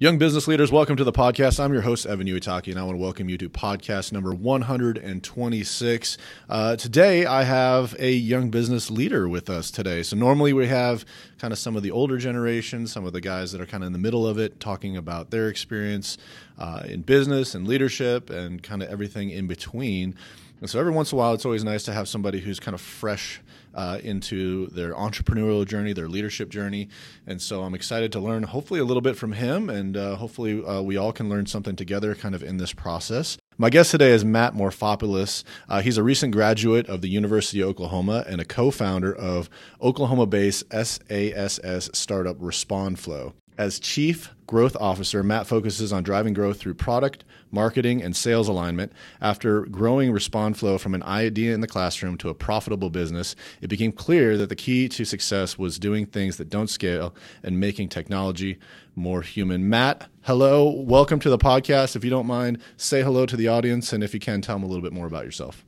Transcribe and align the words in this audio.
Young 0.00 0.16
business 0.16 0.46
leaders, 0.46 0.70
welcome 0.70 0.94
to 0.94 1.02
the 1.02 1.10
podcast. 1.10 1.58
I'm 1.58 1.72
your 1.72 1.82
host, 1.82 2.06
Evan 2.06 2.28
Uitaki, 2.28 2.70
and 2.70 2.78
I 2.78 2.84
want 2.84 2.96
to 2.96 3.02
welcome 3.02 3.28
you 3.28 3.36
to 3.38 3.48
podcast 3.48 4.12
number 4.12 4.32
126. 4.32 6.18
Uh, 6.48 6.76
today, 6.76 7.26
I 7.26 7.42
have 7.42 7.96
a 7.98 8.12
young 8.12 8.48
business 8.48 8.92
leader 8.92 9.28
with 9.28 9.50
us 9.50 9.72
today. 9.72 10.04
So, 10.04 10.14
normally 10.14 10.52
we 10.52 10.68
have 10.68 11.04
kind 11.38 11.52
of 11.52 11.58
some 11.58 11.74
of 11.74 11.82
the 11.82 11.90
older 11.90 12.16
generation, 12.16 12.86
some 12.86 13.06
of 13.06 13.12
the 13.12 13.20
guys 13.20 13.50
that 13.50 13.60
are 13.60 13.66
kind 13.66 13.82
of 13.82 13.88
in 13.88 13.92
the 13.92 13.98
middle 13.98 14.24
of 14.24 14.38
it, 14.38 14.60
talking 14.60 14.96
about 14.96 15.32
their 15.32 15.48
experience 15.48 16.16
uh, 16.60 16.82
in 16.86 17.02
business 17.02 17.56
and 17.56 17.66
leadership 17.66 18.30
and 18.30 18.62
kind 18.62 18.84
of 18.84 18.90
everything 18.90 19.30
in 19.30 19.48
between. 19.48 20.14
And 20.60 20.68
so, 20.68 20.80
every 20.80 20.92
once 20.92 21.12
in 21.12 21.16
a 21.16 21.18
while, 21.18 21.34
it's 21.34 21.44
always 21.44 21.64
nice 21.64 21.84
to 21.84 21.92
have 21.92 22.08
somebody 22.08 22.40
who's 22.40 22.58
kind 22.58 22.74
of 22.74 22.80
fresh 22.80 23.40
uh, 23.74 23.98
into 24.02 24.66
their 24.68 24.92
entrepreneurial 24.94 25.64
journey, 25.64 25.92
their 25.92 26.08
leadership 26.08 26.48
journey. 26.48 26.88
And 27.26 27.40
so 27.40 27.62
I'm 27.62 27.74
excited 27.74 28.10
to 28.12 28.20
learn, 28.20 28.42
hopefully, 28.42 28.80
a 28.80 28.84
little 28.84 29.00
bit 29.00 29.16
from 29.16 29.32
him, 29.32 29.70
and 29.70 29.96
uh, 29.96 30.16
hopefully, 30.16 30.64
uh, 30.64 30.82
we 30.82 30.96
all 30.96 31.12
can 31.12 31.28
learn 31.28 31.46
something 31.46 31.76
together 31.76 32.14
kind 32.14 32.34
of 32.34 32.42
in 32.42 32.56
this 32.56 32.72
process. 32.72 33.38
My 33.56 33.70
guest 33.70 33.90
today 33.90 34.10
is 34.10 34.24
Matt 34.24 34.54
Morfopoulos. 34.54 35.44
Uh, 35.68 35.80
he's 35.80 35.96
a 35.96 36.02
recent 36.02 36.32
graduate 36.32 36.88
of 36.88 37.02
the 37.02 37.08
University 37.08 37.60
of 37.60 37.68
Oklahoma 37.68 38.24
and 38.26 38.40
a 38.40 38.44
co 38.44 38.70
founder 38.70 39.14
of 39.14 39.48
Oklahoma 39.80 40.26
based 40.26 40.64
SaaS 40.72 41.90
startup 41.92 42.38
RespondFlow. 42.38 43.32
As 43.58 43.80
Chief 43.80 44.32
Growth 44.46 44.76
Officer, 44.76 45.24
Matt 45.24 45.48
focuses 45.48 45.92
on 45.92 46.04
driving 46.04 46.32
growth 46.32 46.60
through 46.60 46.74
product, 46.74 47.24
marketing, 47.50 48.00
and 48.00 48.14
sales 48.14 48.46
alignment. 48.46 48.92
After 49.20 49.62
growing 49.62 50.12
RespondFlow 50.12 50.78
from 50.78 50.94
an 50.94 51.02
idea 51.02 51.54
in 51.54 51.60
the 51.60 51.66
classroom 51.66 52.16
to 52.18 52.28
a 52.28 52.34
profitable 52.34 52.88
business, 52.88 53.34
it 53.60 53.66
became 53.66 53.90
clear 53.90 54.36
that 54.36 54.48
the 54.48 54.54
key 54.54 54.88
to 54.90 55.04
success 55.04 55.58
was 55.58 55.80
doing 55.80 56.06
things 56.06 56.36
that 56.36 56.48
don't 56.48 56.70
scale 56.70 57.16
and 57.42 57.58
making 57.58 57.88
technology 57.88 58.58
more 58.94 59.22
human. 59.22 59.68
Matt, 59.68 60.08
hello. 60.22 60.70
Welcome 60.70 61.18
to 61.18 61.28
the 61.28 61.36
podcast. 61.36 61.96
If 61.96 62.04
you 62.04 62.10
don't 62.10 62.28
mind, 62.28 62.58
say 62.76 63.02
hello 63.02 63.26
to 63.26 63.36
the 63.36 63.48
audience, 63.48 63.92
and 63.92 64.04
if 64.04 64.14
you 64.14 64.20
can, 64.20 64.40
tell 64.40 64.54
them 64.54 64.62
a 64.62 64.68
little 64.68 64.84
bit 64.84 64.92
more 64.92 65.08
about 65.08 65.24
yourself. 65.24 65.64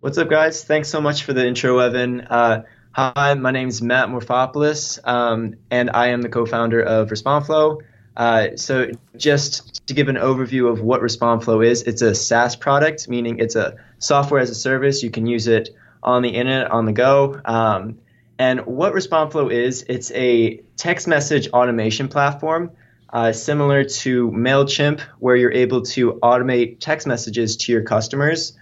What's 0.00 0.18
up, 0.18 0.28
guys? 0.28 0.64
Thanks 0.64 0.90
so 0.90 1.00
much 1.00 1.22
for 1.22 1.32
the 1.32 1.46
intro, 1.46 1.78
Evan. 1.78 2.20
Uh, 2.22 2.64
Hi, 2.94 3.32
my 3.32 3.52
name 3.52 3.68
is 3.68 3.80
Matt 3.80 4.10
Morphopoulos, 4.10 4.98
um, 5.08 5.54
and 5.70 5.88
I 5.94 6.08
am 6.08 6.20
the 6.20 6.28
co-founder 6.28 6.82
of 6.82 7.08
RespondFlow. 7.08 7.80
Uh, 8.14 8.48
so, 8.56 8.90
just 9.16 9.86
to 9.86 9.94
give 9.94 10.08
an 10.10 10.16
overview 10.16 10.70
of 10.70 10.82
what 10.82 11.00
RespondFlow 11.00 11.64
is, 11.64 11.84
it's 11.84 12.02
a 12.02 12.14
SaaS 12.14 12.54
product, 12.54 13.08
meaning 13.08 13.38
it's 13.38 13.56
a 13.56 13.76
software 13.98 14.42
as 14.42 14.50
a 14.50 14.54
service. 14.54 15.02
You 15.02 15.10
can 15.10 15.24
use 15.24 15.46
it 15.46 15.70
on 16.02 16.20
the 16.20 16.28
internet, 16.28 16.70
on 16.70 16.84
the 16.84 16.92
go. 16.92 17.40
Um, 17.46 17.98
and 18.38 18.66
what 18.66 18.92
RespondFlow 18.92 19.50
is, 19.50 19.86
it's 19.88 20.10
a 20.10 20.60
text 20.76 21.08
message 21.08 21.48
automation 21.48 22.08
platform 22.08 22.72
uh, 23.10 23.32
similar 23.32 23.84
to 23.84 24.30
MailChimp, 24.32 25.00
where 25.18 25.36
you're 25.36 25.52
able 25.52 25.80
to 25.80 26.18
automate 26.22 26.78
text 26.80 27.06
messages 27.06 27.56
to 27.56 27.72
your 27.72 27.84
customers. 27.84 28.52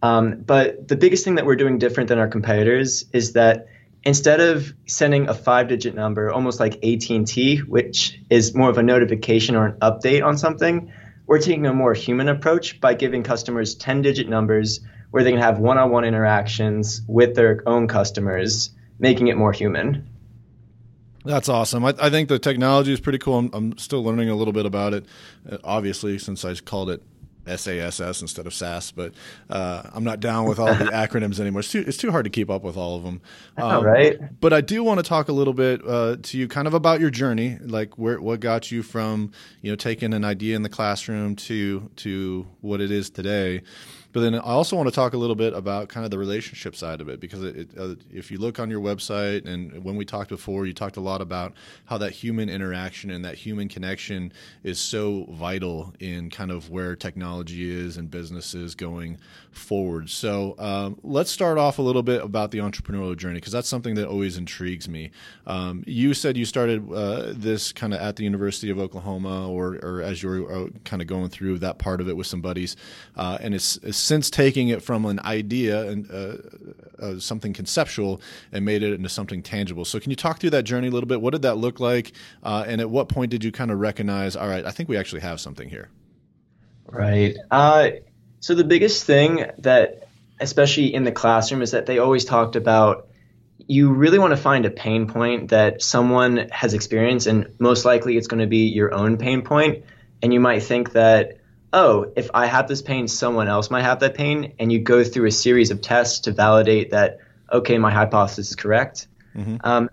Um, 0.00 0.42
but 0.46 0.86
the 0.86 0.96
biggest 0.96 1.24
thing 1.24 1.34
that 1.34 1.44
we're 1.44 1.56
doing 1.56 1.78
different 1.78 2.08
than 2.08 2.20
our 2.20 2.28
competitors 2.28 3.04
is 3.12 3.32
that 3.32 3.66
instead 4.02 4.40
of 4.40 4.72
sending 4.86 5.28
a 5.28 5.34
five 5.34 5.68
digit 5.68 5.94
number 5.94 6.30
almost 6.30 6.60
like 6.60 6.84
AT&T 6.84 7.58
which 7.58 8.18
is 8.30 8.54
more 8.54 8.70
of 8.70 8.78
a 8.78 8.82
notification 8.82 9.56
or 9.56 9.66
an 9.66 9.78
update 9.80 10.24
on 10.24 10.38
something 10.38 10.92
we're 11.26 11.38
taking 11.38 11.66
a 11.66 11.72
more 11.72 11.94
human 11.94 12.28
approach 12.28 12.80
by 12.80 12.94
giving 12.94 13.22
customers 13.22 13.74
10 13.74 14.02
digit 14.02 14.28
numbers 14.28 14.80
where 15.10 15.22
they 15.22 15.30
can 15.30 15.40
have 15.40 15.58
one-on-one 15.58 16.04
interactions 16.04 17.02
with 17.06 17.34
their 17.34 17.62
own 17.66 17.88
customers 17.88 18.70
making 18.98 19.28
it 19.28 19.36
more 19.36 19.52
human 19.52 20.06
that's 21.22 21.50
awesome. 21.50 21.84
I, 21.84 21.94
I, 22.00 22.08
think 22.08 22.30
the 22.30 22.38
technology 22.38 22.94
is 22.94 22.98
pretty 22.98 23.18
cool. 23.18 23.36
I'm, 23.36 23.50
I'm, 23.52 23.76
still 23.76 24.02
learning 24.02 24.30
a 24.30 24.34
little 24.34 24.54
bit 24.54 24.64
about 24.64 24.94
it, 24.94 25.04
obviously, 25.62 26.18
since 26.18 26.46
I 26.46 26.54
called 26.54 26.88
it 26.88 27.02
SASS 27.46 28.20
instead 28.20 28.46
of 28.46 28.54
SAS, 28.54 28.90
but 28.90 29.12
uh, 29.48 29.82
I'm 29.92 30.04
not 30.04 30.20
down 30.20 30.46
with 30.46 30.58
all 30.58 30.74
the 30.74 30.84
acronyms 30.92 31.40
anymore. 31.40 31.60
It's 31.60 31.72
too, 31.72 31.84
it's 31.86 31.96
too 31.96 32.10
hard 32.10 32.24
to 32.24 32.30
keep 32.30 32.50
up 32.50 32.62
with 32.62 32.76
all 32.76 32.96
of 32.96 33.02
them. 33.02 33.20
Um, 33.56 33.84
right. 33.84 34.18
But 34.40 34.52
I 34.52 34.60
do 34.60 34.84
want 34.84 34.98
to 34.98 35.02
talk 35.02 35.28
a 35.28 35.32
little 35.32 35.54
bit 35.54 35.80
uh, 35.86 36.16
to 36.22 36.38
you 36.38 36.48
kind 36.48 36.66
of 36.66 36.74
about 36.74 37.00
your 37.00 37.10
journey, 37.10 37.58
like 37.60 37.98
where 37.98 38.20
what 38.20 38.40
got 38.40 38.70
you 38.70 38.82
from 38.82 39.32
you 39.62 39.70
know 39.70 39.76
taking 39.76 40.14
an 40.14 40.24
idea 40.24 40.56
in 40.56 40.62
the 40.62 40.68
classroom 40.68 41.36
to 41.36 41.90
to 41.96 42.46
what 42.60 42.80
it 42.80 42.90
is 42.90 43.10
today. 43.10 43.62
But 44.12 44.20
then 44.20 44.34
I 44.34 44.38
also 44.40 44.76
want 44.76 44.88
to 44.88 44.94
talk 44.94 45.12
a 45.12 45.16
little 45.16 45.36
bit 45.36 45.52
about 45.54 45.88
kind 45.88 46.04
of 46.04 46.10
the 46.10 46.18
relationship 46.18 46.74
side 46.74 47.00
of 47.00 47.08
it 47.08 47.20
because 47.20 47.44
it, 47.44 47.56
it, 47.56 47.68
uh, 47.78 47.94
if 48.12 48.30
you 48.30 48.38
look 48.38 48.58
on 48.58 48.70
your 48.70 48.80
website 48.80 49.46
and 49.46 49.84
when 49.84 49.96
we 49.96 50.04
talked 50.04 50.30
before, 50.30 50.66
you 50.66 50.72
talked 50.72 50.96
a 50.96 51.00
lot 51.00 51.20
about 51.20 51.52
how 51.84 51.96
that 51.98 52.12
human 52.12 52.48
interaction 52.48 53.10
and 53.10 53.24
that 53.24 53.36
human 53.36 53.68
connection 53.68 54.32
is 54.64 54.80
so 54.80 55.26
vital 55.30 55.94
in 56.00 56.28
kind 56.30 56.50
of 56.50 56.70
where 56.70 56.96
technology 56.96 57.70
is 57.70 57.96
and 57.96 58.10
businesses 58.10 58.74
going 58.74 59.18
forward. 59.52 60.10
So 60.10 60.54
um, 60.58 60.98
let's 61.02 61.30
start 61.30 61.58
off 61.58 61.78
a 61.78 61.82
little 61.82 62.02
bit 62.02 62.22
about 62.22 62.50
the 62.50 62.58
entrepreneurial 62.58 63.16
journey 63.16 63.34
because 63.34 63.52
that's 63.52 63.68
something 63.68 63.94
that 63.94 64.08
always 64.08 64.36
intrigues 64.36 64.88
me. 64.88 65.10
Um, 65.46 65.84
you 65.86 66.14
said 66.14 66.36
you 66.36 66.44
started 66.44 66.90
uh, 66.92 67.32
this 67.34 67.72
kind 67.72 67.94
of 67.94 68.00
at 68.00 68.16
the 68.16 68.24
University 68.24 68.70
of 68.70 68.78
Oklahoma 68.78 69.48
or, 69.48 69.78
or 69.82 70.02
as 70.02 70.22
you 70.22 70.28
were 70.28 70.52
uh, 70.52 70.68
kind 70.84 71.00
of 71.00 71.08
going 71.08 71.28
through 71.28 71.58
that 71.58 71.78
part 71.78 72.00
of 72.00 72.08
it 72.08 72.16
with 72.16 72.26
some 72.26 72.40
buddies, 72.40 72.76
uh, 73.16 73.38
and 73.40 73.54
it's, 73.54 73.76
it's 73.78 73.99
since 74.00 74.30
taking 74.30 74.68
it 74.68 74.82
from 74.82 75.04
an 75.04 75.20
idea 75.20 75.88
and 75.88 76.10
uh, 76.10 76.36
uh, 76.98 77.18
something 77.18 77.52
conceptual 77.52 78.20
and 78.52 78.64
made 78.64 78.82
it 78.82 78.92
into 78.92 79.08
something 79.08 79.42
tangible. 79.42 79.84
So, 79.84 80.00
can 80.00 80.10
you 80.10 80.16
talk 80.16 80.40
through 80.40 80.50
that 80.50 80.64
journey 80.64 80.88
a 80.88 80.90
little 80.90 81.08
bit? 81.08 81.20
What 81.20 81.32
did 81.32 81.42
that 81.42 81.56
look 81.56 81.80
like? 81.80 82.12
Uh, 82.42 82.64
and 82.66 82.80
at 82.80 82.90
what 82.90 83.08
point 83.08 83.30
did 83.30 83.44
you 83.44 83.52
kind 83.52 83.70
of 83.70 83.78
recognize, 83.78 84.36
all 84.36 84.48
right, 84.48 84.64
I 84.64 84.70
think 84.70 84.88
we 84.88 84.96
actually 84.96 85.20
have 85.22 85.40
something 85.40 85.68
here? 85.68 85.88
Right. 86.86 87.36
Uh, 87.50 87.90
so, 88.40 88.54
the 88.54 88.64
biggest 88.64 89.04
thing 89.04 89.46
that, 89.58 90.08
especially 90.40 90.92
in 90.94 91.04
the 91.04 91.12
classroom, 91.12 91.62
is 91.62 91.72
that 91.72 91.86
they 91.86 91.98
always 91.98 92.24
talked 92.24 92.56
about 92.56 93.08
you 93.66 93.92
really 93.92 94.18
want 94.18 94.32
to 94.32 94.36
find 94.36 94.66
a 94.66 94.70
pain 94.70 95.06
point 95.06 95.50
that 95.50 95.82
someone 95.82 96.48
has 96.50 96.74
experienced, 96.74 97.26
and 97.26 97.54
most 97.58 97.84
likely 97.84 98.16
it's 98.16 98.26
going 98.26 98.40
to 98.40 98.46
be 98.46 98.68
your 98.68 98.92
own 98.92 99.16
pain 99.16 99.42
point. 99.42 99.84
And 100.22 100.34
you 100.34 100.40
might 100.40 100.62
think 100.62 100.92
that 100.92 101.39
oh, 101.72 102.12
if 102.16 102.30
I 102.34 102.46
have 102.46 102.68
this 102.68 102.82
pain, 102.82 103.08
someone 103.08 103.48
else 103.48 103.70
might 103.70 103.82
have 103.82 104.00
that 104.00 104.14
pain, 104.14 104.54
and 104.58 104.72
you 104.72 104.80
go 104.80 105.04
through 105.04 105.26
a 105.26 105.32
series 105.32 105.70
of 105.70 105.80
tests 105.80 106.20
to 106.20 106.32
validate 106.32 106.90
that, 106.90 107.18
okay, 107.52 107.78
my 107.78 107.90
hypothesis 107.90 108.50
is 108.50 108.56
correct. 108.56 109.08
Mm-hmm. 109.34 109.56
Um, 109.62 109.90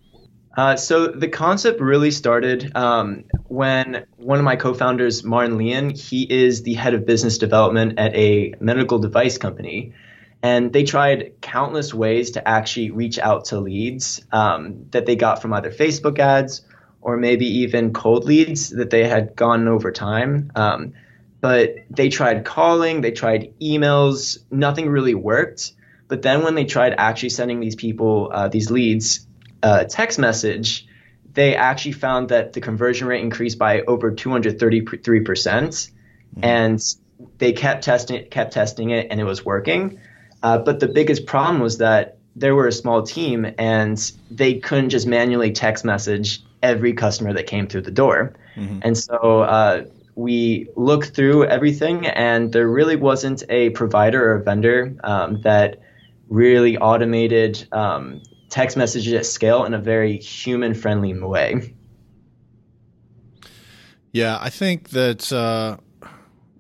uh, 0.56 0.76
so 0.76 1.08
the 1.08 1.28
concept 1.28 1.80
really 1.80 2.10
started 2.10 2.76
um, 2.76 3.26
when 3.46 4.08
one 4.18 4.40
of 4.40 4.44
my 4.44 4.56
co-founders, 4.56 5.24
Martin 5.24 5.58
Leon, 5.58 5.92
he 5.92 6.24
is 6.24 6.64
the 6.64 6.74
head 6.74 6.96
of 6.96 7.06
business 7.06 7.38
development 7.38 8.00
at 8.00 8.16
a 8.16 8.56
medical 8.60 8.98
device 8.98 9.38
company, 9.38 9.94
and 10.42 10.74
they 10.74 10.84
tried 10.84 11.34
countless 11.42 11.94
ways 11.94 12.32
to 12.32 12.48
actually 12.48 12.90
reach 12.90 13.20
out 13.20 13.46
to 13.46 13.60
leads 13.60 14.26
um, 14.32 14.88
that 14.92 15.06
they 15.06 15.16
got 15.16 15.44
from 15.44 15.54
either 15.54 15.72
Facebook 15.72 16.18
ads 16.18 16.62
or 17.02 17.18
maybe 17.18 17.46
even 17.60 17.94
cold 17.94 18.26
leads 18.26 18.70
that 18.70 18.90
they 18.90 19.08
had 19.08 19.36
gone 19.36 19.68
over 19.68 19.92
time. 19.92 20.52
Um, 20.56 20.94
but 21.48 21.78
they 21.90 22.10
tried 22.10 22.44
calling, 22.44 23.00
they 23.00 23.12
tried 23.12 23.54
emails, 23.62 24.38
nothing 24.52 24.90
really 24.90 25.16
worked. 25.16 25.72
But 26.10 26.22
then 26.22 26.44
when 26.44 26.56
they 26.56 26.66
tried 26.66 26.94
actually 26.98 27.30
sending 27.30 27.62
these 27.62 27.78
people 27.78 28.30
uh, 28.34 28.50
these 28.50 28.70
leads 28.70 29.26
uh, 29.64 29.86
text 29.86 30.20
message, 30.20 30.86
they 31.32 31.56
actually 31.56 31.94
found 31.94 32.28
that 32.30 32.52
the 32.52 32.60
conversion 32.60 33.08
rate 33.08 33.22
increased 33.22 33.58
by 33.58 33.80
over 33.84 34.12
233 34.12 35.22
percent, 35.22 35.72
mm-hmm. 35.72 36.44
and 36.44 36.84
they 37.38 37.54
kept 37.54 37.86
testing 37.86 38.18
it, 38.18 38.30
kept 38.30 38.52
testing 38.52 38.90
it, 38.90 39.08
and 39.10 39.22
it 39.22 39.24
was 39.24 39.46
working. 39.46 40.02
Uh, 40.44 40.58
but 40.58 40.82
the 40.82 40.90
biggest 40.90 41.26
problem 41.26 41.62
was 41.62 41.78
that 41.78 42.18
there 42.36 42.56
were 42.56 42.68
a 42.68 42.74
small 42.74 43.04
team, 43.04 43.48
and 43.58 44.12
they 44.30 44.56
couldn't 44.56 44.90
just 44.90 45.08
manually 45.08 45.54
text 45.54 45.86
message 45.86 46.44
every 46.62 46.92
customer 46.92 47.32
that 47.32 47.48
came 47.48 47.68
through 47.68 47.84
the 47.84 47.92
door. 47.92 48.34
Mm-hmm. 48.58 48.80
And 48.82 48.98
so 48.98 49.44
uh, 49.44 49.86
we 50.18 50.68
looked 50.76 51.16
through 51.16 51.46
everything, 51.46 52.08
and 52.08 52.52
there 52.52 52.68
really 52.68 52.96
wasn't 52.96 53.44
a 53.50 53.70
provider 53.70 54.32
or 54.32 54.36
a 54.38 54.44
vendor 54.44 54.98
um, 55.04 55.42
that 55.42 55.80
really 56.28 56.76
automated 56.78 57.68
um, 57.72 58.24
text 58.50 58.76
messages 58.76 59.14
at 59.14 59.28
scale 59.28 59.64
in 59.64 59.76
a 59.76 59.78
very 59.78 60.18
human 60.18 60.74
friendly 60.74 61.14
way. 61.14 61.76
Yeah, 64.12 64.40
I 64.42 64.50
think 64.50 64.90
that 64.90 65.32
uh, 65.32 65.78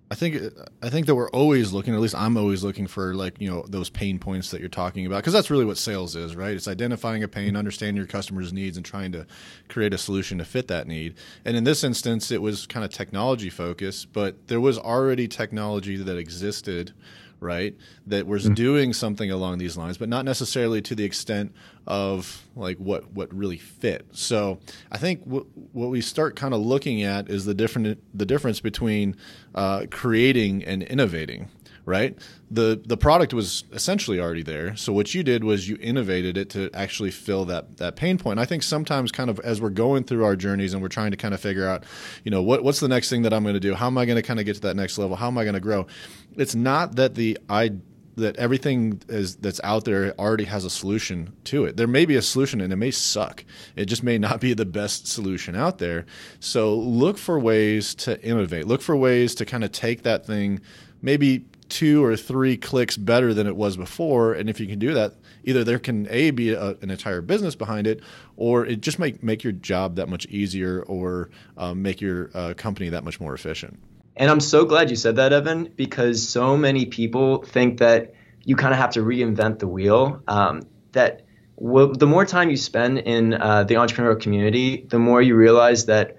I 0.10 0.16
think 0.16 0.54
I 0.82 0.90
think 0.90 1.06
that 1.08 1.16
we're 1.16 1.30
always 1.32 1.74
looking. 1.74 1.94
At 1.94 2.00
least 2.00 2.16
I'm 2.16 2.38
always 2.38 2.64
looking 2.64 2.88
for 2.88 3.14
like 3.14 3.42
you 3.42 3.50
know 3.50 3.66
those 3.68 3.90
pain 3.90 4.20
points 4.20 4.52
that 4.52 4.62
you're 4.62 4.70
talking 4.70 5.06
about 5.06 5.18
because 5.18 5.34
that's 5.34 5.50
really 5.50 5.66
what 5.66 5.78
sales 5.78 6.16
is, 6.16 6.34
right? 6.34 6.56
It's 6.56 6.68
identifying 6.68 7.24
a 7.24 7.28
pain, 7.28 7.50
mm-hmm. 7.50 7.58
understanding 7.58 7.98
your 7.98 8.08
customer's 8.08 8.54
needs, 8.54 8.78
and 8.78 8.86
trying 8.86 9.12
to 9.12 9.28
create 9.68 9.94
a 9.94 9.98
solution 9.98 10.38
to 10.38 10.46
fit 10.46 10.70
that 10.70 10.88
need. 10.88 11.16
And 11.44 11.58
in 11.58 11.66
this 11.66 11.84
instance, 11.84 12.32
it 12.32 12.42
was 12.42 12.66
kind 12.68 12.86
of 12.86 12.92
technology 12.92 13.50
focused, 13.50 14.14
but 14.14 14.48
there 14.48 14.62
was 14.62 14.78
already 14.78 15.28
technology 15.28 15.98
that 15.98 16.18
existed 16.18 16.94
right? 17.40 17.76
That 18.08 18.28
was 18.28 18.46
mm-hmm. 18.46 18.54
doing 18.54 18.94
something 18.94 19.32
along 19.32 19.58
these 19.58 19.78
lines, 19.78 19.98
but 19.98 20.10
not 20.10 20.26
necessarily 20.26 20.82
to 20.84 20.96
the 20.96 21.04
extent 21.04 21.54
of 21.86 22.44
like 22.56 22.78
what 22.78 23.12
what 23.12 23.34
really 23.34 23.58
fit. 23.58 24.06
So 24.12 24.60
I 24.92 24.98
think 24.98 25.24
w- 25.26 25.46
what 25.72 25.90
we 25.90 26.02
start 26.02 26.36
kind 26.36 26.54
of 26.54 26.62
looking 26.62 27.04
at 27.04 27.30
is 27.30 27.46
the 27.46 27.54
different 27.54 28.00
the 28.18 28.26
difference 28.26 28.60
between 28.60 29.16
uh, 29.56 29.86
creating 29.90 30.64
and 30.66 30.84
innovating, 30.84 31.50
right? 31.88 32.20
The 32.52 32.82
the 32.86 32.98
product 32.98 33.34
was 33.34 33.64
essentially 33.72 34.20
already 34.20 34.44
there. 34.44 34.76
So 34.76 34.92
what 34.92 35.16
you 35.16 35.24
did 35.24 35.46
was 35.46 35.70
you 35.70 35.78
innovated 35.80 36.38
it 36.38 36.50
to 36.50 36.70
actually 36.74 37.12
fill 37.12 37.46
that 37.46 37.78
that 37.78 37.96
pain 37.96 38.18
point. 38.18 38.34
And 38.34 38.42
I 38.42 38.46
think 38.46 38.62
sometimes 38.62 39.12
kind 39.12 39.30
of 39.30 39.40
as 39.40 39.62
we're 39.62 39.70
going 39.70 40.04
through 40.04 40.26
our 40.26 40.36
journeys 40.36 40.74
and 40.74 40.82
we're 40.82 40.90
trying 40.90 41.12
to 41.12 41.18
kind 41.18 41.34
of 41.34 41.40
figure 41.40 41.66
out, 41.66 41.86
you 42.26 42.30
know, 42.30 42.44
what 42.44 42.62
what's 42.64 42.82
the 42.82 42.90
next 42.90 43.10
thing 43.10 43.22
that 43.22 43.34
I'm 43.34 43.44
going 43.44 43.56
to 43.56 43.60
do? 43.62 43.74
How 43.74 43.88
am 43.88 43.98
I 43.98 44.06
going 44.06 44.18
to 44.18 44.22
kind 44.22 44.38
of 44.38 44.46
get 44.46 44.56
to 44.56 44.62
that 44.64 44.76
next 44.76 44.98
level? 44.98 45.16
How 45.16 45.28
am 45.28 45.38
I 45.38 45.46
going 45.46 45.54
to 45.54 45.62
grow? 45.62 45.88
It's 46.36 46.56
not 46.56 46.98
that 46.98 47.16
the 47.16 47.40
I 47.50 47.78
that 48.18 48.36
everything 48.36 49.00
is 49.08 49.38
that's 49.38 49.62
out 49.64 49.86
there 49.86 50.14
already 50.20 50.44
has 50.44 50.66
a 50.66 50.70
solution 50.70 51.32
to 51.46 51.64
it. 51.64 51.78
There 51.78 51.88
may 51.88 52.06
be 52.06 52.16
a 52.16 52.22
solution 52.22 52.60
and 52.60 52.74
it 52.74 52.78
may 52.78 52.92
suck. 52.92 53.46
It 53.78 53.86
just 53.86 54.04
may 54.04 54.18
not 54.18 54.42
be 54.42 54.54
the 54.54 54.66
best 54.66 55.08
solution 55.08 55.56
out 55.56 55.78
there. 55.78 56.06
So 56.42 56.76
look 56.76 57.18
for 57.18 57.40
ways 57.40 57.96
to 57.96 58.22
innovate. 58.22 58.68
Look 58.68 58.82
for 58.82 58.98
ways 58.98 59.36
to 59.36 59.46
kind 59.46 59.64
of 59.64 59.72
take 59.72 60.04
that 60.04 60.26
thing 60.26 60.60
maybe 61.02 61.46
two 61.70 62.04
or 62.04 62.16
three 62.16 62.58
clicks 62.58 62.98
better 62.98 63.34
than 63.34 63.48
it 63.48 63.56
was 63.56 63.78
before. 63.78 64.34
And 64.34 64.50
if 64.50 64.60
you 64.60 64.68
can 64.68 64.80
do 64.80 64.94
that, 64.94 65.14
either 65.44 65.64
there 65.64 65.80
can 65.80 66.08
a 66.10 66.32
be 66.32 66.54
a, 66.54 66.70
an 66.82 66.90
entire 66.90 67.22
business 67.22 67.56
behind 67.56 67.88
it, 67.88 68.02
or 68.36 68.66
it 68.66 68.82
just 68.82 69.00
make 69.00 69.24
make 69.24 69.44
your 69.44 69.54
job 69.54 69.96
that 69.96 70.10
much 70.10 70.26
easier, 70.28 70.84
or 70.84 71.30
um, 71.58 71.82
make 71.82 72.02
your 72.02 72.30
uh, 72.34 72.54
company 72.56 72.90
that 72.90 73.04
much 73.04 73.20
more 73.20 73.34
efficient. 73.34 73.80
And 74.16 74.32
I'm 74.32 74.40
so 74.40 74.66
glad 74.66 74.90
you 74.90 74.96
said 74.96 75.16
that, 75.18 75.32
Evan, 75.32 75.72
because 75.76 76.28
so 76.28 76.58
many 76.58 76.86
people 76.86 77.44
think 77.44 77.80
that 77.80 78.14
you 78.46 78.56
kind 78.56 78.74
of 78.74 78.80
have 78.80 78.92
to 78.92 79.02
reinvent 79.02 79.60
the 79.60 79.68
wheel. 79.68 80.22
Um, 80.28 80.62
that 80.94 81.22
the 81.60 82.08
more 82.08 82.26
time 82.26 82.50
you 82.50 82.58
spend 82.58 83.00
in 83.00 83.34
uh, 83.34 83.64
the 83.64 83.76
entrepreneurial 83.76 84.20
community, 84.20 84.86
the 84.90 85.00
more 85.00 85.22
you 85.22 85.36
realize 85.36 85.86
that 85.86 86.18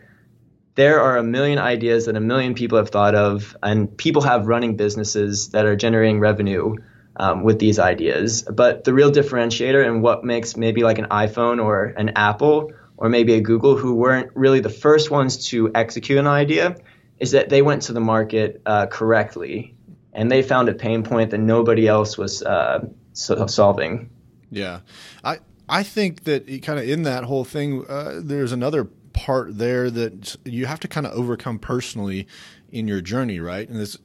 there 0.78 1.00
are 1.00 1.16
a 1.16 1.24
million 1.24 1.58
ideas 1.58 2.06
that 2.06 2.14
a 2.14 2.20
million 2.20 2.54
people 2.54 2.78
have 2.78 2.90
thought 2.90 3.16
of, 3.16 3.56
and 3.64 3.96
people 3.96 4.22
have 4.22 4.46
running 4.46 4.76
businesses 4.76 5.48
that 5.48 5.66
are 5.66 5.74
generating 5.74 6.20
revenue 6.20 6.76
um, 7.16 7.42
with 7.42 7.58
these 7.58 7.80
ideas. 7.80 8.42
But 8.42 8.84
the 8.84 8.94
real 8.94 9.10
differentiator 9.10 9.84
and 9.84 10.04
what 10.04 10.22
makes 10.22 10.56
maybe 10.56 10.84
like 10.84 10.98
an 10.98 11.06
iPhone 11.06 11.60
or 11.60 11.86
an 11.86 12.10
Apple 12.10 12.70
or 12.96 13.08
maybe 13.08 13.34
a 13.34 13.40
Google, 13.40 13.76
who 13.76 13.96
weren't 13.96 14.30
really 14.36 14.60
the 14.60 14.70
first 14.70 15.10
ones 15.10 15.48
to 15.48 15.68
execute 15.74 16.16
an 16.16 16.28
idea, 16.28 16.76
is 17.18 17.32
that 17.32 17.48
they 17.48 17.60
went 17.60 17.82
to 17.82 17.92
the 17.92 18.00
market 18.00 18.62
uh, 18.64 18.86
correctly 18.86 19.74
and 20.12 20.30
they 20.30 20.42
found 20.42 20.68
a 20.68 20.74
pain 20.74 21.02
point 21.02 21.32
that 21.32 21.38
nobody 21.38 21.88
else 21.88 22.16
was 22.16 22.40
uh, 22.40 22.86
so 23.14 23.48
solving. 23.48 24.10
Yeah, 24.52 24.80
I 25.24 25.40
I 25.68 25.82
think 25.82 26.22
that 26.22 26.46
kind 26.62 26.78
of 26.78 26.88
in 26.88 27.02
that 27.02 27.24
whole 27.24 27.44
thing, 27.44 27.84
uh, 27.88 28.20
there's 28.22 28.52
another 28.52 28.88
part 29.18 29.58
there 29.58 29.90
that 29.90 30.36
you 30.44 30.66
have 30.66 30.78
to 30.78 30.86
kind 30.86 31.04
of 31.04 31.12
overcome 31.12 31.58
personally 31.58 32.28
in 32.70 32.86
your 32.86 33.00
journey, 33.00 33.40
right? 33.40 33.68
And 33.68 33.80
it's 33.80 33.98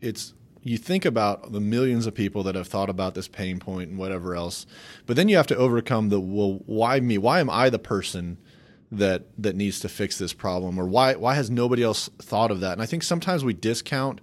it's 0.00 0.34
you 0.62 0.76
think 0.76 1.04
about 1.04 1.52
the 1.52 1.60
millions 1.60 2.06
of 2.06 2.14
people 2.14 2.42
that 2.42 2.56
have 2.56 2.66
thought 2.66 2.90
about 2.90 3.14
this 3.14 3.28
pain 3.28 3.60
point 3.60 3.90
and 3.90 3.98
whatever 3.98 4.34
else, 4.34 4.66
but 5.06 5.14
then 5.14 5.28
you 5.28 5.36
have 5.36 5.46
to 5.46 5.56
overcome 5.56 6.08
the 6.08 6.18
well, 6.18 6.60
why 6.66 6.98
me? 6.98 7.16
Why 7.16 7.38
am 7.38 7.48
I 7.48 7.70
the 7.70 7.78
person 7.78 8.38
that 8.90 9.26
that 9.38 9.54
needs 9.54 9.78
to 9.80 9.88
fix 9.88 10.18
this 10.18 10.32
problem, 10.32 10.78
or 10.78 10.86
why 10.86 11.14
why 11.14 11.34
has 11.36 11.48
nobody 11.48 11.84
else 11.84 12.10
thought 12.18 12.50
of 12.50 12.58
that? 12.60 12.72
And 12.72 12.82
I 12.82 12.86
think 12.86 13.04
sometimes 13.04 13.44
we 13.44 13.54
discount 13.54 14.20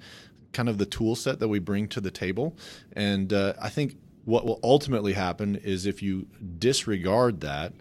kind 0.51 0.67
of 0.67 0.77
the 0.77 0.85
tool 0.85 1.15
set 1.15 1.39
that 1.39 1.47
we 1.47 1.59
bring 1.59 1.87
to 1.87 2.01
the 2.01 2.11
table, 2.11 2.57
and 2.91 3.31
uh, 3.31 3.53
I 3.61 3.69
think 3.69 3.95
what 4.25 4.45
will 4.45 4.59
ultimately 4.61 5.13
happen 5.13 5.55
is 5.55 5.85
if 5.85 6.03
you 6.03 6.27
disregard 6.59 7.39
that 7.41 7.73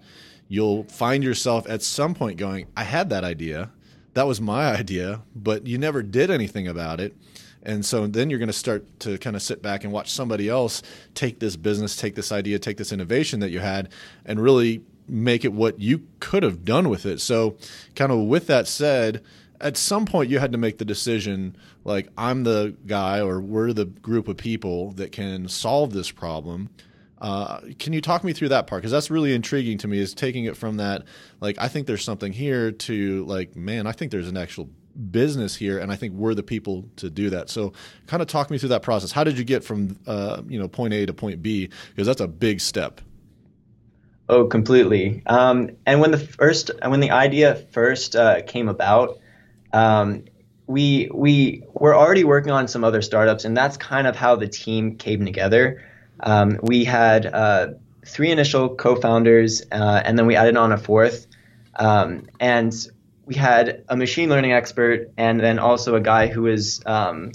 you'll 0.52 0.84
find 0.84 1.24
yourself 1.24 1.66
at 1.66 1.80
some 1.80 2.14
point 2.14 2.36
going, 2.36 2.66
I 2.76 2.84
had 2.84 3.08
that 3.08 3.24
idea. 3.24 3.70
That 4.12 4.26
was 4.26 4.38
my 4.38 4.70
idea, 4.78 5.22
but 5.34 5.66
you 5.66 5.78
never 5.78 6.02
did 6.02 6.30
anything 6.30 6.68
about 6.68 7.00
it. 7.00 7.16
And 7.62 7.86
so 7.86 8.06
then 8.06 8.28
you're 8.28 8.38
going 8.38 8.48
to 8.48 8.52
start 8.52 8.84
to 9.00 9.16
kind 9.16 9.34
of 9.34 9.40
sit 9.40 9.62
back 9.62 9.82
and 9.82 9.92
watch 9.94 10.10
somebody 10.10 10.50
else 10.50 10.82
take 11.14 11.38
this 11.38 11.56
business, 11.56 11.96
take 11.96 12.16
this 12.16 12.30
idea, 12.32 12.58
take 12.58 12.76
this 12.76 12.92
innovation 12.92 13.40
that 13.40 13.48
you 13.48 13.60
had, 13.60 13.88
and 14.26 14.42
really 14.42 14.82
make 15.08 15.42
it 15.42 15.54
what 15.54 15.80
you 15.80 16.02
could 16.20 16.42
have 16.42 16.66
done 16.66 16.90
with 16.90 17.06
it. 17.06 17.22
So, 17.22 17.56
kind 17.94 18.12
of 18.12 18.18
with 18.18 18.46
that 18.48 18.68
said, 18.68 19.22
at 19.58 19.78
some 19.78 20.04
point 20.04 20.28
you 20.28 20.38
had 20.38 20.52
to 20.52 20.58
make 20.58 20.76
the 20.76 20.84
decision 20.84 21.56
like, 21.82 22.10
I'm 22.18 22.44
the 22.44 22.76
guy, 22.86 23.20
or 23.20 23.40
we're 23.40 23.72
the 23.72 23.86
group 23.86 24.28
of 24.28 24.36
people 24.36 24.90
that 24.92 25.12
can 25.12 25.48
solve 25.48 25.94
this 25.94 26.10
problem 26.10 26.68
uh, 27.22 27.60
can 27.78 27.92
you 27.92 28.00
talk 28.00 28.24
me 28.24 28.32
through 28.32 28.48
that 28.48 28.66
part? 28.66 28.82
Because 28.82 28.90
that's 28.90 29.08
really 29.08 29.32
intriguing 29.32 29.78
to 29.78 29.88
me. 29.88 30.00
Is 30.00 30.12
taking 30.12 30.44
it 30.44 30.56
from 30.56 30.78
that, 30.78 31.04
like 31.40 31.56
I 31.58 31.68
think 31.68 31.86
there's 31.86 32.02
something 32.02 32.32
here 32.32 32.72
to 32.72 33.24
like, 33.26 33.54
man, 33.54 33.86
I 33.86 33.92
think 33.92 34.10
there's 34.10 34.28
an 34.28 34.36
actual 34.36 34.68
business 35.12 35.54
here, 35.54 35.78
and 35.78 35.92
I 35.92 35.96
think 35.96 36.14
we're 36.14 36.34
the 36.34 36.42
people 36.42 36.84
to 36.96 37.08
do 37.08 37.30
that. 37.30 37.48
So, 37.48 37.74
kind 38.08 38.22
of 38.22 38.26
talk 38.26 38.50
me 38.50 38.58
through 38.58 38.70
that 38.70 38.82
process. 38.82 39.12
How 39.12 39.22
did 39.22 39.38
you 39.38 39.44
get 39.44 39.62
from 39.62 39.96
uh, 40.04 40.42
you 40.48 40.58
know 40.58 40.66
point 40.66 40.94
A 40.94 41.06
to 41.06 41.14
point 41.14 41.42
B? 41.42 41.70
Because 41.90 42.08
that's 42.08 42.20
a 42.20 42.26
big 42.26 42.60
step. 42.60 43.00
Oh, 44.28 44.46
completely. 44.46 45.22
Um, 45.26 45.70
and 45.86 46.00
when 46.00 46.10
the 46.10 46.18
first, 46.18 46.72
when 46.84 46.98
the 46.98 47.12
idea 47.12 47.54
first 47.54 48.16
uh, 48.16 48.42
came 48.42 48.68
about, 48.68 49.20
um, 49.72 50.24
we 50.66 51.08
we 51.14 51.62
were 51.72 51.94
already 51.94 52.24
working 52.24 52.50
on 52.50 52.66
some 52.66 52.82
other 52.82 53.00
startups, 53.00 53.44
and 53.44 53.56
that's 53.56 53.76
kind 53.76 54.08
of 54.08 54.16
how 54.16 54.34
the 54.34 54.48
team 54.48 54.96
came 54.96 55.24
together. 55.24 55.84
Um, 56.22 56.58
we 56.62 56.84
had 56.84 57.26
uh, 57.26 57.68
three 58.06 58.30
initial 58.30 58.74
co-founders, 58.74 59.62
uh, 59.72 60.02
and 60.04 60.18
then 60.18 60.26
we 60.26 60.36
added 60.36 60.56
on 60.56 60.72
a 60.72 60.78
fourth. 60.78 61.26
Um, 61.76 62.26
and 62.38 62.74
we 63.26 63.34
had 63.34 63.84
a 63.88 63.96
machine 63.96 64.28
learning 64.28 64.52
expert, 64.52 65.10
and 65.16 65.40
then 65.40 65.58
also 65.58 65.94
a 65.94 66.00
guy 66.00 66.26
who 66.26 66.42
was 66.42 66.82
um, 66.86 67.32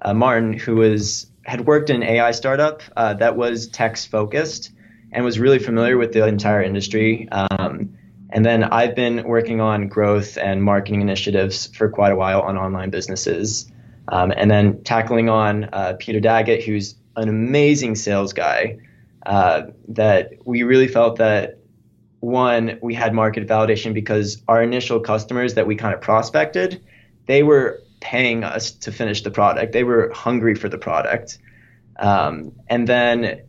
uh, 0.00 0.14
Martin, 0.14 0.52
who 0.52 0.76
was 0.76 1.26
had 1.44 1.66
worked 1.66 1.90
in 1.90 1.96
an 1.96 2.02
AI 2.02 2.30
startup 2.30 2.82
uh, 2.96 3.14
that 3.14 3.36
was 3.36 3.66
text 3.68 4.10
focused 4.10 4.72
and 5.10 5.24
was 5.24 5.38
really 5.40 5.58
familiar 5.58 5.96
with 5.96 6.12
the 6.12 6.24
entire 6.26 6.62
industry. 6.62 7.28
Um, 7.30 7.96
and 8.30 8.44
then 8.44 8.62
I've 8.62 8.94
been 8.94 9.24
working 9.24 9.60
on 9.60 9.88
growth 9.88 10.36
and 10.36 10.62
marketing 10.62 11.00
initiatives 11.00 11.66
for 11.74 11.88
quite 11.88 12.12
a 12.12 12.16
while 12.16 12.42
on 12.42 12.56
online 12.56 12.90
businesses. 12.90 13.70
Um, 14.08 14.32
and 14.36 14.50
then 14.50 14.82
tackling 14.84 15.28
on 15.28 15.64
uh, 15.72 15.94
Peter 15.98 16.20
Daggett, 16.20 16.62
who's 16.62 16.94
an 17.16 17.28
amazing 17.28 17.94
sales 17.94 18.32
guy 18.32 18.78
uh, 19.26 19.62
that 19.88 20.32
we 20.44 20.62
really 20.62 20.88
felt 20.88 21.16
that 21.16 21.58
one 22.20 22.78
we 22.82 22.94
had 22.94 23.14
market 23.14 23.46
validation 23.46 23.94
because 23.94 24.42
our 24.46 24.62
initial 24.62 25.00
customers 25.00 25.54
that 25.54 25.66
we 25.66 25.74
kind 25.74 25.94
of 25.94 26.00
prospected 26.00 26.82
they 27.26 27.42
were 27.42 27.80
paying 28.00 28.44
us 28.44 28.72
to 28.72 28.90
finish 28.90 29.22
the 29.22 29.30
product. 29.30 29.72
They 29.72 29.84
were 29.84 30.10
hungry 30.14 30.54
for 30.54 30.68
the 30.68 30.78
product. 30.78 31.38
Um, 31.98 32.52
and 32.66 32.88
then 32.88 33.42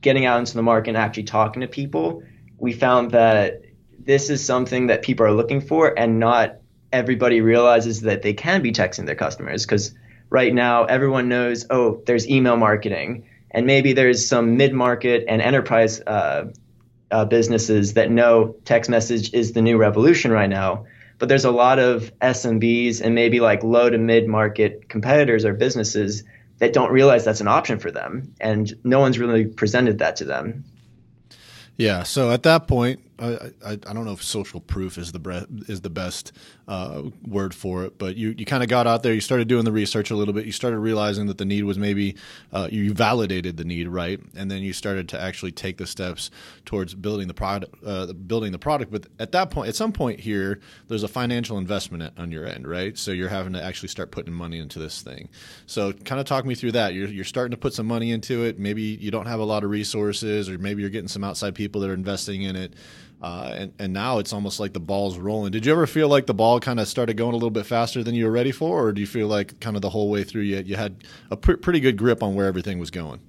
getting 0.00 0.24
out 0.24 0.38
into 0.38 0.54
the 0.54 0.62
market 0.62 0.90
and 0.90 0.96
actually 0.96 1.24
talking 1.24 1.60
to 1.60 1.68
people 1.68 2.22
we 2.60 2.72
found 2.72 3.10
that 3.12 3.62
this 3.98 4.30
is 4.30 4.44
something 4.44 4.86
that 4.86 5.02
people 5.02 5.26
are 5.26 5.32
looking 5.32 5.60
for 5.60 5.98
and 5.98 6.20
not 6.20 6.56
everybody 6.92 7.40
realizes 7.40 8.02
that 8.02 8.22
they 8.22 8.32
can 8.32 8.62
be 8.62 8.72
texting 8.72 9.06
their 9.06 9.14
customers 9.14 9.64
because 9.64 9.94
right 10.30 10.54
now 10.54 10.84
everyone 10.84 11.28
knows 11.28 11.66
oh 11.68 12.02
there's 12.06 12.28
email 12.28 12.56
marketing. 12.56 13.26
And 13.52 13.66
maybe 13.66 13.94
there's 13.94 14.28
some 14.28 14.56
mid-market 14.56 15.24
and 15.26 15.42
enterprise 15.42 16.00
uh, 16.00 16.52
uh, 17.10 17.24
businesses 17.24 17.94
that 17.94 18.08
know 18.08 18.54
text 18.64 18.88
message 18.88 19.34
is 19.34 19.52
the 19.52 19.60
new 19.60 19.76
revolution 19.76 20.30
right 20.30 20.48
now. 20.48 20.86
But 21.18 21.28
there's 21.28 21.44
a 21.44 21.50
lot 21.50 21.80
of 21.80 22.12
smbs 22.20 23.00
and 23.00 23.14
maybe 23.14 23.40
like 23.40 23.64
low 23.64 23.90
to 23.90 23.98
mid-market 23.98 24.88
competitors 24.88 25.44
or 25.44 25.52
businesses 25.52 26.22
that 26.58 26.72
don't 26.72 26.92
realize 26.92 27.24
that's 27.24 27.40
an 27.40 27.48
option 27.48 27.80
for 27.80 27.90
them. 27.90 28.34
And 28.40 28.72
no 28.84 29.00
one's 29.00 29.18
really 29.18 29.46
presented 29.46 29.98
that 29.98 30.16
to 30.16 30.24
them. 30.24 30.64
Yeah. 31.76 32.04
So 32.04 32.30
at 32.30 32.44
that 32.44 32.68
point 32.68 33.00
I, 33.20 33.72
I, 33.72 33.76
don't 33.76 34.04
know 34.04 34.12
if 34.12 34.22
social 34.22 34.60
proof 34.60 34.96
is 34.96 35.12
the 35.12 35.18
bre- 35.18 35.44
is 35.68 35.82
the 35.82 35.90
best 35.90 36.32
uh, 36.68 37.02
word 37.26 37.54
for 37.54 37.84
it, 37.84 37.98
but 37.98 38.16
you, 38.16 38.34
you 38.36 38.46
kind 38.46 38.62
of 38.62 38.68
got 38.68 38.86
out 38.86 39.02
there, 39.02 39.12
you 39.12 39.20
started 39.20 39.46
doing 39.48 39.64
the 39.64 39.72
research 39.72 40.10
a 40.10 40.16
little 40.16 40.32
bit, 40.32 40.46
you 40.46 40.52
started 40.52 40.78
realizing 40.78 41.26
that 41.26 41.36
the 41.36 41.44
need 41.44 41.64
was 41.64 41.78
maybe 41.78 42.16
uh, 42.52 42.68
you 42.70 42.94
validated 42.94 43.56
the 43.56 43.64
need, 43.64 43.88
right, 43.88 44.20
and 44.36 44.50
then 44.50 44.62
you 44.62 44.72
started 44.72 45.08
to 45.10 45.20
actually 45.20 45.52
take 45.52 45.76
the 45.76 45.86
steps 45.86 46.30
towards 46.64 46.94
building 46.94 47.28
the 47.28 47.34
product, 47.34 47.74
uh, 47.84 48.12
building 48.12 48.52
the 48.52 48.58
product. 48.58 48.90
But 48.90 49.06
at 49.18 49.32
that 49.32 49.50
point, 49.50 49.68
at 49.68 49.76
some 49.76 49.92
point 49.92 50.20
here, 50.20 50.60
there's 50.88 51.02
a 51.02 51.08
financial 51.08 51.58
investment 51.58 52.14
on 52.18 52.32
your 52.32 52.46
end, 52.46 52.66
right? 52.66 52.96
So 52.96 53.10
you're 53.10 53.28
having 53.28 53.52
to 53.52 53.62
actually 53.62 53.88
start 53.88 54.10
putting 54.10 54.32
money 54.32 54.58
into 54.58 54.78
this 54.78 55.02
thing. 55.02 55.28
So 55.66 55.92
kind 55.92 56.20
of 56.20 56.26
talk 56.26 56.46
me 56.46 56.54
through 56.54 56.72
that. 56.72 56.94
You're 56.94 57.08
you're 57.08 57.24
starting 57.24 57.50
to 57.50 57.56
put 57.56 57.74
some 57.74 57.86
money 57.86 58.12
into 58.12 58.44
it. 58.44 58.58
Maybe 58.58 58.82
you 58.82 59.10
don't 59.10 59.26
have 59.26 59.40
a 59.40 59.44
lot 59.44 59.64
of 59.64 59.70
resources, 59.70 60.48
or 60.48 60.58
maybe 60.58 60.80
you're 60.80 60.90
getting 60.90 61.08
some 61.08 61.24
outside 61.24 61.54
people 61.54 61.80
that 61.82 61.90
are 61.90 61.94
investing 61.94 62.42
in 62.42 62.56
it 62.56 62.74
Uh, 63.22 63.52
and, 63.54 63.72
and 63.78 63.92
now 63.92 64.18
it's 64.18 64.32
almost 64.32 64.60
like 64.60 64.72
the 64.72 64.80
ball's 64.80 65.18
rolling. 65.18 65.52
Did 65.52 65.66
you 65.66 65.72
ever 65.72 65.86
feel 65.86 66.08
like 66.08 66.26
the 66.26 66.34
ball 66.34 66.58
kind 66.58 66.80
of 66.80 66.88
started 66.88 67.18
going 67.18 67.32
a 67.32 67.36
little 67.36 67.50
bit 67.50 67.66
faster 67.66 68.02
than 68.02 68.14
you 68.14 68.24
were 68.24 68.30
ready 68.30 68.52
for, 68.52 68.86
or 68.86 68.92
do 68.92 69.00
you 69.00 69.06
feel 69.06 69.28
like 69.28 69.60
kind 69.60 69.76
of 69.76 69.82
the 69.82 69.90
whole 69.90 70.10
way 70.10 70.24
through 70.24 70.42
you, 70.42 70.58
you 70.60 70.76
had 70.76 71.04
a 71.30 71.36
pr- 71.36 71.56
pretty 71.56 71.80
good 71.80 71.98
grip 71.98 72.22
on 72.22 72.34
where 72.34 72.46
everything 72.46 72.78
was 72.78 72.90
going? 72.90 73.20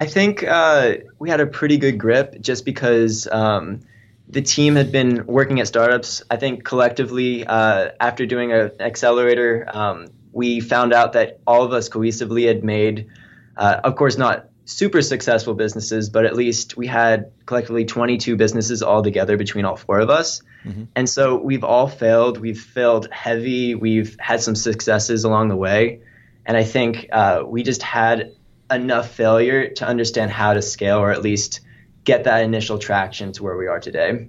I 0.00 0.06
think 0.06 0.42
uh, 0.42 0.94
we 1.18 1.30
had 1.30 1.40
a 1.40 1.46
pretty 1.46 1.76
good 1.76 1.98
grip 1.98 2.40
just 2.40 2.64
because 2.64 3.28
um, 3.30 3.80
the 4.28 4.42
team 4.42 4.74
had 4.74 4.90
been 4.90 5.26
working 5.26 5.60
at 5.60 5.68
startups. 5.68 6.22
I 6.30 6.36
think 6.36 6.64
collectively, 6.64 7.46
uh, 7.46 7.90
after 8.00 8.26
doing 8.26 8.50
an 8.50 8.72
accelerator, 8.80 9.68
um, 9.72 10.08
we 10.32 10.60
found 10.60 10.92
out 10.92 11.12
that 11.12 11.40
all 11.46 11.64
of 11.64 11.72
us 11.72 11.88
cohesively 11.88 12.48
had 12.48 12.64
made, 12.64 13.08
uh, 13.56 13.80
of 13.84 13.94
course, 13.94 14.16
not 14.16 14.49
super 14.70 15.02
successful 15.02 15.54
businesses, 15.54 16.10
but 16.10 16.24
at 16.24 16.36
least 16.36 16.76
we 16.76 16.86
had 16.86 17.32
collectively 17.44 17.84
22 17.84 18.36
businesses 18.36 18.82
all 18.82 19.02
together 19.02 19.36
between 19.36 19.64
all 19.64 19.76
four 19.76 19.98
of 19.98 20.10
us. 20.10 20.42
Mm-hmm. 20.64 20.84
And 20.94 21.08
so 21.08 21.36
we've 21.36 21.64
all 21.64 21.88
failed. 21.88 22.38
We've 22.38 22.60
failed 22.60 23.08
heavy. 23.10 23.74
We've 23.74 24.16
had 24.20 24.40
some 24.40 24.54
successes 24.54 25.24
along 25.24 25.48
the 25.48 25.56
way. 25.56 26.02
And 26.46 26.56
I 26.56 26.62
think 26.62 27.08
uh, 27.10 27.42
we 27.44 27.64
just 27.64 27.82
had 27.82 28.32
enough 28.70 29.10
failure 29.10 29.70
to 29.70 29.86
understand 29.86 30.30
how 30.30 30.54
to 30.54 30.62
scale 30.62 30.98
or 30.98 31.10
at 31.10 31.20
least 31.20 31.60
get 32.04 32.24
that 32.24 32.44
initial 32.44 32.78
traction 32.78 33.32
to 33.32 33.42
where 33.42 33.56
we 33.56 33.66
are 33.66 33.80
today. 33.80 34.28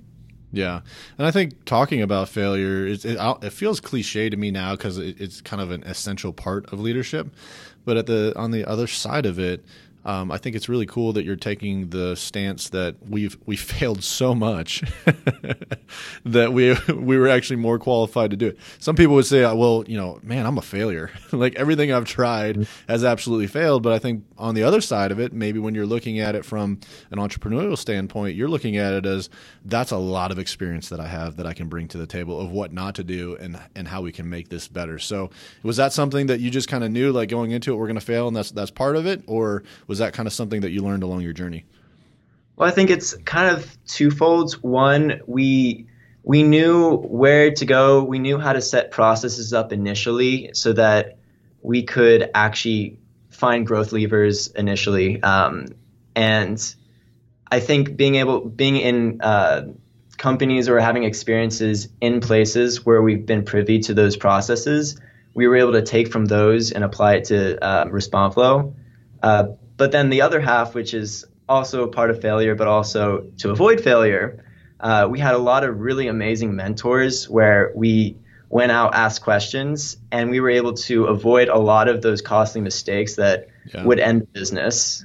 Yeah, 0.53 0.81
and 1.17 1.25
I 1.25 1.31
think 1.31 1.63
talking 1.63 2.01
about 2.01 2.27
failure, 2.27 2.85
it, 2.85 3.05
it, 3.05 3.17
it 3.41 3.53
feels 3.53 3.79
cliche 3.79 4.29
to 4.29 4.35
me 4.35 4.51
now 4.51 4.75
because 4.75 4.97
it, 4.97 5.21
it's 5.21 5.39
kind 5.39 5.61
of 5.61 5.71
an 5.71 5.83
essential 5.83 6.33
part 6.33 6.65
of 6.73 6.79
leadership. 6.81 7.33
But 7.85 7.95
at 7.95 8.05
the 8.05 8.33
on 8.35 8.51
the 8.51 8.65
other 8.65 8.85
side 8.85 9.25
of 9.25 9.39
it, 9.39 9.63
um, 10.03 10.31
I 10.31 10.37
think 10.37 10.55
it's 10.55 10.67
really 10.67 10.85
cool 10.85 11.13
that 11.13 11.25
you're 11.25 11.35
taking 11.35 11.89
the 11.89 12.15
stance 12.15 12.69
that 12.69 12.95
we've 13.07 13.37
we 13.45 13.55
failed 13.55 14.03
so 14.03 14.33
much 14.33 14.81
that 16.25 16.53
we 16.53 16.75
we 16.93 17.17
were 17.17 17.27
actually 17.27 17.57
more 17.57 17.77
qualified 17.77 18.31
to 18.31 18.37
do 18.37 18.47
it. 18.47 18.57
Some 18.79 18.95
people 18.95 19.15
would 19.15 19.25
say, 19.25 19.41
"Well, 19.41 19.83
you 19.87 19.97
know, 19.97 20.19
man, 20.23 20.45
I'm 20.45 20.57
a 20.57 20.61
failure. 20.61 21.11
like 21.31 21.55
everything 21.55 21.91
I've 21.91 22.05
tried 22.05 22.67
has 22.87 23.03
absolutely 23.03 23.47
failed." 23.47 23.83
But 23.83 23.93
I 23.93 23.99
think 23.99 24.25
on 24.37 24.55
the 24.55 24.63
other 24.63 24.81
side 24.81 25.11
of 25.11 25.19
it, 25.19 25.33
maybe 25.33 25.59
when 25.59 25.75
you're 25.75 25.85
looking 25.85 26.19
at 26.19 26.35
it 26.35 26.45
from 26.45 26.79
an 27.11 27.19
entrepreneurial 27.19 27.77
standpoint, 27.77 28.35
you're 28.35 28.49
looking 28.49 28.77
at 28.77 28.93
it 28.93 29.05
as 29.05 29.29
that's 29.65 29.91
a 29.91 29.97
lot 29.97 30.31
of 30.31 30.39
experience 30.39 30.89
that 30.89 30.99
I 30.99 31.07
have 31.07 31.37
that 31.37 31.45
I 31.45 31.53
can 31.53 31.67
bring 31.69 31.87
to 31.89 31.97
the 31.97 32.07
table 32.07 32.39
of 32.39 32.51
what 32.51 32.73
not 32.73 32.95
to 32.95 33.03
do 33.03 33.35
and 33.35 33.59
and 33.75 33.87
how 33.87 34.01
we 34.01 34.11
can 34.11 34.29
make 34.29 34.49
this 34.49 34.67
better. 34.67 34.97
So, 34.97 35.29
was 35.61 35.77
that 35.77 35.93
something 35.93 36.27
that 36.27 36.39
you 36.39 36.49
just 36.49 36.67
kind 36.67 36.83
of 36.83 36.91
knew, 36.91 37.11
like 37.11 37.29
going 37.29 37.51
into 37.51 37.73
it, 37.73 37.75
we're 37.75 37.87
going 37.87 37.95
to 37.95 38.01
fail, 38.01 38.27
and 38.27 38.35
that's 38.35 38.49
that's 38.49 38.71
part 38.71 38.95
of 38.95 39.05
it, 39.05 39.23
or 39.27 39.63
was 39.91 39.97
that 39.97 40.13
kind 40.13 40.25
of 40.25 40.31
something 40.31 40.61
that 40.61 40.71
you 40.71 40.81
learned 40.81 41.03
along 41.03 41.19
your 41.19 41.33
journey? 41.33 41.65
Well, 42.55 42.65
I 42.65 42.71
think 42.71 42.89
it's 42.89 43.13
kind 43.25 43.53
of 43.53 43.77
twofold. 43.85 44.53
One, 44.61 45.19
we 45.27 45.87
we 46.23 46.43
knew 46.43 46.95
where 46.95 47.51
to 47.51 47.65
go. 47.65 48.01
We 48.01 48.17
knew 48.17 48.39
how 48.39 48.53
to 48.53 48.61
set 48.61 48.91
processes 48.91 49.51
up 49.51 49.73
initially 49.73 50.51
so 50.53 50.71
that 50.71 51.17
we 51.61 51.83
could 51.83 52.31
actually 52.33 52.99
find 53.31 53.67
growth 53.67 53.91
levers 53.91 54.47
initially. 54.47 55.21
Um, 55.21 55.65
and 56.15 56.75
I 57.51 57.59
think 57.59 57.97
being 57.97 58.15
able, 58.15 58.45
being 58.45 58.77
in 58.77 59.19
uh, 59.19 59.63
companies 60.17 60.69
or 60.69 60.79
having 60.79 61.03
experiences 61.03 61.89
in 61.99 62.21
places 62.21 62.85
where 62.85 63.01
we've 63.01 63.25
been 63.25 63.43
privy 63.43 63.79
to 63.79 63.93
those 63.93 64.15
processes, 64.15 64.97
we 65.33 65.49
were 65.49 65.57
able 65.57 65.73
to 65.73 65.81
take 65.81 66.09
from 66.13 66.23
those 66.23 66.71
and 66.71 66.81
apply 66.81 67.15
it 67.15 67.25
to 67.25 67.61
uh, 67.61 67.85
RespondFlow. 67.87 68.73
Uh, 69.21 69.47
but 69.81 69.91
then 69.91 70.11
the 70.11 70.21
other 70.21 70.39
half, 70.39 70.75
which 70.75 70.93
is 70.93 71.25
also 71.49 71.81
a 71.81 71.87
part 71.87 72.11
of 72.11 72.21
failure, 72.21 72.53
but 72.53 72.67
also 72.67 73.25
to 73.39 73.49
avoid 73.49 73.81
failure, 73.81 74.45
uh, 74.79 75.07
we 75.09 75.17
had 75.17 75.33
a 75.33 75.39
lot 75.39 75.63
of 75.63 75.79
really 75.79 76.05
amazing 76.05 76.55
mentors 76.55 77.27
where 77.27 77.71
we 77.75 78.15
went 78.49 78.71
out, 78.71 78.93
asked 78.93 79.23
questions, 79.23 79.97
and 80.11 80.29
we 80.29 80.39
were 80.39 80.51
able 80.51 80.73
to 80.73 81.05
avoid 81.05 81.47
a 81.47 81.57
lot 81.57 81.87
of 81.87 82.03
those 82.03 82.21
costly 82.21 82.61
mistakes 82.61 83.15
that 83.15 83.47
yeah. 83.73 83.83
would 83.83 83.99
end 83.99 84.21
the 84.21 84.27
business. 84.27 85.03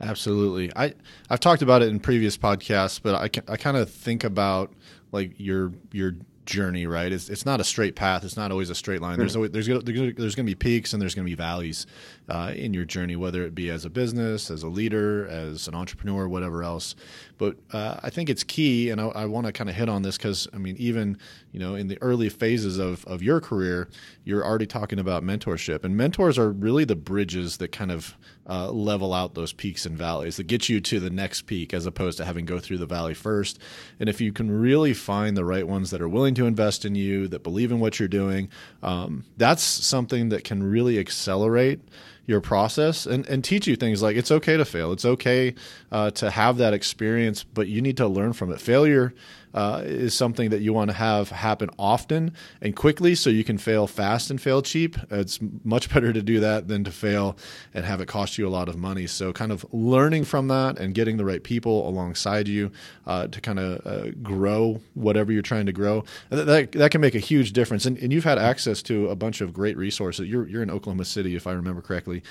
Absolutely. 0.00 0.72
I, 0.74 0.94
I've 1.30 1.38
talked 1.38 1.62
about 1.62 1.80
it 1.80 1.88
in 1.88 2.00
previous 2.00 2.36
podcasts, 2.36 3.00
but 3.00 3.14
I, 3.14 3.52
I 3.52 3.56
kind 3.56 3.76
of 3.76 3.88
think 3.88 4.24
about 4.24 4.72
like 5.12 5.34
your 5.38 5.72
your 5.92 6.16
journey, 6.48 6.86
right? 6.86 7.12
It's, 7.12 7.28
it's 7.28 7.44
not 7.44 7.60
a 7.60 7.64
straight 7.64 7.94
path. 7.94 8.24
It's 8.24 8.36
not 8.36 8.50
always 8.50 8.70
a 8.70 8.74
straight 8.74 9.02
line. 9.02 9.18
There's 9.18 9.34
hmm. 9.34 9.40
always, 9.40 9.50
there's 9.52 9.66
there's 9.66 9.84
going 9.84 10.16
to 10.34 10.42
be 10.44 10.54
peaks 10.54 10.92
and 10.92 11.00
there's 11.00 11.14
going 11.14 11.26
to 11.26 11.30
be 11.30 11.36
valleys 11.36 11.86
uh, 12.28 12.52
in 12.56 12.72
your 12.74 12.86
journey, 12.86 13.14
whether 13.14 13.44
it 13.44 13.54
be 13.54 13.70
as 13.70 13.84
a 13.84 13.90
business, 13.90 14.50
as 14.50 14.62
a 14.62 14.68
leader, 14.68 15.28
as 15.28 15.68
an 15.68 15.74
entrepreneur, 15.74 16.26
whatever 16.26 16.64
else. 16.64 16.96
But 17.36 17.56
uh, 17.72 18.00
I 18.02 18.10
think 18.10 18.30
it's 18.30 18.42
key, 18.42 18.90
and 18.90 19.00
I, 19.00 19.08
I 19.08 19.26
want 19.26 19.46
to 19.46 19.52
kind 19.52 19.70
of 19.70 19.76
hit 19.76 19.88
on 19.88 20.02
this 20.02 20.16
because 20.16 20.48
I 20.54 20.58
mean, 20.58 20.74
even 20.78 21.18
you 21.52 21.60
know, 21.60 21.74
in 21.74 21.88
the 21.88 22.00
early 22.02 22.30
phases 22.30 22.78
of 22.78 23.04
of 23.04 23.22
your 23.22 23.40
career, 23.40 23.88
you're 24.24 24.44
already 24.44 24.66
talking 24.66 24.98
about 24.98 25.22
mentorship, 25.22 25.84
and 25.84 25.96
mentors 25.96 26.38
are 26.38 26.50
really 26.50 26.84
the 26.84 26.96
bridges 26.96 27.58
that 27.58 27.72
kind 27.72 27.92
of 27.92 28.16
uh, 28.48 28.70
level 28.70 29.12
out 29.12 29.34
those 29.34 29.52
peaks 29.52 29.84
and 29.84 29.96
valleys 29.96 30.36
that 30.36 30.46
get 30.46 30.68
you 30.68 30.80
to 30.80 31.00
the 31.00 31.10
next 31.10 31.42
peak, 31.42 31.74
as 31.74 31.86
opposed 31.86 32.18
to 32.18 32.24
having 32.24 32.44
go 32.44 32.58
through 32.58 32.78
the 32.78 32.86
valley 32.86 33.14
first. 33.14 33.58
And 34.00 34.08
if 34.08 34.20
you 34.20 34.32
can 34.32 34.50
really 34.50 34.94
find 34.94 35.36
the 35.36 35.44
right 35.44 35.66
ones 35.66 35.90
that 35.90 36.00
are 36.00 36.08
willing 36.08 36.34
to 36.36 36.46
invest 36.46 36.84
in 36.84 36.94
you, 36.94 37.28
that 37.28 37.42
believe 37.42 37.70
in 37.70 37.80
what 37.80 37.98
you're 37.98 38.08
doing, 38.08 38.48
um, 38.82 39.24
that's 39.36 39.62
something 39.62 40.30
that 40.30 40.44
can 40.44 40.62
really 40.62 40.98
accelerate 40.98 41.80
your 42.28 42.40
process 42.42 43.06
and, 43.06 43.26
and 43.26 43.42
teach 43.42 43.66
you 43.66 43.74
things 43.74 44.02
like 44.02 44.14
it's 44.14 44.30
okay 44.30 44.56
to 44.58 44.64
fail. 44.64 44.92
It's 44.92 45.06
okay 45.06 45.54
uh, 45.90 46.10
to 46.12 46.30
have 46.30 46.58
that 46.58 46.74
experience, 46.74 47.42
but 47.42 47.68
you 47.68 47.80
need 47.80 47.96
to 47.96 48.06
learn 48.06 48.34
from 48.34 48.52
it. 48.52 48.60
Failure 48.60 49.14
uh, 49.54 49.82
is 49.84 50.14
something 50.14 50.50
that 50.50 50.60
you 50.60 50.72
want 50.72 50.90
to 50.90 50.96
have 50.96 51.30
happen 51.30 51.70
often 51.78 52.32
and 52.60 52.76
quickly 52.76 53.14
so 53.14 53.30
you 53.30 53.44
can 53.44 53.58
fail 53.58 53.86
fast 53.86 54.30
and 54.30 54.40
fail 54.40 54.62
cheap. 54.62 54.96
It's 55.10 55.38
much 55.64 55.88
better 55.94 56.12
to 56.12 56.22
do 56.22 56.40
that 56.40 56.68
than 56.68 56.84
to 56.84 56.90
fail 56.90 57.36
and 57.74 57.84
have 57.84 58.00
it 58.00 58.08
cost 58.08 58.38
you 58.38 58.46
a 58.46 58.50
lot 58.50 58.68
of 58.68 58.76
money. 58.76 59.06
So, 59.06 59.32
kind 59.32 59.52
of 59.52 59.64
learning 59.72 60.24
from 60.24 60.48
that 60.48 60.78
and 60.78 60.94
getting 60.94 61.16
the 61.16 61.24
right 61.24 61.42
people 61.42 61.88
alongside 61.88 62.48
you 62.48 62.70
uh, 63.06 63.26
to 63.28 63.40
kind 63.40 63.58
of 63.58 63.86
uh, 63.86 64.10
grow 64.22 64.80
whatever 64.94 65.32
you're 65.32 65.42
trying 65.42 65.66
to 65.66 65.72
grow, 65.72 66.04
that, 66.30 66.72
that 66.72 66.90
can 66.90 67.00
make 67.00 67.14
a 67.14 67.20
huge 67.20 67.52
difference. 67.52 67.86
And, 67.86 67.98
and 67.98 68.12
you've 68.12 68.24
had 68.24 68.38
access 68.38 68.82
to 68.82 69.08
a 69.08 69.16
bunch 69.16 69.40
of 69.40 69.52
great 69.52 69.76
resources. 69.76 70.28
You're, 70.28 70.48
you're 70.48 70.62
in 70.62 70.70
Oklahoma 70.70 71.04
City, 71.04 71.36
if 71.36 71.46
I 71.46 71.52
remember 71.52 71.82
correctly. 71.82 72.22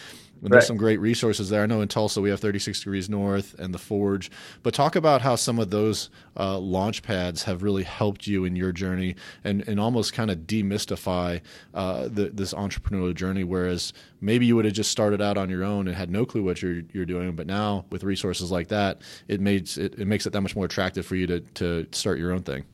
And 0.42 0.52
there's 0.52 0.68
some 0.68 0.78
great 0.78 1.00
resources 1.00 1.50
there. 1.50 1.64
I 1.64 1.66
know 1.66 1.82
in 1.82 1.88
Tulsa 1.88 2.22
we 2.22 2.30
have 2.30 2.40
36 2.40 2.80
Degrees 2.80 3.10
North 3.10 3.56
and 3.58 3.74
the 3.74 3.80
Forge. 3.80 4.30
But 4.64 4.74
talk 4.74 4.96
about 4.96 5.22
how 5.22 5.36
some 5.36 5.60
of 5.60 5.70
those 5.70 6.10
uh, 6.38 6.58
launch 6.60 7.04
pads 7.04 7.44
have 7.44 7.64
really 7.64 7.84
helped 7.84 8.28
you 8.28 8.46
in 8.46 8.56
your 8.56 8.72
journey 8.72 9.16
and, 9.44 9.68
and 9.68 9.80
almost 9.80 10.14
kind 10.14 10.30
of 10.30 10.40
demystify 10.40 11.42
uh, 11.74 12.04
the, 12.04 12.30
this 12.30 12.54
entrepreneurial 12.54 13.16
journey. 13.16 13.44
Whereas 13.44 13.94
maybe 14.22 14.46
you 14.46 14.56
would 14.56 14.66
have 14.66 14.74
just 14.74 14.92
started 14.92 15.22
out 15.22 15.38
on 15.38 15.50
your 15.50 15.64
own 15.64 15.88
and 15.88 15.96
had 15.96 16.10
no 16.10 16.26
clue 16.26 16.44
what 16.44 16.62
you're, 16.62 16.82
you're 16.94 17.06
doing. 17.06 17.36
But 17.36 17.48
now 17.48 17.86
with 17.90 18.04
resources 18.04 18.52
like 18.52 18.68
that, 18.70 19.02
it 19.28 19.42
makes 19.42 19.78
it, 19.78 20.00
it 20.00 20.06
makes 20.06 20.26
it 20.26 20.34
that 20.34 20.42
much 20.42 20.56
more 20.56 20.66
attractive 20.66 21.06
for 21.06 21.16
you 21.16 21.28
to, 21.28 21.40
to 21.40 21.88
start 21.92 22.20
your 22.20 22.32
own 22.32 22.44
thing. 22.44 22.66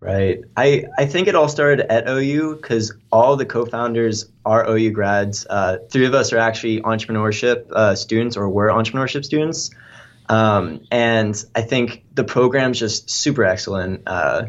Right. 0.00 0.40
I, 0.56 0.86
I 0.96 1.04
think 1.04 1.28
it 1.28 1.34
all 1.34 1.48
started 1.48 1.80
at 1.92 2.08
OU 2.08 2.56
because 2.56 2.94
all 3.12 3.36
the 3.36 3.44
co 3.44 3.66
founders 3.66 4.30
are 4.46 4.66
OU 4.66 4.92
grads. 4.92 5.46
Uh, 5.48 5.76
three 5.90 6.06
of 6.06 6.14
us 6.14 6.32
are 6.32 6.38
actually 6.38 6.80
entrepreneurship 6.80 7.70
uh, 7.70 7.94
students 7.94 8.38
or 8.38 8.48
were 8.48 8.68
entrepreneurship 8.68 9.26
students. 9.26 9.70
Um, 10.30 10.80
and 10.90 11.44
I 11.54 11.60
think 11.62 12.04
the 12.14 12.24
program's 12.24 12.78
just 12.78 13.10
super 13.10 13.44
excellent 13.44 14.04
uh, 14.06 14.46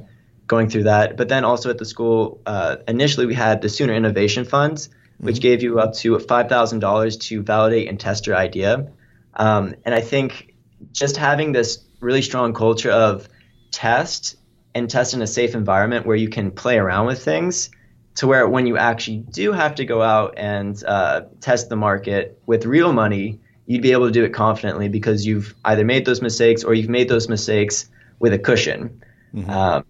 going 0.47 0.69
through 0.69 0.83
that. 0.83 1.17
But 1.17 1.27
then 1.27 1.43
also 1.43 1.69
at 1.69 1.77
the 1.77 1.85
school, 1.85 2.39
uh, 2.45 2.77
initially 2.87 3.25
we 3.25 3.33
had 3.33 3.61
the 3.61 3.67
Sooner 3.67 3.93
Innovation 3.93 4.45
Fund, 4.45 4.87
which 5.17 5.35
mm-hmm. 5.35 5.41
gave 5.41 5.63
you 5.63 5.79
up 5.79 5.95
to 5.95 6.15
$5,000 6.17 7.19
to 7.19 7.43
validate 7.43 7.89
and 7.89 7.99
test 7.99 8.25
your 8.25 8.37
idea. 8.37 8.87
Um, 9.33 9.75
and 9.83 9.93
I 9.93 10.01
think 10.01 10.53
just 10.93 11.17
having 11.17 11.51
this 11.51 11.79
really 11.99 12.21
strong 12.21 12.53
culture 12.53 12.91
of 12.91 13.27
test 13.71 14.37
and 14.73 14.89
test 14.89 15.13
in 15.13 15.21
a 15.21 15.27
safe 15.27 15.55
environment 15.55 16.05
where 16.05 16.15
you 16.15 16.29
can 16.29 16.51
play 16.51 16.77
around 16.77 17.07
with 17.07 17.23
things 17.23 17.69
to 18.15 18.27
where 18.27 18.47
when 18.47 18.67
you 18.67 18.77
actually 18.77 19.17
do 19.17 19.51
have 19.51 19.75
to 19.75 19.85
go 19.85 20.01
out 20.01 20.33
and 20.37 20.83
uh, 20.85 21.21
test 21.39 21.69
the 21.69 21.75
market 21.75 22.41
with 22.45 22.65
real 22.65 22.91
money, 22.91 23.39
you'd 23.65 23.81
be 23.81 23.93
able 23.93 24.07
to 24.07 24.11
do 24.11 24.23
it 24.23 24.33
confidently 24.33 24.89
because 24.89 25.25
you've 25.25 25.55
either 25.63 25.85
made 25.85 26.05
those 26.05 26.21
mistakes 26.21 26.63
or 26.63 26.73
you've 26.73 26.89
made 26.89 27.07
those 27.07 27.29
mistakes 27.29 27.89
with 28.19 28.33
a 28.33 28.39
cushion. 28.39 29.01
Mm-hmm. 29.33 29.49
Um, 29.49 29.85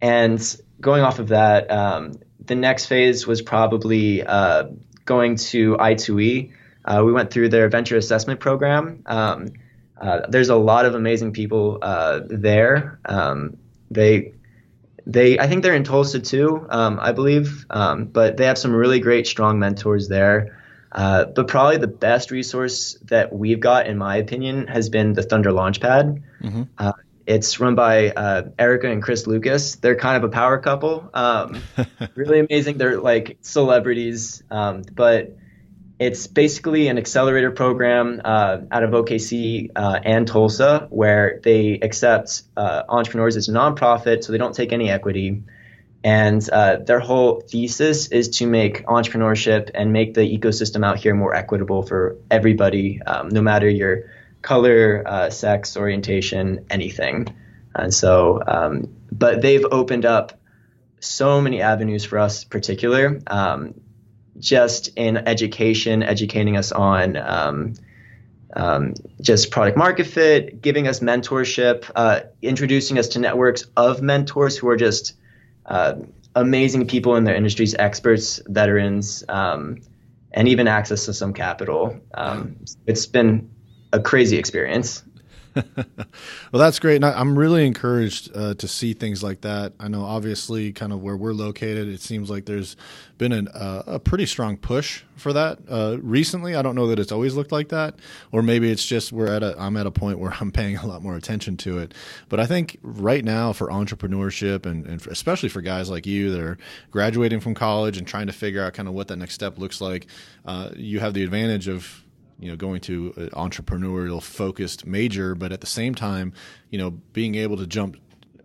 and 0.00 0.56
going 0.80 1.02
off 1.02 1.18
of 1.18 1.28
that, 1.28 1.70
um, 1.70 2.14
the 2.44 2.54
next 2.54 2.86
phase 2.86 3.26
was 3.26 3.42
probably 3.42 4.22
uh, 4.22 4.68
going 5.04 5.36
to 5.36 5.76
I2E. 5.76 6.52
Uh, 6.84 7.02
we 7.04 7.12
went 7.12 7.30
through 7.30 7.48
their 7.48 7.68
venture 7.68 7.96
assessment 7.96 8.40
program. 8.40 9.02
Um, 9.06 9.48
uh, 10.00 10.22
there's 10.28 10.48
a 10.48 10.56
lot 10.56 10.84
of 10.84 10.94
amazing 10.94 11.32
people 11.32 11.78
uh, 11.80 12.20
there. 12.26 12.98
Um, 13.04 13.58
they 13.94 14.32
they 15.06 15.38
I 15.38 15.46
think 15.46 15.62
they're 15.62 15.74
in 15.74 15.84
Tulsa 15.84 16.20
too, 16.20 16.66
um, 16.68 16.98
I 17.00 17.12
believe, 17.12 17.66
um, 17.70 18.06
but 18.06 18.36
they 18.36 18.46
have 18.46 18.58
some 18.58 18.72
really 18.72 19.00
great 19.00 19.26
strong 19.26 19.58
mentors 19.58 20.08
there. 20.08 20.58
Uh, 20.90 21.24
but 21.24 21.48
probably 21.48 21.78
the 21.78 21.86
best 21.86 22.30
resource 22.30 22.98
that 23.04 23.32
we've 23.32 23.60
got, 23.60 23.86
in 23.86 23.96
my 23.96 24.16
opinion, 24.16 24.66
has 24.66 24.90
been 24.90 25.14
the 25.14 25.22
Thunder 25.22 25.50
Launchpad. 25.50 26.22
Mm-hmm. 26.42 26.62
Uh, 26.76 26.92
it's 27.26 27.58
run 27.60 27.74
by 27.74 28.10
uh, 28.10 28.42
Erika 28.58 28.90
and 28.90 29.02
Chris 29.02 29.26
Lucas. 29.26 29.76
They're 29.76 29.96
kind 29.96 30.22
of 30.22 30.24
a 30.24 30.32
power 30.32 30.58
couple. 30.58 31.08
Um, 31.14 31.62
really 32.14 32.40
amazing. 32.40 32.76
They're 32.76 33.00
like 33.00 33.38
celebrities, 33.40 34.42
um, 34.50 34.82
but 34.92 35.36
it's 36.02 36.26
basically 36.26 36.88
an 36.88 36.98
accelerator 36.98 37.52
program 37.52 38.20
uh, 38.24 38.58
out 38.72 38.82
of 38.82 38.90
OKC 38.90 39.70
uh, 39.76 40.00
and 40.02 40.26
Tulsa 40.26 40.88
where 40.90 41.38
they 41.44 41.78
accept 41.80 42.42
uh, 42.56 42.82
entrepreneurs 42.88 43.36
as 43.36 43.48
a 43.48 43.52
nonprofit, 43.52 44.24
so 44.24 44.32
they 44.32 44.38
don't 44.38 44.54
take 44.54 44.72
any 44.72 44.90
equity. 44.90 45.44
And 46.02 46.42
uh, 46.50 46.78
their 46.78 46.98
whole 46.98 47.40
thesis 47.42 48.08
is 48.08 48.30
to 48.38 48.48
make 48.48 48.84
entrepreneurship 48.86 49.70
and 49.76 49.92
make 49.92 50.14
the 50.14 50.22
ecosystem 50.22 50.84
out 50.84 50.98
here 50.98 51.14
more 51.14 51.36
equitable 51.36 51.84
for 51.84 52.16
everybody, 52.32 53.00
um, 53.02 53.28
no 53.28 53.40
matter 53.40 53.68
your 53.68 54.10
color, 54.42 55.04
uh, 55.06 55.30
sex, 55.30 55.76
orientation, 55.76 56.66
anything. 56.68 57.28
And 57.76 57.94
so, 57.94 58.42
um, 58.44 58.92
but 59.12 59.40
they've 59.40 59.64
opened 59.70 60.04
up 60.04 60.32
so 60.98 61.40
many 61.40 61.62
avenues 61.62 62.04
for 62.04 62.18
us, 62.18 62.42
in 62.42 62.48
particular, 62.48 63.20
um, 63.28 63.74
just 64.38 64.88
in 64.96 65.16
education, 65.16 66.02
educating 66.02 66.56
us 66.56 66.72
on 66.72 67.16
um, 67.16 67.74
um, 68.54 68.94
just 69.20 69.50
product 69.50 69.76
market 69.76 70.06
fit, 70.06 70.60
giving 70.60 70.88
us 70.88 71.00
mentorship, 71.00 71.90
uh, 71.94 72.20
introducing 72.42 72.98
us 72.98 73.08
to 73.08 73.18
networks 73.18 73.66
of 73.76 74.02
mentors 74.02 74.56
who 74.56 74.68
are 74.68 74.76
just 74.76 75.14
uh, 75.66 75.94
amazing 76.34 76.86
people 76.86 77.16
in 77.16 77.24
their 77.24 77.34
industries, 77.34 77.74
experts, 77.74 78.40
veterans, 78.46 79.24
um, 79.28 79.80
and 80.32 80.48
even 80.48 80.68
access 80.68 81.06
to 81.06 81.12
some 81.12 81.32
capital. 81.32 81.98
Um, 82.14 82.56
it's 82.86 83.06
been 83.06 83.50
a 83.92 84.00
crazy 84.00 84.38
experience. 84.38 85.02
Well, 85.54 85.64
that's 86.52 86.78
great. 86.78 86.96
And 86.96 87.04
I, 87.04 87.20
am 87.20 87.38
really 87.38 87.66
encouraged 87.66 88.30
uh, 88.34 88.54
to 88.54 88.68
see 88.68 88.94
things 88.94 89.22
like 89.22 89.42
that. 89.42 89.74
I 89.78 89.88
know, 89.88 90.04
obviously, 90.04 90.72
kind 90.72 90.92
of 90.92 91.02
where 91.02 91.16
we're 91.16 91.32
located, 91.32 91.88
it 91.88 92.00
seems 92.00 92.30
like 92.30 92.46
there's 92.46 92.76
been 93.18 93.32
an, 93.32 93.48
uh, 93.48 93.82
a 93.86 93.98
pretty 93.98 94.26
strong 94.26 94.56
push 94.56 95.02
for 95.16 95.32
that 95.32 95.58
uh, 95.68 95.98
recently. 96.00 96.54
I 96.54 96.62
don't 96.62 96.74
know 96.74 96.86
that 96.88 96.98
it's 96.98 97.12
always 97.12 97.34
looked 97.34 97.52
like 97.52 97.68
that, 97.68 97.96
or 98.30 98.42
maybe 98.42 98.70
it's 98.70 98.84
just 98.84 99.12
we're 99.12 99.28
at 99.28 99.42
a 99.42 99.54
I'm 99.58 99.76
at 99.76 99.86
a 99.86 99.90
point 99.90 100.18
where 100.18 100.34
I'm 100.40 100.52
paying 100.52 100.76
a 100.76 100.86
lot 100.86 101.02
more 101.02 101.16
attention 101.16 101.56
to 101.58 101.78
it. 101.78 101.94
But 102.28 102.40
I 102.40 102.46
think 102.46 102.78
right 102.82 103.24
now 103.24 103.52
for 103.52 103.68
entrepreneurship 103.68 104.66
and, 104.66 104.86
and 104.86 105.06
especially 105.06 105.48
for 105.48 105.60
guys 105.60 105.90
like 105.90 106.06
you 106.06 106.30
that 106.30 106.40
are 106.40 106.58
graduating 106.90 107.40
from 107.40 107.54
college 107.54 107.98
and 107.98 108.06
trying 108.06 108.26
to 108.26 108.32
figure 108.32 108.62
out 108.62 108.74
kind 108.74 108.88
of 108.88 108.94
what 108.94 109.08
that 109.08 109.16
next 109.16 109.34
step 109.34 109.58
looks 109.58 109.80
like, 109.80 110.06
uh, 110.44 110.70
you 110.76 111.00
have 111.00 111.14
the 111.14 111.22
advantage 111.22 111.68
of 111.68 112.02
you 112.38 112.50
know 112.50 112.56
going 112.56 112.80
to 112.82 113.12
an 113.16 113.30
entrepreneurial 113.30 114.22
focused 114.22 114.86
major, 114.86 115.34
but 115.34 115.52
at 115.52 115.60
the 115.60 115.66
same 115.66 115.94
time, 115.94 116.32
you 116.70 116.78
know, 116.78 116.90
being 116.90 117.34
able 117.34 117.56
to 117.56 117.66
jump 117.66 117.96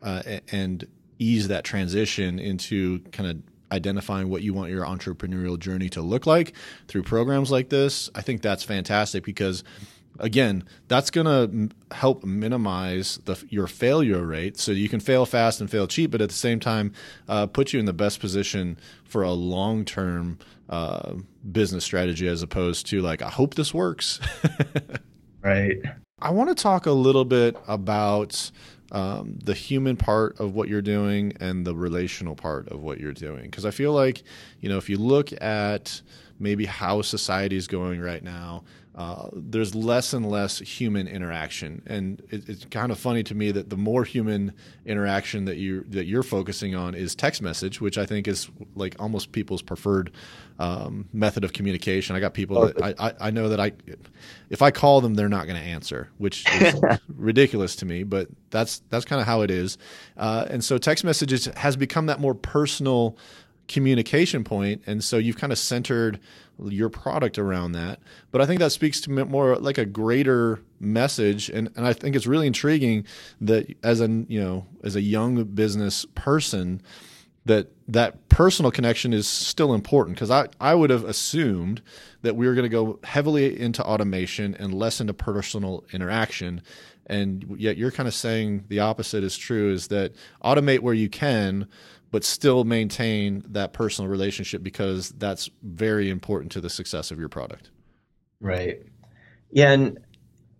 uh, 0.01 0.39
and 0.51 0.87
ease 1.19 1.47
that 1.47 1.63
transition 1.63 2.39
into 2.39 2.99
kind 3.11 3.29
of 3.29 3.37
identifying 3.71 4.29
what 4.29 4.41
you 4.41 4.53
want 4.53 4.71
your 4.71 4.85
entrepreneurial 4.85 5.59
journey 5.59 5.89
to 5.89 6.01
look 6.01 6.25
like 6.25 6.53
through 6.87 7.03
programs 7.03 7.51
like 7.51 7.69
this, 7.69 8.09
I 8.15 8.21
think 8.21 8.41
that's 8.41 8.63
fantastic 8.63 9.23
because 9.23 9.63
again, 10.19 10.63
that's 10.87 11.09
going 11.11 11.25
to 11.25 11.75
help 11.95 12.23
minimize 12.23 13.19
the, 13.25 13.41
your 13.49 13.67
failure 13.67 14.25
rate. 14.25 14.57
So 14.57 14.71
you 14.71 14.89
can 14.89 14.99
fail 14.99 15.25
fast 15.25 15.61
and 15.61 15.69
fail 15.69 15.87
cheap, 15.87 16.11
but 16.11 16.21
at 16.21 16.29
the 16.29 16.35
same 16.35 16.59
time, 16.59 16.93
uh, 17.27 17.47
put 17.47 17.73
you 17.73 17.79
in 17.79 17.85
the 17.85 17.93
best 17.93 18.19
position 18.19 18.77
for 19.03 19.23
a 19.23 19.31
long 19.31 19.85
term 19.85 20.39
uh, 20.69 21.13
business 21.51 21.83
strategy 21.83 22.27
as 22.27 22.41
opposed 22.41 22.87
to 22.87 23.01
like, 23.01 23.21
I 23.21 23.29
hope 23.29 23.55
this 23.55 23.73
works. 23.73 24.19
right. 25.41 25.77
I 26.19 26.31
want 26.31 26.49
to 26.49 26.55
talk 26.55 26.85
a 26.85 26.91
little 26.91 27.25
bit 27.25 27.55
about 27.67 28.51
um, 28.91 29.37
the 29.43 29.53
human 29.53 29.97
part 29.97 30.39
of 30.39 30.55
what 30.55 30.69
you're 30.69 30.81
doing 30.81 31.33
and 31.39 31.65
the 31.65 31.75
relational 31.75 32.35
part 32.35 32.69
of 32.69 32.81
what 32.81 32.99
you're 32.99 33.13
doing. 33.13 33.43
Because 33.43 33.65
I 33.65 33.71
feel 33.71 33.93
like, 33.93 34.23
you 34.61 34.69
know, 34.69 34.77
if 34.77 34.89
you 34.89 34.97
look 34.97 35.31
at 35.41 36.01
maybe 36.39 36.65
how 36.65 37.01
society 37.01 37.55
is 37.55 37.67
going 37.67 37.99
right 38.01 38.23
now, 38.23 38.63
uh, 38.97 39.29
there's 39.33 39.75
less 39.75 40.13
and 40.13 40.27
less 40.27 40.57
human 40.57 41.07
interaction, 41.07 41.83
and 41.85 42.19
it, 42.31 42.49
it's 42.49 42.65
kind 42.65 42.91
of 42.91 42.97
funny 42.97 43.21
to 43.21 43.35
me 43.35 43.51
that 43.51 43.69
the 43.69 43.77
more 43.77 44.03
human 44.03 44.51
interaction 44.87 45.45
that 45.45 45.57
you 45.57 45.85
that 45.89 46.05
you're 46.05 46.23
focusing 46.23 46.73
on 46.73 46.95
is 46.95 47.13
text 47.13 47.39
message, 47.39 47.79
which 47.79 47.99
I 47.99 48.07
think 48.07 48.27
is 48.27 48.49
like 48.73 48.95
almost 48.97 49.33
people's 49.33 49.61
preferred 49.61 50.11
um, 50.59 51.07
method 51.13 51.43
of 51.43 51.53
communication. 51.53 52.15
I 52.15 52.19
got 52.19 52.33
people 52.33 52.65
that 52.65 52.81
I, 52.81 53.07
I, 53.07 53.13
I, 53.19 53.31
know 53.31 53.49
that 53.49 53.59
I, 53.59 53.73
if 54.49 54.61
I 54.61 54.71
call 54.71 55.01
them, 55.01 55.13
they're 55.13 55.29
not 55.29 55.45
going 55.45 55.59
to 55.59 55.65
answer, 55.65 56.09
which 56.17 56.45
is 56.61 56.75
ridiculous 57.07 57.75
to 57.77 57.85
me, 57.85 58.03
but 58.03 58.27
that's 58.49 58.81
that's 58.89 59.05
kind 59.05 59.21
of 59.21 59.27
how 59.27 59.41
it 59.41 59.51
is. 59.51 59.77
Uh, 60.15 60.45
and 60.49 60.63
so 60.63 60.77
text 60.77 61.03
messages 61.03 61.45
has 61.57 61.75
become 61.75 62.07
that 62.07 62.19
more 62.19 62.33
personal 62.33 63.17
communication 63.67 64.43
point. 64.43 64.81
and 64.87 65.03
so 65.03 65.17
you've 65.17 65.37
kind 65.37 65.51
of 65.51 65.59
centered 65.59 66.19
your 66.65 66.89
product 66.89 67.37
around 67.37 67.73
that. 67.73 67.99
But 68.31 68.41
I 68.41 68.45
think 68.45 68.59
that 68.59 68.71
speaks 68.71 69.01
to 69.01 69.11
more 69.11 69.57
like 69.57 69.77
a 69.77 69.85
greater 69.85 70.59
message, 70.79 71.49
and, 71.49 71.69
and 71.75 71.85
I 71.85 71.93
think 71.93 72.15
it's 72.15 72.25
really 72.27 72.47
intriguing 72.47 73.05
that 73.41 73.67
as 73.83 74.01
a 74.01 74.07
you 74.07 74.39
know 74.39 74.65
as 74.83 74.95
a 74.95 75.01
young 75.01 75.43
business 75.43 76.05
person 76.15 76.81
that 77.47 77.67
that 77.87 78.29
personal 78.29 78.71
connection 78.71 79.13
is 79.13 79.27
still 79.27 79.73
important 79.73 80.15
because 80.15 80.31
I, 80.31 80.47
I 80.59 80.75
would 80.75 80.89
have 80.89 81.03
assumed 81.03 81.81
that 82.21 82.35
we 82.35 82.47
were 82.47 82.53
going 82.53 82.63
to 82.63 82.69
go 82.69 82.99
heavily 83.03 83.59
into 83.59 83.83
automation 83.83 84.55
and 84.55 84.73
less 84.73 85.01
into 85.01 85.13
personal 85.13 85.83
interaction 85.91 86.61
and 87.07 87.55
yet 87.57 87.77
you're 87.77 87.91
kind 87.91 88.07
of 88.07 88.13
saying 88.13 88.65
the 88.67 88.81
opposite 88.81 89.23
is 89.23 89.37
true 89.37 89.71
is 89.71 89.87
that 89.87 90.13
automate 90.43 90.79
where 90.79 90.93
you 90.93 91.09
can 91.09 91.67
but 92.11 92.23
still 92.23 92.63
maintain 92.63 93.43
that 93.49 93.73
personal 93.73 94.09
relationship 94.09 94.63
because 94.63 95.09
that's 95.11 95.49
very 95.63 96.09
important 96.09 96.51
to 96.53 96.61
the 96.61 96.69
success 96.69 97.11
of 97.11 97.19
your 97.19 97.29
product. 97.29 97.69
Right. 98.39 98.81
Yeah, 99.51 99.71
and 99.71 99.99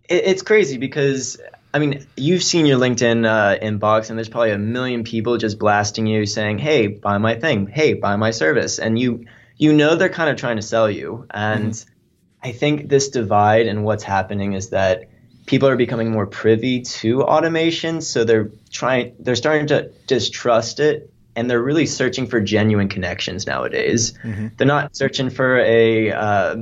it's 0.08 0.42
crazy 0.42 0.78
because 0.78 1.38
I 1.72 1.78
mean, 1.78 2.06
you've 2.16 2.42
seen 2.42 2.66
your 2.66 2.78
LinkedIn 2.78 3.26
uh, 3.26 3.58
inbox, 3.62 4.08
and 4.08 4.18
there's 4.18 4.28
probably 4.28 4.52
a 4.52 4.58
million 4.58 5.04
people 5.04 5.36
just 5.36 5.58
blasting 5.58 6.06
you 6.06 6.26
saying, 6.26 6.58
"Hey, 6.58 6.86
buy 6.86 7.18
my 7.18 7.34
thing. 7.34 7.66
Hey, 7.66 7.94
buy 7.94 8.16
my 8.16 8.30
service," 8.30 8.78
and 8.78 8.98
you 8.98 9.26
you 9.56 9.72
know 9.72 9.96
they're 9.96 10.08
kind 10.08 10.30
of 10.30 10.36
trying 10.36 10.56
to 10.56 10.62
sell 10.62 10.90
you. 10.90 11.26
And 11.30 11.72
mm-hmm. 11.72 12.48
I 12.48 12.52
think 12.52 12.88
this 12.88 13.10
divide 13.10 13.66
and 13.66 13.84
what's 13.84 14.04
happening 14.04 14.54
is 14.54 14.70
that 14.70 15.10
people 15.46 15.68
are 15.68 15.76
becoming 15.76 16.10
more 16.10 16.26
privy 16.26 16.82
to 16.82 17.22
automation, 17.22 18.00
so 18.00 18.24
they're 18.24 18.50
trying 18.70 19.14
they're 19.18 19.36
starting 19.36 19.66
to 19.68 19.90
distrust 20.06 20.80
it 20.80 21.12
and 21.38 21.48
they're 21.48 21.62
really 21.62 21.86
searching 21.86 22.26
for 22.26 22.40
genuine 22.40 22.88
connections 22.88 23.46
nowadays. 23.46 24.12
Mm-hmm. 24.24 24.48
They're 24.56 24.66
not 24.66 24.96
searching 24.96 25.30
for 25.30 25.58
a 25.60 26.10
uh, 26.10 26.56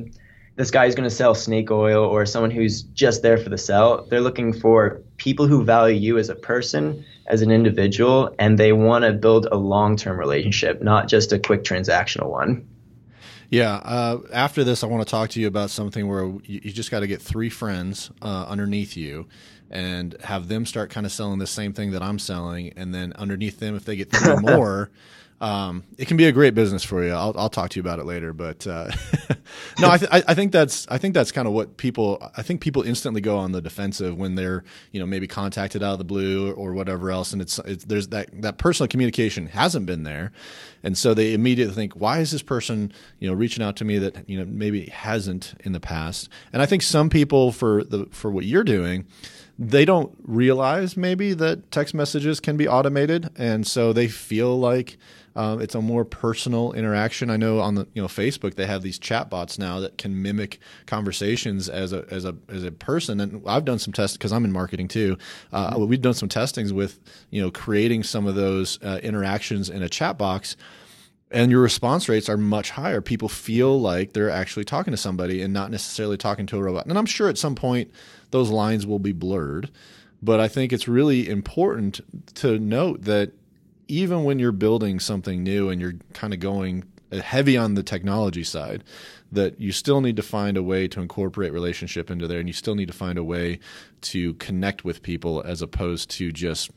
this 0.56 0.70
guy 0.70 0.86
guy's 0.86 0.94
going 0.94 1.08
to 1.08 1.14
sell 1.14 1.34
snake 1.34 1.70
oil 1.70 2.04
or 2.04 2.24
someone 2.26 2.50
who's 2.50 2.82
just 2.82 3.22
there 3.22 3.38
for 3.38 3.50
the 3.50 3.58
sell. 3.58 4.06
They're 4.06 4.20
looking 4.20 4.52
for 4.52 5.02
people 5.16 5.46
who 5.46 5.64
value 5.64 5.96
you 5.96 6.18
as 6.18 6.28
a 6.28 6.34
person, 6.34 7.04
as 7.26 7.42
an 7.42 7.50
individual, 7.50 8.34
and 8.38 8.58
they 8.58 8.72
want 8.72 9.04
to 9.04 9.12
build 9.12 9.46
a 9.52 9.56
long 9.56 9.96
term 9.96 10.18
relationship, 10.18 10.82
not 10.82 11.08
just 11.08 11.32
a 11.32 11.38
quick 11.38 11.62
transactional 11.62 12.30
one. 12.30 12.66
Yeah. 13.50 13.74
Uh, 13.76 14.20
after 14.32 14.64
this, 14.64 14.82
I 14.82 14.86
want 14.86 15.06
to 15.06 15.10
talk 15.10 15.30
to 15.30 15.40
you 15.40 15.46
about 15.46 15.70
something 15.70 16.08
where 16.08 16.24
you, 16.24 16.60
you 16.64 16.72
just 16.72 16.90
got 16.90 17.00
to 17.00 17.06
get 17.06 17.22
three 17.22 17.50
friends 17.50 18.10
uh, 18.22 18.46
underneath 18.48 18.96
you 18.96 19.26
and 19.70 20.16
have 20.22 20.48
them 20.48 20.64
start 20.64 20.90
kind 20.90 21.06
of 21.06 21.12
selling 21.12 21.38
the 21.38 21.46
same 21.46 21.72
thing 21.72 21.90
that 21.90 22.02
I'm 22.02 22.18
selling, 22.18 22.72
and 22.76 22.94
then 22.94 23.12
underneath 23.14 23.58
them, 23.58 23.74
if 23.74 23.84
they 23.84 23.96
get 23.96 24.10
three 24.10 24.36
more, 24.40 24.90
um, 25.40 25.84
it 25.98 26.08
can 26.08 26.16
be 26.16 26.24
a 26.24 26.32
great 26.32 26.54
business 26.54 26.82
for 26.82 27.04
you. 27.04 27.12
I'll, 27.12 27.34
I'll 27.36 27.50
talk 27.50 27.70
to 27.70 27.76
you 27.76 27.82
about 27.82 27.98
it 27.98 28.06
later, 28.06 28.32
but 28.32 28.66
uh, 28.66 28.90
no, 29.78 29.90
I, 29.90 29.98
th- 29.98 30.10
I 30.10 30.32
think 30.32 30.50
that's 30.50 30.86
I 30.88 30.96
think 30.96 31.12
that's 31.12 31.30
kind 31.30 31.46
of 31.46 31.52
what 31.52 31.76
people. 31.76 32.30
I 32.36 32.42
think 32.42 32.62
people 32.62 32.82
instantly 32.82 33.20
go 33.20 33.36
on 33.36 33.52
the 33.52 33.60
defensive 33.60 34.16
when 34.16 34.34
they're 34.34 34.64
you 34.92 35.00
know 35.00 35.04
maybe 35.06 35.26
contacted 35.26 35.82
out 35.82 35.92
of 35.92 35.98
the 35.98 36.04
blue 36.04 36.52
or 36.52 36.72
whatever 36.72 37.10
else, 37.10 37.34
and 37.34 37.42
it's, 37.42 37.58
it's 37.60 37.84
there's 37.84 38.08
that 38.08 38.30
that 38.40 38.56
personal 38.56 38.88
communication 38.88 39.48
hasn't 39.48 39.84
been 39.84 40.04
there, 40.04 40.32
and 40.82 40.96
so 40.96 41.12
they 41.12 41.34
immediately 41.34 41.74
think, 41.74 41.92
why 41.94 42.20
is 42.20 42.30
this 42.30 42.42
person 42.42 42.90
you 43.18 43.28
know 43.28 43.34
reaching 43.34 43.62
out 43.62 43.76
to 43.76 43.84
me 43.84 43.98
that 43.98 44.26
you 44.28 44.38
know 44.38 44.46
maybe 44.46 44.86
hasn't 44.86 45.54
in 45.64 45.72
the 45.72 45.80
past? 45.80 46.30
And 46.54 46.62
I 46.62 46.66
think 46.66 46.82
some 46.82 47.10
people 47.10 47.52
for 47.52 47.84
the 47.84 48.06
for 48.10 48.30
what 48.30 48.46
you're 48.46 48.64
doing 48.64 49.06
they 49.58 49.84
don't 49.84 50.14
realize 50.22 50.96
maybe 50.96 51.32
that 51.34 51.70
text 51.70 51.94
messages 51.94 52.40
can 52.40 52.56
be 52.56 52.68
automated, 52.68 53.30
and 53.36 53.66
so 53.66 53.92
they 53.92 54.08
feel 54.08 54.58
like 54.58 54.98
um, 55.36 55.60
it's 55.60 55.74
a 55.74 55.82
more 55.82 56.04
personal 56.04 56.72
interaction. 56.72 57.30
I 57.30 57.36
know 57.36 57.60
on 57.60 57.74
the 57.74 57.86
you 57.92 58.02
know 58.02 58.08
Facebook 58.08 58.54
they 58.54 58.66
have 58.66 58.82
these 58.82 58.98
chat 58.98 59.30
bots 59.30 59.58
now 59.58 59.80
that 59.80 59.98
can 59.98 60.22
mimic 60.22 60.58
conversations 60.86 61.68
as 61.68 61.92
a 61.92 62.06
as 62.10 62.24
a 62.24 62.34
as 62.48 62.64
a 62.64 62.72
person. 62.72 63.20
And 63.20 63.42
I've 63.46 63.64
done 63.64 63.78
some 63.78 63.92
tests 63.92 64.16
because 64.16 64.32
I'm 64.32 64.44
in 64.44 64.52
marketing 64.52 64.88
too. 64.88 65.18
Uh, 65.52 65.72
mm-hmm. 65.72 65.86
We've 65.86 66.00
done 66.00 66.14
some 66.14 66.30
testings 66.30 66.72
with 66.72 66.98
you 67.30 67.42
know 67.42 67.50
creating 67.50 68.02
some 68.02 68.26
of 68.26 68.34
those 68.34 68.82
uh, 68.82 69.00
interactions 69.02 69.68
in 69.68 69.82
a 69.82 69.88
chat 69.88 70.16
box 70.18 70.56
and 71.36 71.50
your 71.50 71.60
response 71.60 72.08
rates 72.08 72.30
are 72.30 72.38
much 72.38 72.70
higher. 72.70 73.02
People 73.02 73.28
feel 73.28 73.78
like 73.78 74.14
they're 74.14 74.30
actually 74.30 74.64
talking 74.64 74.92
to 74.92 74.96
somebody 74.96 75.42
and 75.42 75.52
not 75.52 75.70
necessarily 75.70 76.16
talking 76.16 76.46
to 76.46 76.56
a 76.56 76.62
robot. 76.62 76.86
And 76.86 76.96
I'm 76.96 77.04
sure 77.04 77.28
at 77.28 77.36
some 77.36 77.54
point 77.54 77.90
those 78.30 78.48
lines 78.48 78.86
will 78.86 78.98
be 78.98 79.12
blurred. 79.12 79.70
But 80.22 80.40
I 80.40 80.48
think 80.48 80.72
it's 80.72 80.88
really 80.88 81.28
important 81.28 82.00
to 82.36 82.58
note 82.58 83.02
that 83.02 83.32
even 83.86 84.24
when 84.24 84.38
you're 84.38 84.50
building 84.50 84.98
something 84.98 85.42
new 85.42 85.68
and 85.68 85.78
you're 85.78 85.96
kind 86.14 86.32
of 86.32 86.40
going 86.40 86.84
heavy 87.12 87.58
on 87.58 87.74
the 87.74 87.82
technology 87.82 88.42
side, 88.42 88.82
that 89.30 89.60
you 89.60 89.72
still 89.72 90.00
need 90.00 90.16
to 90.16 90.22
find 90.22 90.56
a 90.56 90.62
way 90.62 90.88
to 90.88 91.02
incorporate 91.02 91.52
relationship 91.52 92.10
into 92.10 92.26
there 92.26 92.38
and 92.38 92.48
you 92.48 92.54
still 92.54 92.74
need 92.74 92.88
to 92.88 92.94
find 92.94 93.18
a 93.18 93.24
way 93.24 93.58
to 94.00 94.32
connect 94.34 94.86
with 94.86 95.02
people 95.02 95.42
as 95.42 95.60
opposed 95.60 96.08
to 96.12 96.32
just 96.32 96.70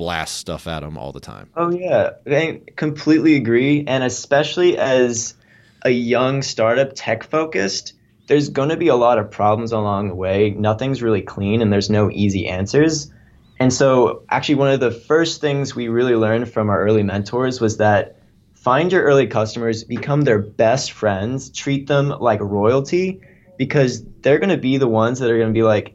blast 0.00 0.38
stuff 0.38 0.66
at 0.66 0.80
them 0.80 0.96
all 0.96 1.12
the 1.12 1.20
time. 1.20 1.50
Oh 1.54 1.70
yeah, 1.70 2.12
I 2.26 2.62
completely 2.74 3.36
agree 3.36 3.84
and 3.86 4.02
especially 4.02 4.78
as 4.78 5.34
a 5.82 5.90
young 5.90 6.40
startup 6.40 6.92
tech 6.94 7.22
focused, 7.22 7.92
there's 8.26 8.48
going 8.48 8.70
to 8.70 8.78
be 8.78 8.88
a 8.88 8.96
lot 8.96 9.18
of 9.18 9.30
problems 9.30 9.72
along 9.72 10.08
the 10.08 10.14
way. 10.14 10.52
Nothing's 10.52 11.02
really 11.02 11.20
clean 11.20 11.60
and 11.60 11.70
there's 11.70 11.90
no 11.90 12.10
easy 12.10 12.48
answers. 12.48 13.12
And 13.58 13.70
so, 13.70 14.22
actually, 14.30 14.54
one 14.54 14.70
of 14.70 14.80
the 14.80 14.90
first 14.90 15.42
things 15.42 15.76
we 15.76 15.88
really 15.88 16.14
learned 16.14 16.50
from 16.50 16.70
our 16.70 16.82
early 16.82 17.02
mentors 17.02 17.60
was 17.60 17.76
that 17.76 18.16
find 18.54 18.90
your 18.90 19.02
early 19.02 19.26
customers, 19.26 19.84
become 19.84 20.22
their 20.22 20.38
best 20.38 20.92
friends, 20.92 21.50
treat 21.50 21.86
them 21.86 22.08
like 22.08 22.40
royalty, 22.40 23.20
because 23.58 24.02
they're 24.22 24.38
going 24.38 24.48
to 24.48 24.56
be 24.56 24.78
the 24.78 24.88
ones 24.88 25.18
that 25.18 25.30
are 25.30 25.36
going 25.36 25.52
to 25.52 25.58
be 25.58 25.62
like, 25.62 25.94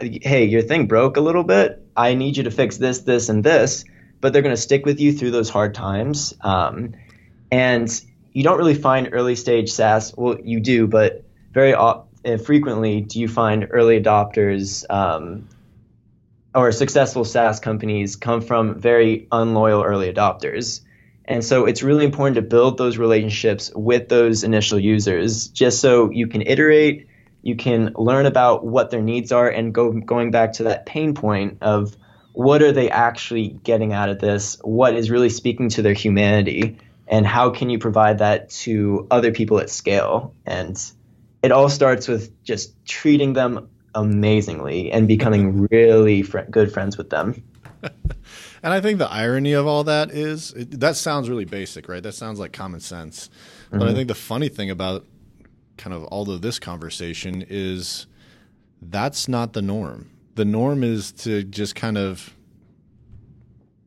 hey, 0.00 0.46
your 0.46 0.62
thing 0.62 0.86
broke 0.86 1.18
a 1.18 1.20
little 1.20 1.44
bit. 1.44 1.83
I 1.96 2.14
need 2.14 2.36
you 2.36 2.44
to 2.44 2.50
fix 2.50 2.76
this, 2.76 3.00
this, 3.00 3.28
and 3.28 3.44
this. 3.44 3.84
But 4.20 4.32
they're 4.32 4.42
going 4.42 4.54
to 4.54 4.60
stick 4.60 4.86
with 4.86 5.00
you 5.00 5.12
through 5.12 5.32
those 5.32 5.50
hard 5.50 5.74
times. 5.74 6.34
Um, 6.40 6.94
and 7.52 7.88
you 8.32 8.42
don't 8.42 8.58
really 8.58 8.74
find 8.74 9.10
early 9.12 9.36
stage 9.36 9.70
SaaS. 9.70 10.14
Well, 10.16 10.38
you 10.42 10.60
do, 10.60 10.86
but 10.86 11.24
very 11.52 11.74
uh, 11.74 12.00
frequently 12.44 13.00
do 13.02 13.20
you 13.20 13.28
find 13.28 13.68
early 13.70 14.00
adopters 14.00 14.84
um, 14.90 15.48
or 16.54 16.72
successful 16.72 17.24
SaaS 17.24 17.60
companies 17.60 18.16
come 18.16 18.40
from 18.40 18.80
very 18.80 19.28
unloyal 19.30 19.82
early 19.82 20.12
adopters. 20.12 20.80
And 21.26 21.44
so 21.44 21.64
it's 21.64 21.82
really 21.82 22.04
important 22.04 22.36
to 22.36 22.42
build 22.42 22.76
those 22.76 22.98
relationships 22.98 23.72
with 23.74 24.08
those 24.08 24.44
initial 24.44 24.78
users 24.78 25.48
just 25.48 25.80
so 25.80 26.10
you 26.10 26.26
can 26.26 26.42
iterate, 26.42 27.08
you 27.44 27.54
can 27.54 27.92
learn 27.94 28.24
about 28.24 28.64
what 28.64 28.90
their 28.90 29.02
needs 29.02 29.30
are 29.30 29.48
and 29.48 29.74
go 29.74 29.92
going 29.92 30.30
back 30.30 30.54
to 30.54 30.62
that 30.64 30.86
pain 30.86 31.12
point 31.12 31.58
of 31.60 31.94
what 32.32 32.62
are 32.62 32.72
they 32.72 32.90
actually 32.90 33.48
getting 33.48 33.92
out 33.92 34.08
of 34.08 34.18
this? 34.18 34.58
What 34.62 34.94
is 34.94 35.10
really 35.10 35.28
speaking 35.28 35.68
to 35.70 35.82
their 35.82 35.92
humanity? 35.92 36.78
And 37.06 37.26
how 37.26 37.50
can 37.50 37.68
you 37.68 37.78
provide 37.78 38.18
that 38.18 38.48
to 38.50 39.06
other 39.10 39.30
people 39.30 39.60
at 39.60 39.68
scale? 39.68 40.34
And 40.46 40.80
it 41.42 41.52
all 41.52 41.68
starts 41.68 42.08
with 42.08 42.32
just 42.44 42.72
treating 42.86 43.34
them 43.34 43.68
amazingly 43.94 44.90
and 44.90 45.06
becoming 45.06 45.68
really 45.70 46.22
fr- 46.22 46.40
good 46.50 46.72
friends 46.72 46.96
with 46.96 47.10
them. 47.10 47.44
and 47.82 48.72
I 48.72 48.80
think 48.80 48.98
the 48.98 49.10
irony 49.12 49.52
of 49.52 49.66
all 49.66 49.84
that 49.84 50.10
is 50.10 50.54
it, 50.54 50.80
that 50.80 50.96
sounds 50.96 51.28
really 51.28 51.44
basic, 51.44 51.90
right? 51.90 52.02
That 52.02 52.14
sounds 52.14 52.40
like 52.40 52.54
common 52.54 52.80
sense. 52.80 53.28
Mm-hmm. 53.66 53.78
But 53.78 53.84
I 53.84 53.88
mm-hmm. 53.88 53.96
think 53.96 54.08
the 54.08 54.14
funny 54.14 54.48
thing 54.48 54.70
about 54.70 55.04
kind 55.76 55.94
of 55.94 56.04
all 56.04 56.30
of 56.30 56.42
this 56.42 56.58
conversation 56.58 57.44
is 57.48 58.06
that's 58.80 59.28
not 59.28 59.52
the 59.52 59.62
norm. 59.62 60.10
The 60.34 60.44
norm 60.44 60.82
is 60.82 61.12
to 61.12 61.44
just 61.44 61.74
kind 61.74 61.96
of 61.96 62.34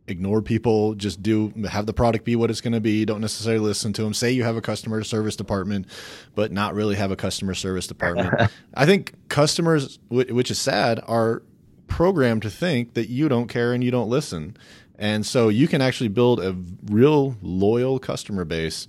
ignore 0.08 0.42
people, 0.42 0.96
just 0.96 1.22
do 1.22 1.54
have 1.70 1.86
the 1.86 1.94
product 1.94 2.24
be 2.24 2.36
what 2.36 2.50
it's 2.50 2.62
going 2.62 2.74
to 2.74 2.80
be. 2.80 3.04
Don't 3.06 3.22
necessarily 3.22 3.60
listen 3.60 3.92
to 3.94 4.04
them. 4.04 4.14
Say 4.14 4.32
you 4.32 4.44
have 4.44 4.56
a 4.56 4.62
customer 4.62 5.04
service 5.04 5.36
department, 5.36 5.88
but 6.34 6.52
not 6.52 6.74
really 6.74 6.96
have 6.96 7.12
a 7.12 7.16
customer 7.16 7.54
service 7.54 7.88
department. 7.88 8.34
I 8.74 8.86
think 8.86 9.14
customers, 9.28 10.00
which 10.10 10.50
is 10.50 10.60
sad, 10.60 11.02
are 11.08 11.44
programmed 11.88 12.42
to 12.44 12.50
think 12.50 12.94
that 12.94 13.10
you 13.10 13.28
don't 13.28 13.48
care 13.48 13.74
and 13.74 13.84
you 13.84 13.92
don't 13.92 14.10
listen. 14.10 14.56
And 14.98 15.26
so 15.26 15.50
you 15.50 15.68
can 15.68 15.82
actually 15.82 16.10
build 16.10 16.40
a 16.40 16.56
real 16.86 17.36
loyal 17.42 18.00
customer 18.00 18.46
base 18.46 18.88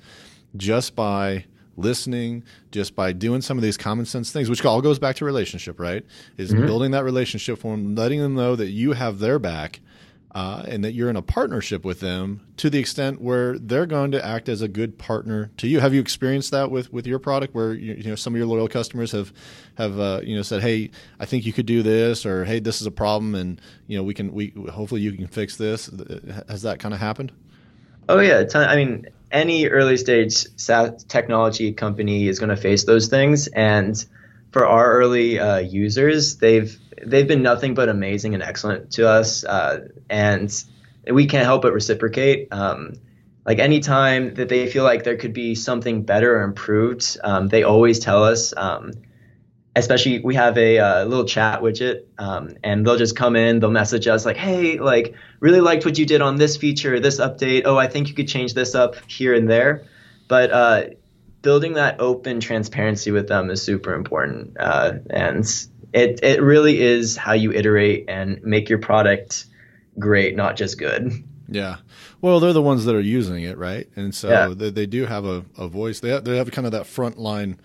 just 0.57 0.95
by 0.95 1.45
listening, 1.79 2.45
just 2.71 2.95
by 2.95 3.13
doing 3.13 3.41
some 3.41 3.57
of 3.57 3.63
these 3.63 3.77
common 3.77 4.05
sense 4.05 4.31
things, 4.31 4.51
which 4.51 4.65
all 4.65 4.83
goes 4.83 4.99
back 4.99 5.17
to 5.17 5.25
relationship, 5.25 5.81
right? 5.81 6.05
Is 6.37 6.53
mm-hmm. 6.53 6.67
building 6.67 6.91
that 6.91 7.05
relationship 7.05 7.59
for 7.59 7.77
them, 7.77 7.95
letting 7.95 8.21
them 8.21 8.35
know 8.35 8.57
that 8.57 8.69
you 8.69 8.93
have 8.93 9.19
their 9.19 9.39
back 9.39 9.81
uh, 10.33 10.63
and 10.69 10.85
that 10.85 10.93
you're 10.93 11.09
in 11.09 11.17
a 11.17 11.23
partnership 11.23 11.85
with 11.85 12.01
them 12.01 12.41
to 12.59 12.69
the 12.69 12.79
extent 12.79 13.21
where 13.21 13.59
they're 13.59 13.87
going 13.87 14.11
to 14.11 14.25
act 14.25 14.49
as 14.49 14.61
a 14.61 14.69
good 14.69 14.99
partner 14.99 15.51
to 15.57 15.67
you. 15.67 15.81
Have 15.81 15.95
you 15.95 16.01
experienced 16.01 16.51
that 16.51 16.71
with, 16.71 16.93
with 16.93 17.07
your 17.07 17.19
product, 17.19 17.55
where 17.55 17.73
you, 17.73 17.95
you 17.95 18.11
know 18.11 18.15
some 18.15 18.35
of 18.35 18.39
your 18.39 18.47
loyal 18.47 18.69
customers 18.69 19.13
have 19.13 19.33
have 19.77 19.99
uh, 19.99 20.21
you 20.23 20.37
know 20.37 20.43
said, 20.43 20.63
"Hey, 20.63 20.91
I 21.19 21.25
think 21.25 21.47
you 21.47 21.53
could 21.53 21.67
do 21.67 21.83
this," 21.83 22.27
or 22.27 22.45
"Hey, 22.45 22.61
this 22.61 22.81
is 22.81 22.87
a 22.87 22.91
problem, 22.91 23.35
and 23.35 23.61
you 23.87 23.97
know 23.97 24.05
we 24.05 24.15
can 24.15 24.33
we 24.33 24.53
hopefully 24.71 25.01
you 25.01 25.13
can 25.13 25.29
fix 25.29 25.57
this." 25.57 25.91
Has 26.49 26.63
that 26.63 26.79
kind 26.79 26.93
of 26.93 27.01
happened? 27.01 27.33
Oh 28.09 28.21
yeah, 28.21 28.45
I 28.55 28.77
mean, 28.77 29.07
any 29.31 29.69
early 29.69 29.97
stage 29.97 30.47
SaaS 30.57 31.05
technology 31.05 31.73
company 31.73 32.29
is 32.29 32.39
going 32.39 32.51
to 32.51 32.57
face 32.57 32.85
those 32.85 33.09
things, 33.09 33.47
and 33.49 34.05
for 34.51 34.67
our 34.67 34.93
early 34.95 35.39
uh, 35.39 35.59
users, 35.59 36.37
they've 36.37 36.79
they've 37.05 37.29
been 37.29 37.43
nothing 37.43 37.75
but 37.75 37.89
amazing 37.89 38.35
and 38.35 38.43
excellent 38.43 38.93
to 38.93 39.09
us, 39.09 39.45
uh, 39.45 39.89
and 40.09 40.53
we 41.11 41.27
can't 41.27 41.45
help 41.45 41.63
but 41.63 41.73
reciprocate. 41.73 42.49
Um, 42.53 42.95
like 43.47 43.59
anytime 43.59 44.35
that 44.35 44.49
they 44.49 44.69
feel 44.69 44.85
like 44.85 45.05
there 45.05 45.17
could 45.17 45.33
be 45.33 45.55
something 45.55 46.03
better 46.03 46.39
or 46.39 46.43
improved, 46.43 47.17
um, 47.25 47.49
they 47.49 47.63
always 47.63 47.99
tell 47.99 48.25
us. 48.25 48.53
Um, 48.57 48.93
especially, 49.79 50.21
we 50.21 50.35
have 50.35 50.57
a 50.59 50.79
uh, 50.79 51.05
little 51.05 51.25
chat 51.25 51.61
widget, 51.61 52.05
um, 52.19 52.57
and 52.63 52.87
they'll 52.87 52.97
just 52.97 53.17
come 53.17 53.37
in, 53.37 53.61
they'll 53.61 53.71
message 53.71 54.07
us 54.07 54.25
like, 54.25 54.37
"Hey, 54.37 54.79
like, 54.79 55.15
really 55.41 55.61
liked 55.61 55.85
what 55.85 55.99
you 55.99 56.07
did 56.07 56.21
on 56.21 56.37
this 56.37 56.57
feature, 56.57 57.01
this 57.01 57.21
update. 57.21 57.63
Oh, 57.65 57.77
I 57.77 57.87
think 57.89 58.09
you 58.09 58.15
could 58.15 58.29
change 58.29 58.55
this 58.55 58.75
up 58.75 58.97
here 59.07 59.35
and 59.35 59.49
there." 59.49 59.85
But 60.29 60.51
uh, 60.51 60.85
building 61.43 61.75
that 61.75 62.01
open 62.01 62.41
transparency 62.41 63.11
with 63.11 63.29
them 63.29 63.51
is 63.51 63.63
super 63.63 63.95
important, 63.95 64.57
uh, 64.59 64.95
and 65.11 65.45
it 65.93 66.21
it 66.23 66.43
really 66.43 66.81
is 66.81 67.17
how 67.17 67.33
you 67.33 67.53
iterate 67.53 68.05
and 68.09 68.43
make 68.43 68.69
your 68.69 68.79
product 68.79 69.47
great, 69.99 70.37
not 70.37 70.57
just 70.57 70.79
good. 70.79 71.13
Yeah. 71.49 71.77
Well, 72.21 72.41
they're 72.41 72.53
the 72.53 72.63
ones 72.63 72.85
that 72.85 72.95
are 72.95 73.01
using 73.01 73.43
it, 73.43 73.57
right? 73.57 73.89
And 73.97 74.15
so 74.15 74.29
yeah. 74.29 74.49
they, 74.55 74.71
they 74.71 74.87
do 74.87 75.07
have 75.07 75.25
a, 75.25 75.45
a 75.57 75.67
voice. 75.69 76.01
They 76.01 76.11
have, 76.11 76.25
they 76.25 76.37
have 76.37 76.51
kind 76.51 76.67
of 76.67 76.73
that 76.73 76.87
front 76.87 77.19
line 77.19 77.59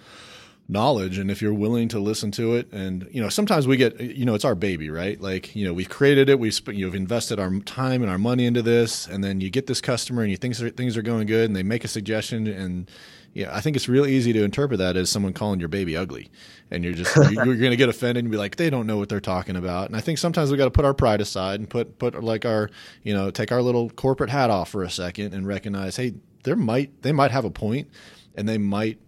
knowledge 0.69 1.17
and 1.17 1.29
if 1.29 1.41
you're 1.41 1.53
willing 1.53 1.89
to 1.89 1.99
listen 1.99 2.31
to 2.31 2.55
it 2.55 2.71
and 2.71 3.07
you 3.11 3.21
know 3.21 3.27
sometimes 3.27 3.67
we 3.67 3.75
get 3.75 3.99
you 3.99 4.23
know 4.23 4.33
it's 4.33 4.45
our 4.45 4.55
baby 4.55 4.89
right 4.89 5.19
like 5.19 5.53
you 5.55 5.65
know 5.65 5.73
we've 5.73 5.89
created 5.89 6.29
it 6.29 6.39
we've 6.39 6.57
you've 6.67 6.95
invested 6.95 7.37
our 7.37 7.59
time 7.59 8.01
and 8.01 8.09
our 8.09 8.17
money 8.17 8.45
into 8.45 8.61
this 8.61 9.05
and 9.05 9.23
then 9.23 9.41
you 9.41 9.49
get 9.49 9.67
this 9.67 9.81
customer 9.81 10.21
and 10.21 10.31
you 10.31 10.37
think 10.37 10.55
things 10.55 10.95
are 10.95 11.01
going 11.01 11.27
good 11.27 11.49
and 11.49 11.55
they 11.55 11.63
make 11.63 11.83
a 11.83 11.87
suggestion 11.87 12.47
and 12.47 12.89
yeah, 13.33 13.55
I 13.55 13.61
think 13.61 13.75
it's 13.75 13.89
real 13.89 14.05
easy 14.05 14.31
to 14.31 14.43
interpret 14.43 14.77
that 14.77 14.95
as 14.95 15.09
someone 15.09 15.33
calling 15.33 15.59
your 15.59 15.69
baby 15.69 15.97
ugly, 15.97 16.29
and 16.69 16.83
you're 16.83 16.93
just 16.93 17.15
you're, 17.15 17.45
going 17.45 17.71
to 17.71 17.75
get 17.75 17.89
offended 17.89 18.23
and 18.23 18.31
be 18.31 18.37
like, 18.37 18.57
they 18.57 18.69
don't 18.69 18.85
know 18.85 18.97
what 18.97 19.09
they're 19.09 19.19
talking 19.19 19.55
about. 19.55 19.87
And 19.87 19.95
I 19.95 20.01
think 20.01 20.19
sometimes 20.19 20.51
we 20.51 20.57
got 20.57 20.65
to 20.65 20.71
put 20.71 20.85
our 20.85 20.93
pride 20.93 21.19
aside 21.19 21.59
and 21.59 21.67
put 21.67 21.97
put 21.97 22.23
like 22.23 22.45
our 22.45 22.69
you 23.01 23.13
know 23.13 23.31
take 23.31 23.51
our 23.51 23.61
little 23.61 23.89
corporate 23.89 24.29
hat 24.29 24.51
off 24.51 24.69
for 24.69 24.83
a 24.83 24.89
second 24.89 25.33
and 25.33 25.47
recognize, 25.47 25.95
hey, 25.95 26.13
there 26.43 26.55
might 26.55 27.01
they 27.01 27.11
might 27.11 27.31
have 27.31 27.43
a 27.43 27.49
point, 27.49 27.89
and 28.35 28.47
they 28.47 28.59
might 28.59 28.99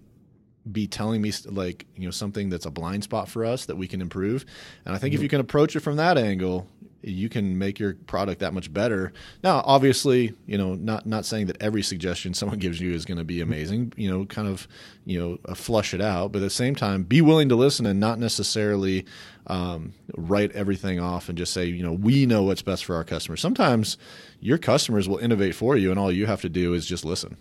be 0.71 0.87
telling 0.87 1.21
me 1.21 1.31
like 1.45 1.85
you 1.95 2.05
know 2.05 2.11
something 2.11 2.49
that's 2.49 2.65
a 2.65 2.71
blind 2.71 3.03
spot 3.03 3.29
for 3.29 3.45
us 3.45 3.65
that 3.65 3.75
we 3.75 3.87
can 3.87 4.01
improve. 4.01 4.45
And 4.85 4.95
I 4.95 4.97
think 4.97 5.11
mm-hmm. 5.11 5.19
if 5.19 5.23
you 5.23 5.29
can 5.29 5.39
approach 5.39 5.75
it 5.75 5.81
from 5.81 5.97
that 5.97 6.17
angle, 6.17 6.67
you 7.05 7.29
can 7.29 7.57
make 7.57 7.77
your 7.77 7.93
product 8.07 8.39
that 8.39 8.53
much 8.53 8.73
better. 8.73 9.13
Now, 9.43 9.61
obviously, 9.65 10.33
you 10.47 10.57
know, 10.57 10.73
not 10.73 11.05
not 11.05 11.25
saying 11.25 11.47
that 11.47 11.61
every 11.61 11.83
suggestion 11.83 12.33
someone 12.35 12.59
gives 12.59 12.79
you 12.79 12.93
is 12.93 13.05
going 13.05 13.17
to 13.17 13.23
be 13.23 13.41
amazing. 13.41 13.93
You 13.95 14.09
know, 14.09 14.25
kind 14.25 14.47
of, 14.47 14.67
you 15.05 15.19
know, 15.19 15.37
uh, 15.45 15.53
flush 15.53 15.93
it 15.93 16.01
out, 16.01 16.31
but 16.31 16.39
at 16.39 16.45
the 16.45 16.49
same 16.49 16.75
time, 16.75 17.03
be 17.03 17.21
willing 17.21 17.49
to 17.49 17.55
listen 17.55 17.85
and 17.85 17.99
not 17.99 18.19
necessarily 18.19 19.05
um, 19.47 19.93
write 20.17 20.51
everything 20.53 20.99
off 20.99 21.29
and 21.29 21.37
just 21.37 21.53
say, 21.53 21.65
you 21.65 21.83
know, 21.83 21.93
we 21.93 22.25
know 22.25 22.43
what's 22.43 22.63
best 22.63 22.85
for 22.85 22.95
our 22.95 23.03
customers. 23.03 23.39
Sometimes 23.39 23.97
your 24.39 24.57
customers 24.57 25.07
will 25.07 25.19
innovate 25.19 25.53
for 25.53 25.77
you, 25.77 25.91
and 25.91 25.99
all 25.99 26.11
you 26.11 26.25
have 26.25 26.41
to 26.41 26.49
do 26.49 26.73
is 26.73 26.85
just 26.85 27.05
listen. 27.05 27.37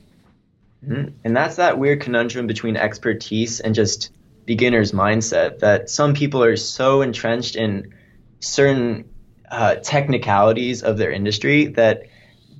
Mm-hmm. 0.86 1.16
And 1.24 1.36
that's 1.36 1.56
that 1.56 1.78
weird 1.78 2.00
conundrum 2.00 2.46
between 2.46 2.76
expertise 2.76 3.60
and 3.60 3.74
just 3.74 4.12
beginner's 4.44 4.92
mindset 4.92 5.60
that 5.60 5.88
some 5.88 6.14
people 6.14 6.42
are 6.42 6.56
so 6.56 7.02
entrenched 7.02 7.56
in 7.56 7.94
certain 8.40 9.08
uh, 9.50 9.76
technicalities 9.76 10.82
of 10.82 10.98
their 10.98 11.10
industry 11.10 11.66
that 11.66 12.04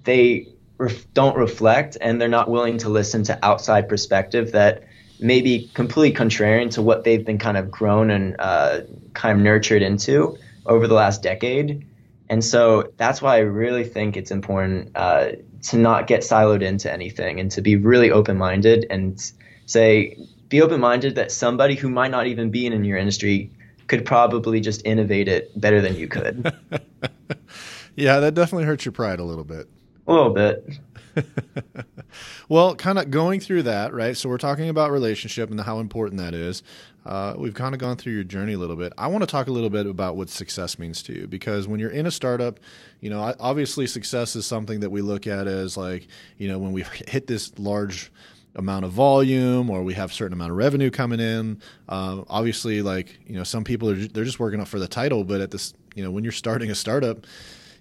they 0.05 0.49
ref- 0.79 1.13
don't 1.13 1.37
reflect 1.37 1.97
and 2.01 2.21
they're 2.21 2.29
not 2.29 2.49
willing 2.49 2.79
to 2.79 2.89
listen 2.89 3.23
to 3.25 3.39
outside 3.45 3.89
perspective 3.89 4.53
that 4.53 4.85
may 5.21 5.41
be 5.41 5.71
completely 5.75 6.17
contrarian 6.17 6.71
to 6.71 6.83
what 6.83 7.05
they've 7.05 7.25
been 7.25 7.39
kind 7.39 7.57
of 7.57 7.71
grown 7.71 8.11
and 8.11 8.37
uh, 8.39 8.81
kind 9.13 9.39
of 9.39 9.45
nurtured 9.45 9.83
into 9.83 10.37
over 10.67 10.87
the 10.87 10.95
last 10.95 11.23
decade. 11.23 11.87
And 12.29 12.45
so 12.45 12.93
that's 12.97 13.21
why 13.21 13.37
I 13.37 13.41
really 13.41 13.85
think 13.85 14.17
it's 14.17 14.31
important 14.31 14.91
uh, 14.95 15.33
to 15.65 15.79
not 15.79 16.07
get 16.07 16.21
siloed 16.21 16.63
into 16.63 16.93
anything 16.93 17.41
and 17.41 17.51
to 17.51 17.63
be 17.63 17.77
really 17.77 18.11
open 18.11 18.37
minded 18.37 18.87
and 18.91 19.33
say, 19.67 20.17
be 20.49 20.61
open 20.61 20.81
minded 20.81 21.15
that 21.15 21.33
somebody 21.33 21.75
who 21.75 21.89
might 21.89 22.11
not 22.11 22.27
even 22.27 22.51
be 22.51 22.67
in 22.67 22.85
your 22.85 22.99
industry 22.99 23.51
could 23.87 24.05
probably 24.05 24.61
just 24.61 24.83
innovate 24.85 25.29
it 25.29 25.59
better 25.59 25.81
than 25.81 25.97
you 25.97 26.07
could. 26.09 26.53
yeah, 27.97 28.21
that 28.21 28.35
definitely 28.35 28.65
hurts 28.65 28.85
your 28.85 28.93
pride 28.93 29.21
a 29.21 29.25
little 29.25 29.45
bit. 29.45 29.69
A 30.07 30.13
little 30.13 30.33
bit. 30.33 30.79
well, 32.49 32.75
kind 32.75 32.99
of 32.99 33.11
going 33.11 33.41
through 33.41 33.65
that, 33.65 33.93
right? 33.93 34.17
So 34.17 34.29
we're 34.29 34.39
talking 34.39 34.69
about 34.69 34.91
relationship 34.91 35.51
and 35.51 35.61
how 35.61 35.79
important 35.79 36.21
that 36.21 36.35
is. 36.35 36.63
Uh, 37.07 37.35
we've 37.37 37.55
kind 37.55 37.75
of 37.75 37.81
gone 37.81 37.97
through 37.97 38.15
your 38.15 38.25
journey 38.25 38.55
a 38.55 38.59
little 38.59 38.77
bit. 38.77 38.93
I 38.97 39.09
want 39.09 39.23
to 39.23 39.27
talk 39.27 39.47
a 39.47 39.53
little 39.53 39.71
bit 39.71 39.87
about 39.87 40.17
what 40.17 40.31
success 40.31 40.79
means 40.79 41.03
to 41.05 41.13
you 41.13 41.27
because 41.27 41.69
when 41.69 41.79
you're 41.79 41.91
in 41.91 42.07
a 42.07 42.11
startup, 42.11 42.61
you 43.01 43.11
know, 43.11 43.35
obviously 43.39 43.87
success 43.87 44.37
is 44.37 44.47
something 44.47 44.81
that 44.81 44.91
we 44.91 45.03
look 45.03 45.27
at 45.27 45.47
as 45.47 45.77
like, 45.77 46.09
you 46.39 46.49
know, 46.49 46.59
when 46.59 46.73
we 46.73 46.83
hit 47.07 47.27
this 47.27 47.53
large 47.59 48.11
amount 48.57 48.85
of 48.85 48.93
volume 48.93 49.69
or 49.69 49.83
we 49.83 49.95
have 49.95 50.13
certain 50.13 50.33
amount 50.33 50.51
of 50.51 50.57
revenue 50.57 50.91
coming 50.91 51.21
in. 51.21 51.61
Uh, 51.89 52.23
obviously, 52.29 52.83
like 52.83 53.19
you 53.27 53.37
know, 53.37 53.45
some 53.45 53.65
people 53.65 53.91
are 53.91 53.95
they're 53.95 54.25
just 54.25 54.41
working 54.41 54.61
up 54.61 54.69
for 54.69 54.79
the 54.79 54.89
title, 54.89 55.25
but 55.25 55.41
at 55.41 55.51
this, 55.51 55.75
you 55.95 56.05
know, 56.05 56.11
when 56.11 56.25
you're 56.25 56.33
starting 56.33 56.71
a 56.71 56.75
startup, 56.75 57.27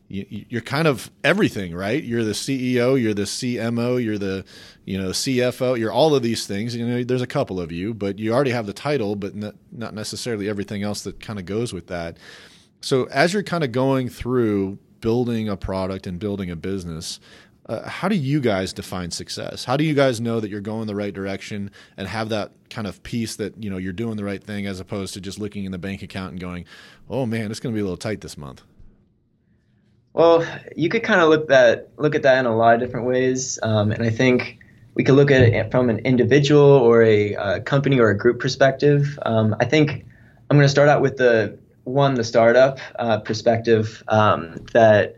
you, 0.08 0.58
are 0.58 0.62
kind 0.62 0.88
of 0.88 1.10
everything, 1.24 1.74
right? 1.74 2.04
You're 2.04 2.24
the 2.24 2.34
CEO, 2.34 3.02
you're 3.02 3.13
the 3.13 3.24
CMO, 3.24 4.04
you're 4.04 4.18
the 4.18 4.46
you 4.86 5.02
know 5.02 5.10
CFO, 5.10 5.78
you're 5.78 5.92
all 5.92 6.13
of 6.13 6.22
these 6.22 6.46
things. 6.46 6.76
You 6.76 6.86
know, 6.86 7.04
there's 7.04 7.22
a 7.22 7.28
couple 7.28 7.60
of 7.60 7.72
you, 7.72 7.94
but 7.94 8.20
you 8.20 8.34
already 8.34 8.52
have 8.52 8.66
the 8.66 8.74
title, 8.74 9.16
but 9.16 9.36
not, 9.36 9.56
necessarily 9.72 10.50
everything 10.50 10.84
else 10.84 11.02
that 11.04 11.20
kind 11.20 11.39
of 11.39 11.46
goes 11.46 11.74
with 11.74 11.88
that. 11.88 12.18
So 12.82 13.06
as 13.06 13.34
you're 13.34 13.44
kind 13.44 13.63
of 13.63 13.72
going 13.72 14.10
through 14.10 14.78
building 15.02 15.50
a 15.50 15.58
product 15.58 16.06
and 16.08 16.20
building 16.20 16.50
a 16.52 16.56
business, 16.56 17.20
uh, 17.68 17.88
how 17.88 18.10
do 18.10 18.16
you 18.16 18.42
guys 18.42 18.74
define 18.74 19.10
success? 19.10 19.63
How 19.63 19.78
do 19.78 19.84
you 19.84 19.94
guys 19.94 20.20
know 20.20 20.39
that 20.39 20.50
you're 20.50 20.62
going 20.62 20.88
the 20.88 20.96
right 20.96 21.13
direction 21.13 21.72
and 21.96 22.08
have 22.08 22.30
that 22.30 22.52
kind 22.70 22.88
of 22.88 23.02
peace 23.04 23.36
that 23.38 23.62
you 23.63 23.70
know 23.70 23.78
you're 23.78 23.94
doing 23.94 24.18
the 24.18 24.24
right 24.24 24.44
thing 24.44 24.66
as 24.66 24.80
opposed 24.80 25.13
to 25.13 25.22
just 25.22 25.39
looking 25.39 25.63
in 25.63 25.72
the 25.72 25.78
bank 25.78 26.02
account 26.02 26.32
and 26.32 26.39
going, 26.39 26.66
"Oh 27.10 27.26
man, 27.26 27.52
it's 27.52 27.60
going 27.60 27.74
to 27.74 27.78
be 27.78 27.82
a 27.82 27.86
little 27.86 27.98
tight 27.98 28.22
this 28.22 28.38
month." 28.38 28.63
Well, 30.13 30.45
you 30.76 30.89
could 30.89 31.04
kind 31.04 31.21
of 31.21 31.30
look 31.30 31.47
that 31.47 31.89
look 31.97 32.13
at 32.13 32.21
that 32.23 32.38
in 32.38 32.45
a 32.45 32.56
lot 32.56 32.76
of 32.76 32.80
different 32.80 33.08
ways, 33.08 33.58
um, 33.63 33.91
and 33.91 34.04
I 34.04 34.12
think 34.12 34.60
we 34.93 35.04
could 35.04 35.15
look 35.15 35.32
at 35.32 35.41
it 35.41 35.71
from 35.71 35.89
an 35.89 35.99
individual 35.99 36.62
or 36.62 37.02
a 37.02 37.36
uh, 37.36 37.60
company 37.62 37.99
or 37.99 38.10
a 38.10 38.17
group 38.17 38.39
perspective. 38.39 39.17
Um, 39.23 39.56
I 39.60 39.65
think 39.65 40.06
I'm 40.49 40.58
going 40.58 40.65
to 40.65 40.69
start 40.69 40.88
out 40.88 41.02
with 41.02 41.17
the 41.17 41.58
one, 41.84 42.13
the 42.13 42.23
startup 42.23 42.80
uh, 42.97 43.19
perspective 43.19 44.04
um, 44.08 44.65
that 44.73 45.17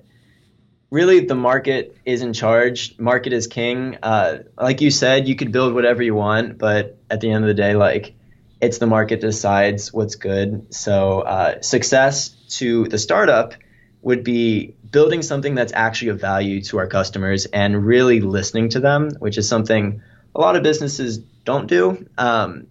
really 0.89 1.19
the 1.25 1.35
market 1.35 1.97
is 2.05 2.21
in 2.21 2.31
charge. 2.31 2.97
Market 2.97 3.33
is 3.33 3.47
king. 3.47 3.97
Uh, 4.01 4.39
like 4.57 4.79
you 4.79 4.91
said, 4.91 5.27
you 5.27 5.35
could 5.35 5.51
build 5.51 5.73
whatever 5.73 6.01
you 6.03 6.15
want, 6.15 6.57
but 6.57 6.97
at 7.09 7.19
the 7.19 7.29
end 7.31 7.43
of 7.43 7.49
the 7.49 7.53
day, 7.53 7.75
like 7.75 8.13
it's 8.61 8.77
the 8.77 8.87
market 8.87 9.19
decides 9.19 9.91
what's 9.91 10.15
good. 10.15 10.73
So 10.73 11.19
uh, 11.19 11.61
success 11.61 12.29
to 12.59 12.87
the 12.87 12.97
startup 12.97 13.55
would 14.01 14.23
be 14.23 14.75
building 14.91 15.21
something 15.21 15.55
that's 15.55 15.73
actually 15.73 16.09
of 16.09 16.19
value 16.19 16.61
to 16.61 16.77
our 16.77 16.87
customers 16.87 17.45
and 17.45 17.85
really 17.85 18.21
listening 18.21 18.69
to 18.69 18.79
them, 18.79 19.11
which 19.19 19.37
is 19.37 19.47
something 19.47 20.01
a 20.33 20.39
lot 20.39 20.55
of 20.55 20.63
businesses 20.63 21.17
don't 21.17 21.67
do, 21.67 22.07
um, 22.17 22.67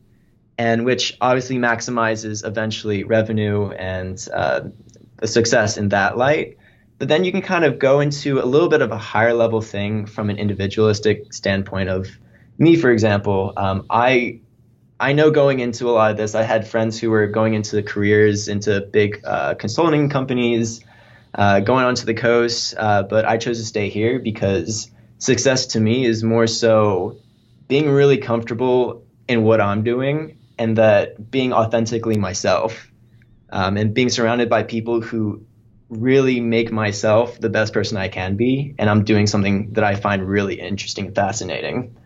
and 0.59 0.85
which 0.85 1.16
obviously 1.20 1.57
maximizes 1.57 2.46
eventually 2.46 3.05
revenue 3.05 3.70
and 3.70 4.29
uh, 4.33 4.61
success 5.24 5.77
in 5.77 5.88
that 5.88 6.16
light. 6.16 6.59
But 6.98 7.09
then 7.09 7.24
you 7.24 7.33
can 7.33 7.42
kind 7.42 7.64
of 7.64 7.79
go 7.79 8.00
into 8.00 8.38
a 8.40 8.46
little 8.46 8.68
bit 8.68 8.83
of 8.83 8.92
a 8.92 8.98
higher 8.98 9.35
level 9.35 9.61
thing 9.61 10.07
from 10.07 10.31
an 10.31 10.38
individualistic 10.38 11.33
standpoint 11.33 11.88
of 11.88 12.09
me, 12.59 12.77
for 12.77 12.90
example. 12.90 13.53
Um, 13.57 13.87
I 13.90 14.40
I 15.00 15.12
know 15.12 15.33
going 15.33 15.59
into 15.59 15.88
a 15.88 15.92
lot 15.92 16.12
of 16.12 16.16
this, 16.16 16.37
I 16.37 16.44
had 16.44 16.68
friends 16.68 17.00
who 17.00 17.11
were 17.11 17.27
going 17.27 17.55
into 17.55 17.83
careers 17.83 18.46
into 18.46 18.81
big 18.81 19.20
uh, 19.24 19.55
consulting 19.55 20.09
companies 20.09 20.85
uh, 21.35 21.61
going 21.61 21.85
onto 21.85 22.07
the 22.07 22.14
coast, 22.14 22.75
uh, 22.77 23.03
but 23.03 23.25
I 23.25 23.37
chose 23.38 23.59
to 23.59 23.64
stay 23.64 23.88
here 23.88 24.18
because 24.18 24.90
success 25.18 25.66
to 25.66 25.81
me 25.81 26.05
is 26.05 26.23
more 26.23 26.47
so 26.47 27.18
being 27.68 27.90
really 27.90 28.18
comfortable 28.18 29.05
in 29.27 29.42
what 29.42 29.61
I'm 29.61 29.83
doing 29.83 30.38
and 30.59 30.79
that 30.79 31.31
being 31.31 31.53
authentically 31.53 32.16
myself 32.16 32.90
um, 33.51 33.77
and 33.77 33.94
being 33.94 34.11
surrounded 34.11 34.49
by 34.49 34.62
people 34.62 35.01
who 35.01 35.44
really 35.88 36.40
make 36.40 36.73
myself 36.73 37.38
the 37.40 37.49
best 37.49 37.73
person 37.73 37.97
I 37.97 38.09
can 38.09 38.37
be, 38.37 38.75
and 38.79 38.88
I'm 38.88 39.05
doing 39.05 39.27
something 39.27 39.73
that 39.73 39.85
I 39.85 39.94
find 39.94 40.27
really 40.27 40.61
interesting 40.61 41.07
and 41.07 41.14
fascinating. 41.14 41.97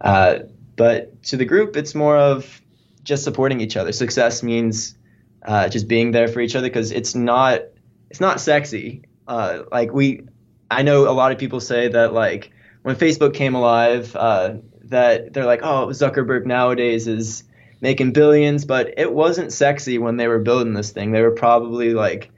Uh, 0.00 0.40
but 0.76 1.22
to 1.24 1.36
the 1.36 1.44
group, 1.44 1.76
it's 1.76 1.94
more 1.94 2.16
of 2.16 2.60
just 3.02 3.24
supporting 3.24 3.60
each 3.60 3.76
other. 3.76 3.92
Success 3.92 4.42
means 4.42 4.96
uh, 5.44 5.68
just 5.68 5.88
being 5.88 6.12
there 6.12 6.28
for 6.28 6.40
each 6.40 6.56
other 6.56 6.68
because 6.68 6.92
it's 6.92 7.14
not 7.14 7.62
it's 8.10 8.20
not 8.20 8.40
sexy. 8.40 9.02
Uh, 9.26 9.62
like 9.70 9.92
we, 9.92 10.22
I 10.70 10.82
know 10.82 11.08
a 11.08 11.12
lot 11.12 11.32
of 11.32 11.38
people 11.38 11.60
say 11.60 11.88
that 11.88 12.12
like 12.12 12.52
when 12.82 12.96
Facebook 12.96 13.34
came 13.34 13.54
alive, 13.54 14.14
uh, 14.16 14.54
that 14.84 15.32
they're 15.32 15.46
like, 15.46 15.62
oh, 15.62 15.88
Zuckerberg 15.88 16.46
nowadays 16.46 17.06
is 17.06 17.44
making 17.80 18.12
billions, 18.12 18.64
but 18.64 18.94
it 18.98 19.12
wasn't 19.12 19.52
sexy 19.52 19.98
when 19.98 20.16
they 20.16 20.28
were 20.28 20.38
building 20.38 20.74
this 20.74 20.90
thing. 20.90 21.12
They 21.12 21.22
were 21.22 21.30
probably 21.30 21.94
like 21.94 22.30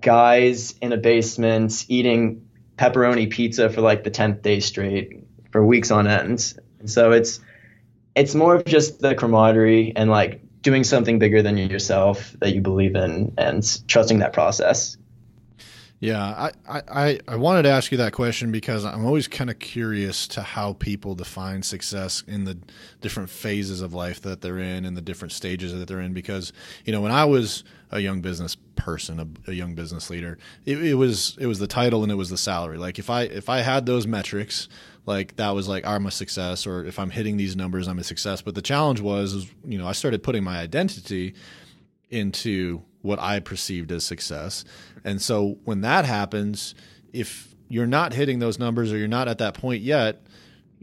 guys 0.00 0.74
in 0.80 0.92
a 0.92 0.96
basement 0.96 1.84
eating 1.88 2.48
pepperoni 2.76 3.28
pizza 3.30 3.68
for 3.68 3.80
like 3.80 4.04
the 4.04 4.10
tenth 4.10 4.42
day 4.42 4.60
straight 4.60 5.24
for 5.50 5.64
weeks 5.64 5.90
on 5.90 6.06
end. 6.06 6.54
And 6.80 6.90
so 6.90 7.12
it's 7.12 7.40
it's 8.14 8.34
more 8.34 8.56
of 8.56 8.64
just 8.64 9.00
the 9.00 9.14
camaraderie 9.14 9.92
and 9.94 10.10
like 10.10 10.40
doing 10.62 10.84
something 10.84 11.18
bigger 11.18 11.42
than 11.42 11.56
yourself 11.56 12.34
that 12.40 12.54
you 12.54 12.60
believe 12.60 12.96
in 12.96 13.32
and 13.38 13.86
trusting 13.86 14.18
that 14.20 14.32
process. 14.32 14.96
Yeah, 16.00 16.50
I, 16.68 16.82
I, 16.88 17.20
I 17.26 17.34
wanted 17.34 17.62
to 17.62 17.70
ask 17.70 17.90
you 17.90 17.98
that 17.98 18.12
question 18.12 18.52
because 18.52 18.84
I'm 18.84 19.04
always 19.04 19.26
kind 19.26 19.50
of 19.50 19.58
curious 19.58 20.28
to 20.28 20.42
how 20.42 20.74
people 20.74 21.16
define 21.16 21.64
success 21.64 22.22
in 22.28 22.44
the 22.44 22.56
different 23.00 23.30
phases 23.30 23.80
of 23.80 23.94
life 23.94 24.22
that 24.22 24.40
they're 24.40 24.60
in 24.60 24.84
and 24.84 24.96
the 24.96 25.00
different 25.00 25.32
stages 25.32 25.76
that 25.76 25.88
they're 25.88 26.00
in. 26.00 26.12
Because 26.12 26.52
you 26.84 26.92
know, 26.92 27.00
when 27.00 27.10
I 27.10 27.24
was 27.24 27.64
a 27.90 27.98
young 27.98 28.20
business 28.20 28.56
person, 28.76 29.18
a, 29.18 29.50
a 29.50 29.54
young 29.54 29.74
business 29.74 30.08
leader, 30.08 30.38
it, 30.64 30.80
it, 30.84 30.94
was 30.94 31.36
it 31.40 31.46
was 31.46 31.58
the 31.58 31.66
title 31.66 32.04
and 32.04 32.12
it 32.12 32.16
was 32.16 32.30
the 32.30 32.38
salary. 32.38 32.78
Like 32.78 33.00
if 33.00 33.10
I 33.10 33.22
if 33.22 33.48
I 33.48 33.58
had 33.62 33.84
those 33.84 34.06
metrics, 34.06 34.68
like 35.04 35.34
that 35.34 35.50
was 35.50 35.66
like 35.66 35.84
I'm 35.84 36.06
a 36.06 36.12
success, 36.12 36.64
or 36.64 36.84
if 36.84 37.00
I'm 37.00 37.10
hitting 37.10 37.38
these 37.38 37.56
numbers, 37.56 37.88
I'm 37.88 37.98
a 37.98 38.04
success. 38.04 38.40
But 38.40 38.54
the 38.54 38.62
challenge 38.62 39.00
was, 39.00 39.32
is, 39.34 39.46
you 39.64 39.78
know, 39.78 39.88
I 39.88 39.92
started 39.92 40.22
putting 40.22 40.44
my 40.44 40.60
identity 40.60 41.34
into 42.08 42.82
what 43.02 43.18
I 43.18 43.40
perceived 43.40 43.92
as 43.92 44.04
success. 44.04 44.64
And 45.08 45.22
so 45.22 45.58
when 45.64 45.80
that 45.80 46.04
happens, 46.04 46.74
if 47.14 47.54
you're 47.68 47.86
not 47.86 48.12
hitting 48.12 48.40
those 48.40 48.58
numbers 48.58 48.92
or 48.92 48.98
you're 48.98 49.08
not 49.08 49.26
at 49.26 49.38
that 49.38 49.54
point 49.54 49.82
yet, 49.82 50.22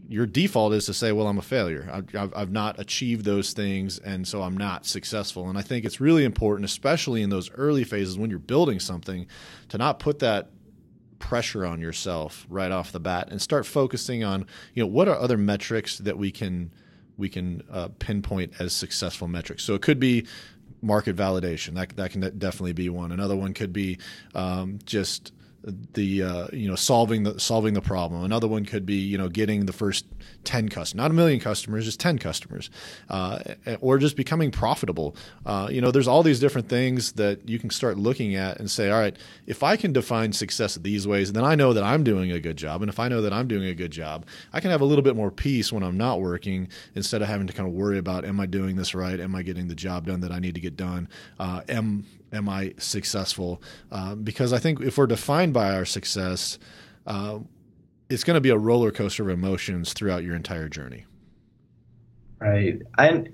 your 0.08 0.26
default 0.26 0.72
is 0.72 0.86
to 0.86 0.94
say, 0.94 1.12
well, 1.12 1.28
I'm 1.28 1.38
a 1.38 1.42
failure. 1.42 1.88
I've, 2.14 2.34
I've, 2.34 2.50
not 2.50 2.78
achieved 2.80 3.24
those 3.24 3.52
things, 3.52 3.98
and 3.98 4.26
so 4.26 4.42
I'm 4.42 4.56
not 4.56 4.84
successful. 4.84 5.48
And 5.48 5.56
I 5.56 5.62
think 5.62 5.84
it's 5.84 6.00
really 6.00 6.24
important, 6.24 6.64
especially 6.64 7.22
in 7.22 7.30
those 7.30 7.50
early 7.52 7.84
phases 7.84 8.18
when 8.18 8.30
you're 8.30 8.38
building 8.38 8.80
something, 8.80 9.26
to 9.68 9.78
not 9.78 10.00
put 10.00 10.18
that 10.20 10.50
pressure 11.18 11.64
on 11.64 11.80
yourself 11.80 12.46
right 12.48 12.70
off 12.70 12.92
the 12.92 13.00
bat 13.00 13.28
and 13.30 13.40
start 13.40 13.64
focusing 13.64 14.22
on, 14.22 14.46
you 14.74 14.82
know, 14.82 14.88
what 14.88 15.08
are 15.08 15.16
other 15.16 15.36
metrics 15.36 15.98
that 15.98 16.18
we 16.18 16.30
can 16.30 16.72
we 17.16 17.28
can 17.30 17.62
uh, 17.70 17.88
pinpoint 17.98 18.52
as 18.58 18.74
successful 18.74 19.26
metrics. 19.26 19.64
So 19.64 19.74
it 19.74 19.80
could 19.80 19.98
be 19.98 20.26
market 20.82 21.16
validation. 21.16 21.74
That 21.74 21.96
that 21.96 22.10
can 22.10 22.20
definitely 22.38 22.72
be 22.72 22.88
one. 22.88 23.12
Another 23.12 23.36
one 23.36 23.54
could 23.54 23.72
be 23.72 23.98
um, 24.34 24.78
just 24.84 25.32
the 25.66 26.22
uh, 26.22 26.46
you 26.52 26.68
know 26.68 26.76
solving 26.76 27.24
the 27.24 27.38
solving 27.40 27.74
the 27.74 27.80
problem. 27.80 28.24
Another 28.24 28.46
one 28.46 28.64
could 28.64 28.86
be 28.86 28.96
you 28.96 29.18
know 29.18 29.28
getting 29.28 29.66
the 29.66 29.72
first 29.72 30.06
ten 30.44 30.68
customers, 30.68 30.94
not 30.94 31.10
a 31.10 31.14
million 31.14 31.40
customers, 31.40 31.84
just 31.84 31.98
ten 31.98 32.18
customers, 32.18 32.70
uh, 33.10 33.40
or 33.80 33.98
just 33.98 34.16
becoming 34.16 34.50
profitable. 34.50 35.16
Uh, 35.44 35.68
you 35.70 35.80
know, 35.80 35.90
there's 35.90 36.06
all 36.06 36.22
these 36.22 36.38
different 36.38 36.68
things 36.68 37.12
that 37.12 37.48
you 37.48 37.58
can 37.58 37.70
start 37.70 37.98
looking 37.98 38.36
at 38.36 38.58
and 38.58 38.70
say, 38.70 38.90
all 38.90 39.00
right, 39.00 39.16
if 39.46 39.62
I 39.62 39.76
can 39.76 39.92
define 39.92 40.32
success 40.32 40.76
these 40.76 41.06
ways, 41.06 41.32
then 41.32 41.44
I 41.44 41.56
know 41.56 41.72
that 41.72 41.82
I'm 41.82 42.04
doing 42.04 42.30
a 42.30 42.38
good 42.38 42.56
job, 42.56 42.82
and 42.82 42.88
if 42.88 43.00
I 43.00 43.08
know 43.08 43.22
that 43.22 43.32
I'm 43.32 43.48
doing 43.48 43.66
a 43.66 43.74
good 43.74 43.90
job, 43.90 44.24
I 44.52 44.60
can 44.60 44.70
have 44.70 44.80
a 44.80 44.84
little 44.86 45.02
bit 45.02 45.16
more 45.16 45.30
peace 45.30 45.72
when 45.72 45.82
I'm 45.82 45.96
not 45.96 46.20
working 46.20 46.68
instead 46.94 47.22
of 47.22 47.28
having 47.28 47.48
to 47.48 47.52
kind 47.52 47.68
of 47.68 47.74
worry 47.74 47.98
about, 47.98 48.24
am 48.24 48.38
I 48.38 48.46
doing 48.46 48.76
this 48.76 48.94
right? 48.94 49.18
Am 49.18 49.34
I 49.34 49.42
getting 49.42 49.66
the 49.66 49.74
job 49.74 50.06
done 50.06 50.20
that 50.20 50.30
I 50.30 50.38
need 50.38 50.54
to 50.54 50.60
get 50.60 50.76
done? 50.76 51.08
Uh, 51.40 51.62
am 51.68 52.04
am 52.32 52.48
I 52.48 52.74
successful? 52.78 53.62
Uh, 53.90 54.14
because 54.14 54.52
I 54.52 54.58
think 54.58 54.80
if 54.80 54.98
we're 54.98 55.06
defined 55.06 55.52
by 55.52 55.74
our 55.74 55.84
success, 55.84 56.58
uh, 57.06 57.38
it's 58.08 58.24
going 58.24 58.36
to 58.36 58.40
be 58.40 58.50
a 58.50 58.58
roller 58.58 58.90
coaster 58.90 59.24
of 59.24 59.30
emotions 59.30 59.92
throughout 59.92 60.22
your 60.22 60.36
entire 60.36 60.68
journey. 60.68 61.04
Right. 62.38 62.80
And 62.98 63.30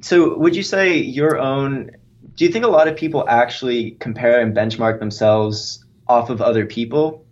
so, 0.00 0.36
would 0.36 0.56
you 0.56 0.62
say 0.62 0.96
your 0.96 1.38
own? 1.38 1.90
Do 2.36 2.44
you 2.44 2.50
think 2.50 2.64
a 2.64 2.68
lot 2.68 2.88
of 2.88 2.96
people 2.96 3.28
actually 3.28 3.92
compare 3.92 4.40
and 4.40 4.54
benchmark 4.56 4.98
themselves 4.98 5.84
off 6.08 6.30
of 6.30 6.40
other 6.40 6.66
people? 6.66 7.24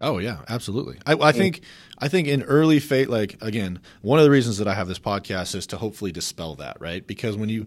Oh 0.00 0.18
yeah, 0.18 0.38
absolutely. 0.48 0.98
I, 1.06 1.12
I 1.14 1.32
think 1.32 1.60
I 1.98 2.08
think 2.08 2.26
in 2.26 2.42
early 2.42 2.80
fate, 2.80 3.10
like 3.10 3.36
again, 3.42 3.80
one 4.02 4.18
of 4.18 4.24
the 4.24 4.30
reasons 4.30 4.58
that 4.58 4.68
I 4.68 4.74
have 4.74 4.88
this 4.88 4.98
podcast 4.98 5.54
is 5.54 5.66
to 5.68 5.76
hopefully 5.76 6.12
dispel 6.12 6.54
that, 6.56 6.78
right? 6.80 7.06
Because 7.06 7.36
when 7.36 7.48
you 7.48 7.66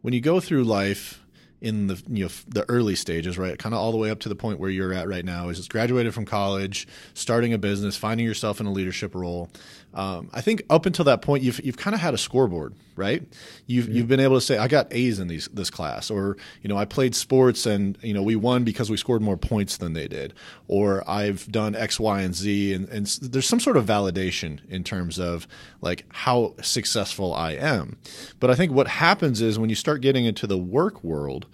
when 0.00 0.14
you 0.14 0.20
go 0.20 0.40
through 0.40 0.64
life 0.64 1.22
in 1.60 1.86
the 1.86 2.02
you 2.08 2.24
know 2.24 2.30
the 2.48 2.68
early 2.68 2.94
stages, 2.94 3.38
right? 3.38 3.58
Kind 3.58 3.74
of 3.74 3.80
all 3.80 3.92
the 3.92 3.98
way 3.98 4.10
up 4.10 4.20
to 4.20 4.28
the 4.28 4.34
point 4.34 4.60
where 4.60 4.70
you're 4.70 4.92
at 4.92 5.08
right 5.08 5.24
now 5.24 5.48
is 5.48 5.56
just 5.56 5.70
graduated 5.70 6.14
from 6.14 6.24
college, 6.24 6.86
starting 7.14 7.52
a 7.52 7.58
business, 7.58 7.96
finding 7.96 8.26
yourself 8.26 8.60
in 8.60 8.66
a 8.66 8.72
leadership 8.72 9.14
role. 9.14 9.50
Um, 9.96 10.28
I 10.34 10.42
think 10.42 10.62
up 10.68 10.84
until 10.84 11.06
that 11.06 11.22
point, 11.22 11.42
you've 11.42 11.58
you've 11.64 11.78
kind 11.78 11.94
of 11.94 12.00
had 12.00 12.12
a 12.12 12.18
scoreboard, 12.18 12.74
right? 12.96 13.22
You've 13.66 13.88
you've 13.88 14.06
been 14.06 14.20
able 14.20 14.36
to 14.36 14.42
say, 14.42 14.58
I 14.58 14.68
got 14.68 14.92
A's 14.92 15.18
in 15.18 15.26
these 15.26 15.48
this 15.48 15.70
class, 15.70 16.10
or 16.10 16.36
you 16.60 16.68
know, 16.68 16.76
I 16.76 16.84
played 16.84 17.14
sports 17.14 17.64
and 17.64 17.96
you 18.02 18.12
know 18.12 18.22
we 18.22 18.36
won 18.36 18.62
because 18.62 18.90
we 18.90 18.98
scored 18.98 19.22
more 19.22 19.38
points 19.38 19.78
than 19.78 19.94
they 19.94 20.06
did, 20.06 20.34
or 20.68 21.02
I've 21.08 21.50
done 21.50 21.74
X, 21.74 21.98
Y, 21.98 22.20
and 22.20 22.34
Z, 22.34 22.74
and 22.74 22.86
and 22.90 23.06
there's 23.22 23.48
some 23.48 23.58
sort 23.58 23.78
of 23.78 23.86
validation 23.86 24.60
in 24.68 24.84
terms 24.84 25.18
of 25.18 25.48
like 25.80 26.04
how 26.10 26.54
successful 26.60 27.32
I 27.32 27.52
am. 27.52 27.96
But 28.38 28.50
I 28.50 28.54
think 28.54 28.72
what 28.72 28.88
happens 28.88 29.40
is 29.40 29.58
when 29.58 29.70
you 29.70 29.76
start 29.76 30.02
getting 30.02 30.26
into 30.26 30.46
the 30.46 30.58
work 30.58 31.02
world, 31.02 31.46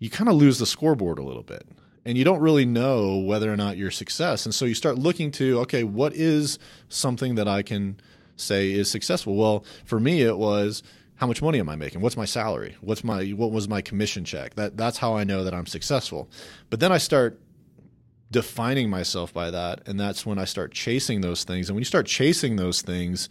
you 0.00 0.10
kind 0.10 0.28
of 0.28 0.34
lose 0.34 0.58
the 0.58 0.66
scoreboard 0.66 1.20
a 1.20 1.22
little 1.22 1.44
bit 1.44 1.64
and 2.04 2.18
you 2.18 2.24
don't 2.24 2.40
really 2.40 2.66
know 2.66 3.18
whether 3.18 3.52
or 3.52 3.56
not 3.56 3.76
you're 3.76 3.90
success. 3.90 4.44
And 4.44 4.54
so 4.54 4.64
you 4.64 4.74
start 4.74 4.98
looking 4.98 5.30
to, 5.32 5.60
okay, 5.60 5.84
what 5.84 6.14
is 6.14 6.58
something 6.88 7.36
that 7.36 7.46
I 7.46 7.62
can 7.62 7.98
say 8.36 8.72
is 8.72 8.90
successful? 8.90 9.36
Well, 9.36 9.64
for 9.84 10.00
me, 10.00 10.22
it 10.22 10.36
was 10.36 10.82
how 11.16 11.26
much 11.26 11.40
money 11.40 11.60
am 11.60 11.68
I 11.68 11.76
making? 11.76 12.00
What's 12.00 12.16
my 12.16 12.24
salary? 12.24 12.76
What's 12.80 13.04
my 13.04 13.26
what 13.28 13.52
was 13.52 13.68
my 13.68 13.80
commission 13.80 14.24
check? 14.24 14.54
That 14.56 14.76
that's 14.76 14.98
how 14.98 15.14
I 15.14 15.22
know 15.24 15.44
that 15.44 15.54
I'm 15.54 15.66
successful. 15.66 16.28
But 16.68 16.80
then 16.80 16.90
I 16.90 16.98
start 16.98 17.38
defining 18.32 18.90
myself 18.90 19.32
by 19.32 19.50
that, 19.50 19.86
and 19.86 20.00
that's 20.00 20.26
when 20.26 20.38
I 20.38 20.44
start 20.46 20.72
chasing 20.72 21.20
those 21.20 21.44
things. 21.44 21.68
And 21.68 21.76
when 21.76 21.82
you 21.82 21.86
start 21.86 22.06
chasing 22.06 22.56
those 22.56 22.82
things, 22.82 23.28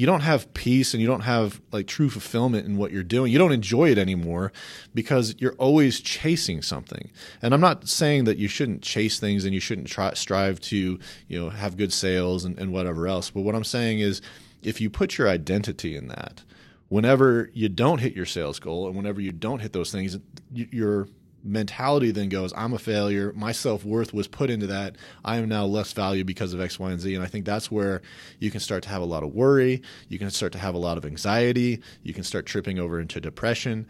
you 0.00 0.06
don't 0.06 0.22
have 0.22 0.54
peace 0.54 0.94
and 0.94 1.02
you 1.02 1.06
don't 1.06 1.20
have 1.20 1.60
like 1.72 1.86
true 1.86 2.08
fulfillment 2.08 2.66
in 2.66 2.78
what 2.78 2.90
you're 2.90 3.02
doing. 3.02 3.30
You 3.30 3.36
don't 3.36 3.52
enjoy 3.52 3.90
it 3.90 3.98
anymore 3.98 4.50
because 4.94 5.34
you're 5.36 5.52
always 5.58 6.00
chasing 6.00 6.62
something. 6.62 7.10
And 7.42 7.52
I'm 7.52 7.60
not 7.60 7.86
saying 7.86 8.24
that 8.24 8.38
you 8.38 8.48
shouldn't 8.48 8.80
chase 8.80 9.20
things 9.20 9.44
and 9.44 9.52
you 9.52 9.60
shouldn't 9.60 9.88
try, 9.88 10.14
strive 10.14 10.58
to, 10.62 10.98
you 11.28 11.38
know, 11.38 11.50
have 11.50 11.76
good 11.76 11.92
sales 11.92 12.46
and, 12.46 12.58
and 12.58 12.72
whatever 12.72 13.08
else. 13.08 13.28
But 13.28 13.42
what 13.42 13.54
I'm 13.54 13.62
saying 13.62 14.00
is 14.00 14.22
if 14.62 14.80
you 14.80 14.88
put 14.88 15.18
your 15.18 15.28
identity 15.28 15.94
in 15.94 16.08
that, 16.08 16.44
whenever 16.88 17.50
you 17.52 17.68
don't 17.68 17.98
hit 17.98 18.16
your 18.16 18.24
sales 18.24 18.58
goal 18.58 18.86
and 18.86 18.96
whenever 18.96 19.20
you 19.20 19.32
don't 19.32 19.60
hit 19.60 19.74
those 19.74 19.92
things, 19.92 20.16
you're 20.50 21.08
mentality 21.42 22.10
then 22.10 22.28
goes, 22.28 22.52
I'm 22.56 22.72
a 22.72 22.78
failure. 22.78 23.32
My 23.34 23.52
self 23.52 23.84
worth 23.84 24.12
was 24.12 24.28
put 24.28 24.50
into 24.50 24.66
that. 24.68 24.96
I 25.24 25.36
am 25.36 25.48
now 25.48 25.64
less 25.64 25.92
value 25.92 26.24
because 26.24 26.52
of 26.52 26.60
X, 26.60 26.78
Y, 26.78 26.90
and 26.90 27.00
Z. 27.00 27.14
And 27.14 27.24
I 27.24 27.26
think 27.26 27.44
that's 27.44 27.70
where 27.70 28.02
you 28.38 28.50
can 28.50 28.60
start 28.60 28.82
to 28.84 28.88
have 28.88 29.02
a 29.02 29.06
lot 29.06 29.22
of 29.22 29.34
worry. 29.34 29.82
You 30.08 30.18
can 30.18 30.30
start 30.30 30.52
to 30.52 30.58
have 30.58 30.74
a 30.74 30.78
lot 30.78 30.98
of 30.98 31.04
anxiety. 31.04 31.80
You 32.02 32.14
can 32.14 32.24
start 32.24 32.46
tripping 32.46 32.78
over 32.78 33.00
into 33.00 33.20
depression. 33.20 33.86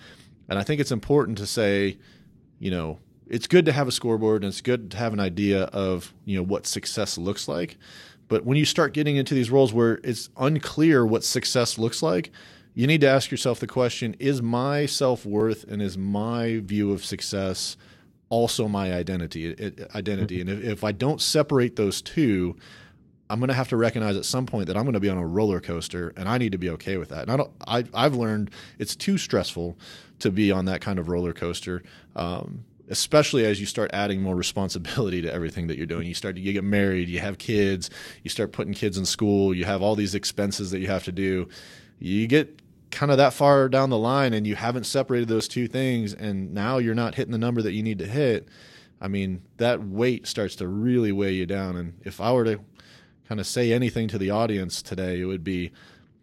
And 0.48 0.58
I 0.58 0.62
think 0.62 0.80
it's 0.80 0.92
important 0.92 1.38
to 1.38 1.46
say, 1.46 1.98
you 2.58 2.70
know, 2.70 2.98
it's 3.26 3.46
good 3.46 3.64
to 3.66 3.72
have 3.72 3.86
a 3.86 3.92
scoreboard 3.92 4.42
and 4.42 4.50
it's 4.50 4.60
good 4.60 4.90
to 4.90 4.96
have 4.96 5.12
an 5.12 5.20
idea 5.20 5.64
of, 5.64 6.12
you 6.24 6.36
know, 6.36 6.42
what 6.42 6.66
success 6.66 7.16
looks 7.16 7.46
like. 7.46 7.78
But 8.28 8.44
when 8.44 8.56
you 8.56 8.64
start 8.64 8.92
getting 8.92 9.16
into 9.16 9.34
these 9.34 9.50
roles 9.50 9.72
where 9.72 10.00
it's 10.04 10.28
unclear 10.36 11.06
what 11.06 11.24
success 11.24 11.78
looks 11.78 12.02
like, 12.02 12.30
you 12.74 12.86
need 12.86 13.00
to 13.00 13.08
ask 13.08 13.30
yourself 13.30 13.60
the 13.60 13.66
question 13.66 14.14
is 14.18 14.42
my 14.42 14.86
self 14.86 15.26
worth 15.26 15.64
and 15.64 15.82
is 15.82 15.98
my 15.98 16.60
view 16.64 16.92
of 16.92 17.04
success 17.04 17.76
also 18.28 18.68
my 18.68 18.92
identity? 18.92 19.54
identity? 19.94 20.40
And 20.40 20.48
if, 20.48 20.64
if 20.64 20.84
I 20.84 20.92
don't 20.92 21.20
separate 21.20 21.76
those 21.76 22.00
two, 22.00 22.56
I'm 23.28 23.38
going 23.38 23.48
to 23.48 23.54
have 23.54 23.68
to 23.68 23.76
recognize 23.76 24.16
at 24.16 24.24
some 24.24 24.46
point 24.46 24.66
that 24.66 24.76
I'm 24.76 24.82
going 24.82 24.94
to 24.94 25.00
be 25.00 25.08
on 25.08 25.18
a 25.18 25.26
roller 25.26 25.60
coaster, 25.60 26.12
and 26.16 26.28
I 26.28 26.36
need 26.38 26.52
to 26.52 26.58
be 26.58 26.70
okay 26.70 26.96
with 26.96 27.10
that. 27.10 27.22
And 27.22 27.30
I 27.30 27.36
don't. 27.36 27.50
I, 27.66 27.84
I've 27.94 28.16
learned 28.16 28.50
it's 28.78 28.96
too 28.96 29.18
stressful 29.18 29.78
to 30.18 30.30
be 30.30 30.50
on 30.50 30.64
that 30.64 30.80
kind 30.80 30.98
of 30.98 31.08
roller 31.08 31.32
coaster. 31.32 31.82
Um, 32.16 32.64
especially 32.88 33.46
as 33.46 33.60
you 33.60 33.66
start 33.66 33.88
adding 33.94 34.20
more 34.20 34.34
responsibility 34.44 35.22
to 35.22 35.32
everything 35.32 35.68
that 35.68 35.76
you're 35.76 35.86
doing. 35.86 36.08
You 36.08 36.14
start 36.14 36.34
to 36.34 36.40
you 36.40 36.52
get 36.52 36.64
married, 36.64 37.08
you 37.08 37.20
have 37.20 37.38
kids, 37.38 37.88
you 38.24 38.30
start 38.30 38.50
putting 38.50 38.74
kids 38.74 38.98
in 38.98 39.06
school, 39.06 39.54
you 39.54 39.64
have 39.64 39.80
all 39.80 39.94
these 39.94 40.16
expenses 40.16 40.72
that 40.72 40.80
you 40.80 40.88
have 40.88 41.04
to 41.04 41.12
do. 41.12 41.48
You 42.00 42.26
get 42.26 42.60
kind 42.90 43.12
of 43.12 43.18
that 43.18 43.32
far 43.32 43.68
down 43.68 43.90
the 43.90 43.98
line 43.98 44.34
and 44.34 44.46
you 44.46 44.56
haven't 44.56 44.84
separated 44.84 45.28
those 45.28 45.46
two 45.46 45.68
things 45.68 46.12
and 46.12 46.52
now 46.52 46.78
you're 46.78 46.94
not 46.94 47.14
hitting 47.14 47.30
the 47.30 47.38
number 47.38 47.62
that 47.62 47.72
you 47.72 47.82
need 47.82 47.98
to 48.00 48.06
hit, 48.06 48.48
I 49.00 49.08
mean, 49.08 49.42
that 49.58 49.82
weight 49.82 50.26
starts 50.26 50.56
to 50.56 50.68
really 50.68 51.12
weigh 51.12 51.32
you 51.32 51.46
down. 51.46 51.76
And 51.76 51.94
if 52.04 52.20
I 52.20 52.32
were 52.32 52.44
to 52.44 52.60
kind 53.28 53.40
of 53.40 53.46
say 53.46 53.72
anything 53.72 54.08
to 54.08 54.18
the 54.18 54.30
audience 54.30 54.82
today, 54.82 55.20
it 55.20 55.24
would 55.26 55.44
be 55.44 55.70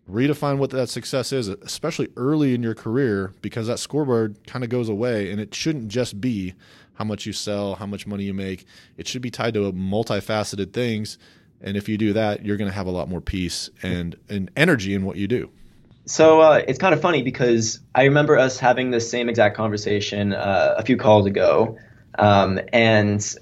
redefine 0.09 0.57
what 0.57 0.69
that 0.71 0.89
success 0.89 1.31
is, 1.31 1.47
especially 1.47 2.09
early 2.15 2.53
in 2.53 2.63
your 2.63 2.75
career, 2.75 3.33
because 3.41 3.67
that 3.67 3.79
scoreboard 3.79 4.45
kind 4.45 4.63
of 4.63 4.69
goes 4.69 4.89
away 4.89 5.31
and 5.31 5.41
it 5.41 5.55
shouldn't 5.55 5.87
just 5.87 6.21
be 6.21 6.53
how 6.95 7.05
much 7.05 7.25
you 7.25 7.33
sell, 7.33 7.75
how 7.75 7.85
much 7.85 8.07
money 8.07 8.23
you 8.23 8.33
make. 8.33 8.65
It 8.97 9.07
should 9.07 9.21
be 9.21 9.31
tied 9.31 9.53
to 9.53 9.71
multifaceted 9.71 10.73
things. 10.73 11.17
And 11.61 11.77
if 11.77 11.89
you 11.89 11.97
do 11.97 12.13
that, 12.13 12.45
you're 12.45 12.57
going 12.57 12.69
to 12.69 12.75
have 12.75 12.87
a 12.87 12.91
lot 12.91 13.09
more 13.09 13.21
peace 13.21 13.69
and, 13.81 14.15
and 14.29 14.51
energy 14.55 14.93
in 14.93 15.03
what 15.03 15.17
you 15.17 15.27
do. 15.27 15.49
So 16.07 16.39
uh, 16.39 16.61
it's 16.65 16.79
kind 16.79 16.93
of 16.93 17.01
funny 17.01 17.21
because 17.21 17.81
I 17.93 18.05
remember 18.05 18.37
us 18.37 18.57
having 18.57 18.91
the 18.91 19.01
same 19.01 19.27
exact 19.27 19.57
conversation 19.57 20.33
uh, 20.33 20.75
a 20.77 20.83
few 20.83 20.95
calls 20.95 21.25
ago, 21.25 21.77
um, 22.17 22.61
and 22.71 23.35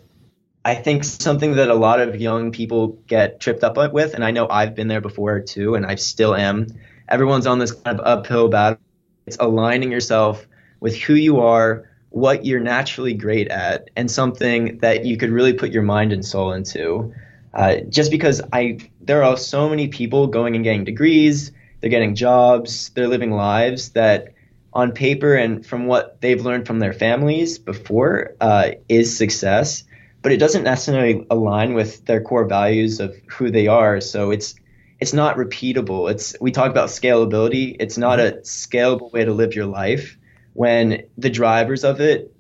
I 0.65 0.73
think 0.73 1.04
something 1.04 1.58
that 1.58 1.69
a 1.69 1.75
lot 1.75 1.99
of 1.99 2.19
young 2.19 2.51
people 2.51 2.97
get 3.06 3.39
tripped 3.39 3.63
up 3.63 3.78
with, 3.93 4.15
and 4.15 4.25
I 4.25 4.32
know 4.32 4.49
I've 4.49 4.73
been 4.73 4.88
there 4.88 4.99
before 4.99 5.41
too, 5.41 5.75
and 5.75 5.86
I 5.86 5.93
still 5.93 6.34
am. 6.34 6.65
Everyone's 7.08 7.45
on 7.45 7.60
this 7.60 7.71
kind 7.71 7.99
of 7.99 8.04
uphill 8.04 8.49
battle. 8.49 8.80
It's 9.28 9.38
aligning 9.39 9.91
yourself 9.91 10.47
with 10.80 10.95
who 10.95 11.13
you 11.13 11.41
are, 11.41 11.88
what 12.10 12.47
you're 12.47 12.60
naturally 12.60 13.13
great 13.13 13.47
at, 13.49 13.91
and 13.95 14.10
something 14.10 14.80
that 14.80 15.06
you 15.06 15.17
could 15.17 15.30
really 15.30 15.54
put 15.54 15.69
your 15.69 15.84
mind 15.84 16.12
and 16.12 16.25
soul 16.25 16.51
into. 16.51 17.13
Uh, 17.54 17.82
just 17.89 18.10
because 18.10 18.41
I, 18.51 18.80
there 19.01 19.23
are 19.23 19.38
so 19.38 19.69
many 19.69 19.88
people 19.88 20.25
going 20.25 20.56
and 20.56 20.63
getting 20.63 20.84
degrees 20.84 21.51
they're 21.79 21.89
getting 21.89 22.15
jobs, 22.15 22.89
they're 22.89 23.07
living 23.07 23.31
lives 23.31 23.89
that 23.89 24.33
on 24.73 24.91
paper 24.91 25.35
and 25.35 25.65
from 25.65 25.88
what 25.88 26.19
they've 26.21 26.43
learned 26.43 26.67
from 26.67 26.79
their 26.79 26.93
families 26.93 27.57
before 27.57 28.35
uh, 28.41 28.71
is 28.89 29.17
success, 29.17 29.83
but 30.21 30.33
it 30.33 30.38
doesn't 30.38 30.63
necessarily 30.63 31.25
align 31.29 31.73
with 31.73 32.05
their 32.05 32.21
core 32.21 32.45
values 32.45 32.99
of 32.99 33.15
who 33.27 33.49
they 33.49 33.67
are. 33.67 34.01
So 34.01 34.31
it's 34.31 34.55
it's 34.99 35.13
not 35.13 35.38
repeatable. 35.38 36.09
It's 36.11 36.35
we 36.41 36.51
talk 36.51 36.71
about 36.71 36.89
scalability. 36.89 37.75
It's 37.79 37.97
not 37.97 38.19
a 38.19 38.39
scalable 38.43 39.11
way 39.13 39.25
to 39.25 39.33
live 39.33 39.55
your 39.55 39.65
life 39.65 40.17
when 40.53 41.03
the 41.17 41.29
drivers 41.29 41.83
of 41.83 42.01
it 42.01 42.33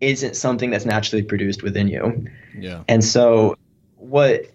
isn't 0.00 0.34
something 0.34 0.70
that's 0.70 0.84
naturally 0.84 1.22
produced 1.22 1.62
within 1.62 1.88
you. 1.88 2.26
Yeah. 2.58 2.84
And 2.88 3.04
so 3.04 3.56
what 3.96 4.46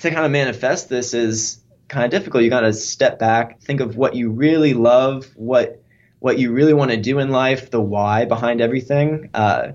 to 0.00 0.10
kind 0.10 0.24
of 0.24 0.30
manifest 0.30 0.88
this 0.88 1.14
is 1.14 1.60
kind 1.90 2.04
of 2.04 2.10
difficult. 2.10 2.44
You 2.44 2.50
got 2.50 2.60
to 2.60 2.72
step 2.72 3.18
back, 3.18 3.60
think 3.60 3.80
of 3.80 3.96
what 3.96 4.14
you 4.14 4.30
really 4.30 4.72
love, 4.72 5.26
what 5.34 5.82
what 6.20 6.38
you 6.38 6.52
really 6.52 6.74
want 6.74 6.90
to 6.90 6.96
do 6.98 7.18
in 7.18 7.30
life, 7.30 7.70
the 7.70 7.80
why 7.80 8.26
behind 8.26 8.60
everything, 8.60 9.30
uh, 9.34 9.72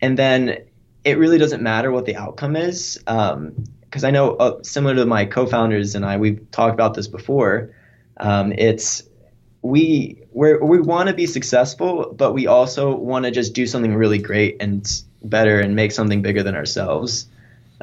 and 0.00 0.18
then 0.18 0.58
it 1.04 1.18
really 1.18 1.38
doesn't 1.38 1.62
matter 1.62 1.90
what 1.90 2.06
the 2.06 2.16
outcome 2.16 2.56
is. 2.56 2.98
Because 2.98 3.34
um, 3.34 4.04
I 4.04 4.10
know, 4.10 4.30
uh, 4.36 4.62
similar 4.62 4.94
to 4.96 5.04
my 5.04 5.26
co-founders 5.26 5.94
and 5.94 6.04
I, 6.04 6.16
we've 6.16 6.50
talked 6.50 6.72
about 6.72 6.94
this 6.94 7.08
before. 7.08 7.74
Um, 8.16 8.52
it's 8.52 9.02
we 9.60 10.22
we 10.32 10.56
we 10.56 10.80
want 10.80 11.08
to 11.08 11.14
be 11.14 11.26
successful, 11.26 12.12
but 12.12 12.32
we 12.32 12.46
also 12.46 12.94
want 12.96 13.24
to 13.26 13.30
just 13.30 13.54
do 13.54 13.66
something 13.66 13.94
really 13.94 14.18
great 14.18 14.56
and 14.60 14.88
better 15.22 15.60
and 15.60 15.76
make 15.76 15.92
something 15.92 16.22
bigger 16.22 16.42
than 16.42 16.56
ourselves. 16.56 17.28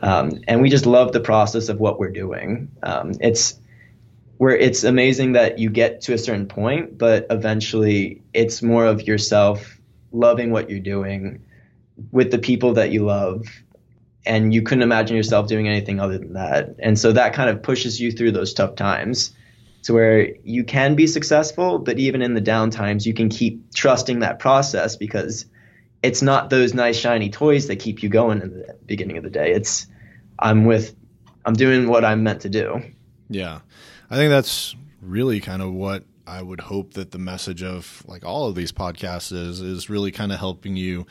Um, 0.02 0.42
and 0.48 0.62
we 0.62 0.70
just 0.70 0.86
love 0.86 1.12
the 1.12 1.20
process 1.20 1.70
of 1.70 1.80
what 1.80 2.00
we're 2.00 2.12
doing. 2.12 2.72
Um, 2.84 3.13
it's 3.22 3.60
where 4.39 4.56
it's 4.56 4.86
amazing 4.86 5.34
that 5.34 5.60
you 5.60 5.69
get 5.69 5.99
to 5.99 6.13
a 6.13 6.17
certain 6.17 6.47
point, 6.47 6.97
but 6.97 7.28
eventually 7.30 8.21
it's 8.34 8.62
more 8.62 8.86
of 8.86 9.06
yourself 9.06 9.78
loving 10.13 10.49
what 10.49 10.69
you're 10.69 10.80
doing 10.80 11.43
with 12.13 12.32
the 12.32 12.38
people 12.39 12.75
that 12.75 12.89
you 12.89 13.04
love. 13.04 13.45
And 14.25 14.54
you 14.54 14.62
couldn't 14.62 14.84
imagine 14.84 15.17
yourself 15.17 15.47
doing 15.47 15.67
anything 15.67 15.99
other 15.99 16.17
than 16.17 16.34
that. 16.34 16.73
And 16.80 16.97
so 16.97 17.12
that 17.12 17.34
kind 17.34 17.49
of 17.49 17.62
pushes 17.62 17.99
you 17.99 18.13
through 18.13 18.32
those 18.32 18.54
tough 18.54 18.75
times 18.75 19.34
to 19.84 19.93
where 19.93 20.34
you 20.45 20.63
can 20.63 20.95
be 20.95 21.06
successful, 21.06 21.78
but 21.78 21.99
even 21.99 22.21
in 22.21 22.34
the 22.34 22.39
down 22.39 22.69
times, 22.69 23.06
you 23.06 23.13
can 23.13 23.28
keep 23.28 23.73
trusting 23.73 24.19
that 24.19 24.39
process 24.39 24.95
because 24.95 25.47
it's 26.02 26.21
not 26.21 26.49
those 26.49 26.73
nice 26.73 26.97
shiny 26.97 27.30
toys 27.30 27.67
that 27.67 27.79
keep 27.79 28.02
you 28.02 28.08
going 28.08 28.42
in 28.42 28.52
the 28.52 28.77
beginning 28.85 29.17
of 29.17 29.25
the 29.25 29.29
day. 29.29 29.52
It's 29.52 29.85
I'm 30.40 30.63
with 30.63 30.96
I'm 31.44 31.56
doing 31.56 31.90
what 31.90 32.06
I'm 32.06 32.23
meant 32.23 32.44
to 32.44 32.50
do. 32.50 32.81
Yeah. 33.29 33.60
I 34.10 34.16
think 34.16 34.30
that's 34.30 34.76
really 35.02 35.40
kind 35.40 35.62
of 35.62 35.74
what 35.74 36.04
I 36.26 36.42
would 36.42 36.62
hope 36.62 36.94
that 36.94 37.12
the 37.12 37.18
message 37.18 37.64
of 37.64 38.04
like 38.08 38.26
all 38.26 38.48
of 38.48 38.56
these 38.56 38.72
podcasts 38.72 39.32
is 39.32 39.62
is 39.62 39.90
really 39.90 40.12
kind 40.12 40.32
of 40.32 40.40
helping 40.40 40.76
you 40.76 41.06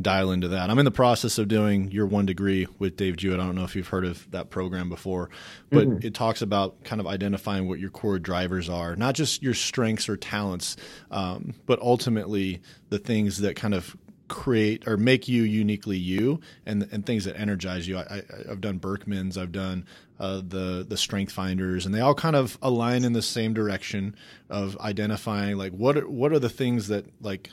dial 0.00 0.30
into 0.30 0.48
that. 0.48 0.70
I'm 0.70 0.78
in 0.78 0.84
the 0.84 0.90
process 0.90 1.38
of 1.38 1.48
doing 1.48 1.90
your 1.90 2.06
one 2.06 2.26
degree 2.26 2.66
with 2.78 2.96
Dave 2.96 3.16
Jewitt. 3.16 3.40
I 3.40 3.44
don't 3.44 3.56
know 3.56 3.64
if 3.64 3.74
you've 3.74 3.88
heard 3.88 4.04
of 4.04 4.30
that 4.30 4.50
program 4.50 4.88
before, 4.88 5.28
but 5.70 5.88
mm-hmm. 5.88 6.06
it 6.06 6.14
talks 6.14 6.40
about 6.40 6.84
kind 6.84 7.00
of 7.00 7.06
identifying 7.06 7.66
what 7.68 7.80
your 7.80 7.90
core 7.90 8.18
drivers 8.18 8.68
are, 8.68 8.94
not 8.94 9.14
just 9.14 9.42
your 9.42 9.54
strengths 9.54 10.08
or 10.08 10.16
talents, 10.16 10.76
um, 11.10 11.54
but 11.66 11.80
ultimately 11.80 12.60
the 12.90 12.98
things 12.98 13.38
that 13.38 13.56
kind 13.56 13.74
of 13.74 13.96
create 14.28 14.86
or 14.86 14.96
make 14.96 15.26
you 15.26 15.42
uniquely 15.42 15.96
you 15.96 16.38
and 16.66 16.86
and 16.92 17.04
things 17.06 17.24
that 17.24 17.38
energize 17.38 17.88
you. 17.88 17.98
I, 17.98 18.22
have 18.46 18.60
done 18.60 18.78
Birkman's, 18.78 19.36
I've 19.36 19.52
done 19.52 19.84
uh, 20.18 20.42
the 20.46 20.84
the 20.88 20.96
Strength 20.96 21.32
Finders, 21.32 21.86
and 21.86 21.94
they 21.94 22.00
all 22.00 22.14
kind 22.14 22.36
of 22.36 22.58
align 22.60 23.04
in 23.04 23.12
the 23.12 23.22
same 23.22 23.54
direction 23.54 24.16
of 24.50 24.76
identifying 24.78 25.56
like 25.56 25.72
what 25.72 25.96
are, 25.96 26.08
what 26.08 26.32
are 26.32 26.38
the 26.38 26.48
things 26.48 26.88
that 26.88 27.06
like 27.22 27.50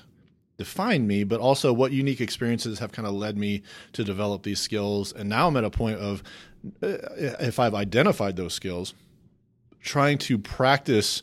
define 0.58 1.06
me, 1.06 1.24
but 1.24 1.40
also 1.40 1.74
what 1.74 1.92
unique 1.92 2.22
experiences 2.22 2.80
have 2.80 2.92
kind 2.92 3.08
of 3.08 3.14
led 3.14 3.38
me 3.38 3.62
to 3.94 4.04
develop 4.04 4.44
these 4.44 4.60
skills. 4.60 5.12
And 5.12 5.30
now 5.30 5.48
I'm 5.48 5.58
at 5.58 5.64
a 5.64 5.70
point 5.70 6.00
of 6.00 6.24
uh, 6.82 6.98
if 7.40 7.60
I've 7.60 7.76
identified 7.76 8.36
those 8.36 8.54
skills, 8.54 8.94
trying 9.82 10.18
to 10.20 10.38
practice 10.38 11.22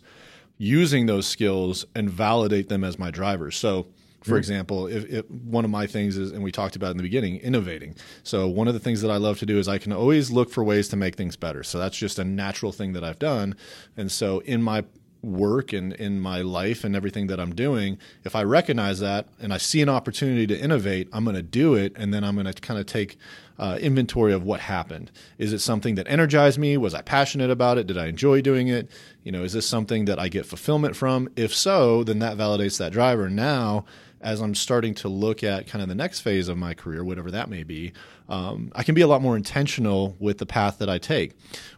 using 0.58 1.06
those 1.06 1.26
skills 1.26 1.86
and 1.94 2.08
validate 2.08 2.68
them 2.68 2.84
as 2.84 2.98
my 2.98 3.10
drivers. 3.10 3.56
So 3.56 3.86
for 4.22 4.30
mm-hmm. 4.30 4.38
example, 4.38 4.86
if, 4.86 5.04
if, 5.04 5.30
one 5.30 5.64
of 5.64 5.70
my 5.70 5.86
things 5.86 6.16
is, 6.16 6.32
and 6.32 6.42
we 6.42 6.52
talked 6.52 6.76
about 6.76 6.92
in 6.92 6.96
the 6.96 7.02
beginning, 7.02 7.36
innovating. 7.38 7.94
So 8.22 8.48
one 8.48 8.68
of 8.68 8.74
the 8.74 8.80
things 8.80 9.02
that 9.02 9.10
I 9.10 9.16
love 9.16 9.38
to 9.40 9.46
do 9.46 9.58
is 9.58 9.68
I 9.68 9.78
can 9.78 9.92
always 9.92 10.30
look 10.30 10.50
for 10.50 10.62
ways 10.62 10.88
to 10.88 10.96
make 10.96 11.16
things 11.16 11.36
better. 11.36 11.62
So 11.62 11.78
that's 11.78 11.96
just 11.96 12.18
a 12.18 12.24
natural 12.24 12.72
thing 12.72 12.92
that 12.92 13.04
I've 13.04 13.18
done. 13.18 13.56
And 13.96 14.10
so 14.10 14.40
in 14.40 14.62
my 14.62 14.84
work 15.22 15.72
and 15.72 15.92
in 15.94 16.20
my 16.20 16.42
life 16.42 16.82
and 16.84 16.96
everything 16.96 17.28
that 17.28 17.38
I'm 17.38 17.54
doing, 17.54 17.98
if 18.24 18.34
I 18.34 18.42
recognize 18.42 19.00
that 19.00 19.28
and 19.40 19.52
I 19.52 19.58
see 19.58 19.80
an 19.80 19.88
opportunity 19.88 20.46
to 20.48 20.58
innovate, 20.58 21.08
I'm 21.12 21.24
going 21.24 21.36
to 21.36 21.42
do 21.42 21.74
it, 21.74 21.92
and 21.96 22.12
then 22.12 22.24
I'm 22.24 22.34
going 22.34 22.52
to 22.52 22.60
kind 22.60 22.78
of 22.80 22.86
take 22.86 23.16
uh, 23.58 23.78
inventory 23.80 24.32
of 24.32 24.42
what 24.42 24.60
happened. 24.60 25.10
Is 25.38 25.52
it 25.52 25.60
something 25.60 25.94
that 25.94 26.08
energized 26.08 26.58
me? 26.58 26.76
Was 26.76 26.94
I 26.94 27.02
passionate 27.02 27.50
about 27.50 27.78
it? 27.78 27.86
Did 27.86 27.98
I 27.98 28.06
enjoy 28.06 28.40
doing 28.40 28.68
it? 28.68 28.90
You 29.22 29.30
know, 29.30 29.44
is 29.44 29.52
this 29.52 29.66
something 29.66 30.06
that 30.06 30.18
I 30.18 30.28
get 30.28 30.46
fulfillment 30.46 30.96
from? 30.96 31.28
If 31.36 31.54
so, 31.54 32.02
then 32.02 32.18
that 32.18 32.36
validates 32.36 32.78
that 32.78 32.92
driver. 32.92 33.30
Now 33.30 33.84
as 34.22 34.40
I'm 34.40 34.54
starting 34.54 34.94
to 34.96 35.08
look 35.08 35.42
at 35.42 35.66
kind 35.66 35.82
of 35.82 35.88
the 35.88 35.94
next 35.94 36.20
phase 36.20 36.48
of 36.48 36.56
my 36.56 36.74
career, 36.74 37.04
whatever 37.04 37.30
that 37.30 37.50
may 37.50 37.62
be, 37.62 37.92
um, 38.28 38.72
I 38.74 38.82
can 38.82 38.94
be 38.94 39.00
a 39.00 39.06
lot 39.06 39.20
more 39.20 39.36
intentional 39.36 40.16
with 40.18 40.38
the 40.38 40.46
path 40.46 40.78
that 40.78 40.88
I 40.88 40.98
take. 40.98 41.32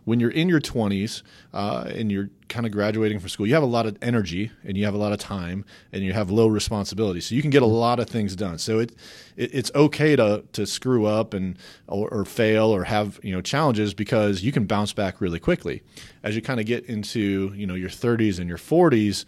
When 0.05 0.21
you're 0.21 0.31
in 0.31 0.49
your 0.49 0.61
20s 0.61 1.23
uh, 1.53 1.91
and 1.95 2.13
you're 2.13 2.31
kind 2.49 2.67
of 2.67 2.73
graduating 2.73 3.19
from 3.19 3.29
school, 3.29 3.47
you 3.47 3.55
have 3.55 3.63
a 3.63 3.67
lot 3.67 3.87
of 3.87 3.97
energy 4.03 4.53
and 4.63 4.77
you 4.77 4.85
have 4.85 4.95
a 4.95 4.99
lot 4.99 5.13
of 5.13 5.19
time 5.19 5.65
and 5.93 6.05
you 6.05 6.13
have 6.13 6.31
low 6.31 6.47
responsibility, 6.47 7.21
so 7.21 7.35
you 7.35 7.43
can 7.43 7.51
get 7.51 7.63
a 7.63 7.67
lot 7.67 7.99
of 7.99 8.09
things 8.09 8.37
done. 8.37 8.59
So 8.59 8.79
it, 8.79 8.93
it 9.37 9.55
it's 9.55 9.73
okay 9.75 10.15
to 10.17 10.45
to 10.53 10.67
screw 10.67 11.07
up 11.07 11.35
and 11.35 11.59
or, 11.89 12.09
or 12.11 12.25
fail 12.25 12.67
or 12.67 12.85
have 12.85 13.19
you 13.23 13.33
know 13.33 13.41
challenges 13.41 13.95
because 13.95 14.45
you 14.45 14.53
can 14.53 14.67
bounce 14.67 14.93
back 14.93 15.21
really 15.21 15.41
quickly. 15.41 15.83
As 16.23 16.37
you 16.37 16.43
kind 16.43 16.61
of 16.61 16.67
get 16.67 16.85
into 16.85 17.53
you 17.57 17.67
know 17.67 17.75
your 17.75 17.91
30s 17.91 18.39
and 18.39 18.49
your 18.49 18.59
40s 18.59 19.25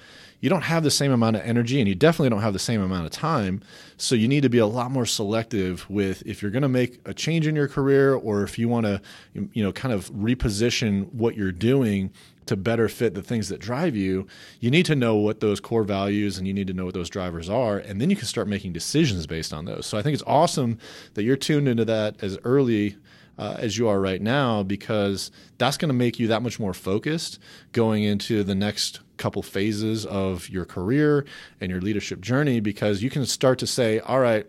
you 0.47 0.51
don't 0.51 0.63
have 0.63 0.85
the 0.85 0.93
same 0.93 1.11
amount 1.11 1.35
of 1.35 1.43
energy 1.43 1.81
and 1.81 1.89
you 1.89 1.97
definitely 1.97 2.31
don't 2.31 2.41
have 2.41 2.53
the 2.53 2.61
same 2.61 2.81
amount 2.81 3.05
of 3.05 3.11
time. 3.11 3.61
So 3.97 4.15
you 4.15 4.29
need 4.29 4.45
to 4.45 4.49
be 4.49 4.59
a 4.59 4.67
lot 4.67 4.93
more 4.93 5.05
selective 5.05 5.91
with 5.91 6.23
if 6.25 6.41
you're 6.41 6.53
going 6.53 6.63
to 6.63 6.69
make 6.69 7.01
a 7.05 7.13
change 7.13 7.49
in 7.49 7.57
your 7.57 7.67
career 7.67 8.15
or 8.15 8.45
if 8.45 8.57
you 8.57 8.69
want 8.69 8.87
to, 8.87 9.01
you 9.35 9.65
know, 9.65 9.73
kind 9.73 9.93
of 9.93 10.09
reposition 10.11 11.13
what 11.13 11.35
you're 11.35 11.51
doing 11.51 12.13
to 12.47 12.57
better 12.57 12.89
fit 12.89 13.15
the 13.15 13.23
things 13.23 13.49
that 13.49 13.59
drive 13.59 13.97
you, 13.97 14.29
you 14.61 14.71
need 14.71 14.87
to 14.87 14.95
know 14.95 15.17
what 15.17 15.41
those 15.41 15.59
core 15.59 15.83
values 15.83 16.39
and 16.39 16.47
you 16.47 16.55
need 16.55 16.69
to 16.69 16.75
know 16.75 16.85
what 16.85 16.95
those 16.95 17.11
drivers 17.11 17.51
are. 17.51 17.79
And 17.79 18.01
then 18.01 18.09
you 18.09 18.15
can 18.15 18.27
start 18.27 18.47
making 18.47 18.73
decisions 18.73 19.27
based 19.27 19.53
on 19.53 19.65
those. 19.65 19.85
So 19.85 19.99
I 19.99 20.03
think 20.03 20.15
it's 20.15 20.23
awesome 20.29 20.79
that 21.15 21.25
you're 21.25 21.35
tuned 21.35 21.67
into 21.67 21.85
that 21.87 22.23
as 22.23 22.39
early 22.45 22.95
uh, 23.37 23.57
as 23.59 23.77
you 23.77 23.89
are 23.89 24.01
right 24.01 24.23
now 24.23 24.63
because 24.63 25.33
that's 25.59 25.77
going 25.77 25.89
to 25.89 25.93
make 25.93 26.21
you 26.21 26.29
that 26.29 26.41
much 26.41 26.61
more 26.61 26.73
focused 26.73 27.41
going 27.73 28.05
into 28.05 28.45
the 28.45 28.55
next 28.55 29.01
couple 29.17 29.43
phases 29.43 30.07
of 30.07 30.49
your 30.49 30.65
career 30.65 31.25
and 31.61 31.71
your 31.71 31.81
leadership 31.81 32.21
journey 32.21 32.61
because 32.61 33.03
you 33.03 33.11
can 33.11 33.25
start 33.27 33.59
to 33.59 33.67
say, 33.67 33.99
all 34.01 34.21
right, 34.21 34.47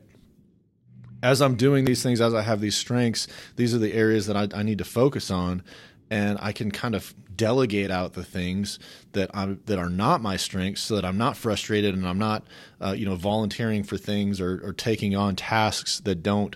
as 1.23 1.41
I'm 1.41 1.55
doing 1.55 1.85
these 1.85 2.03
things, 2.03 2.21
as 2.21 2.33
I 2.33 2.41
have 2.41 2.61
these 2.61 2.75
strengths, 2.75 3.27
these 3.55 3.73
are 3.73 3.79
the 3.79 3.93
areas 3.93 4.27
that 4.27 4.37
I, 4.37 4.47
I 4.59 4.63
need 4.63 4.77
to 4.77 4.85
focus 4.85 5.31
on. 5.31 5.63
And 6.09 6.37
I 6.41 6.51
can 6.51 6.71
kind 6.71 6.95
of 6.95 7.13
delegate 7.35 7.91
out 7.91 8.13
the 8.13 8.23
things 8.23 8.79
that 9.11 9.29
I'm 9.33 9.61
that 9.65 9.77
are 9.77 9.89
not 9.89 10.21
my 10.21 10.37
strengths, 10.37 10.81
so 10.81 10.95
that 10.95 11.03
I'm 11.03 11.17
not 11.17 11.35
frustrated 11.35 11.93
and 11.93 12.07
I'm 12.07 12.17
not, 12.17 12.45
uh, 12.79 12.93
you 12.97 13.05
know, 13.05 13.15
volunteering 13.15 13.83
for 13.83 13.97
things 13.97 14.39
or, 14.39 14.61
or 14.63 14.73
taking 14.73 15.15
on 15.15 15.35
tasks 15.35 15.99
that 16.01 16.23
don't 16.23 16.55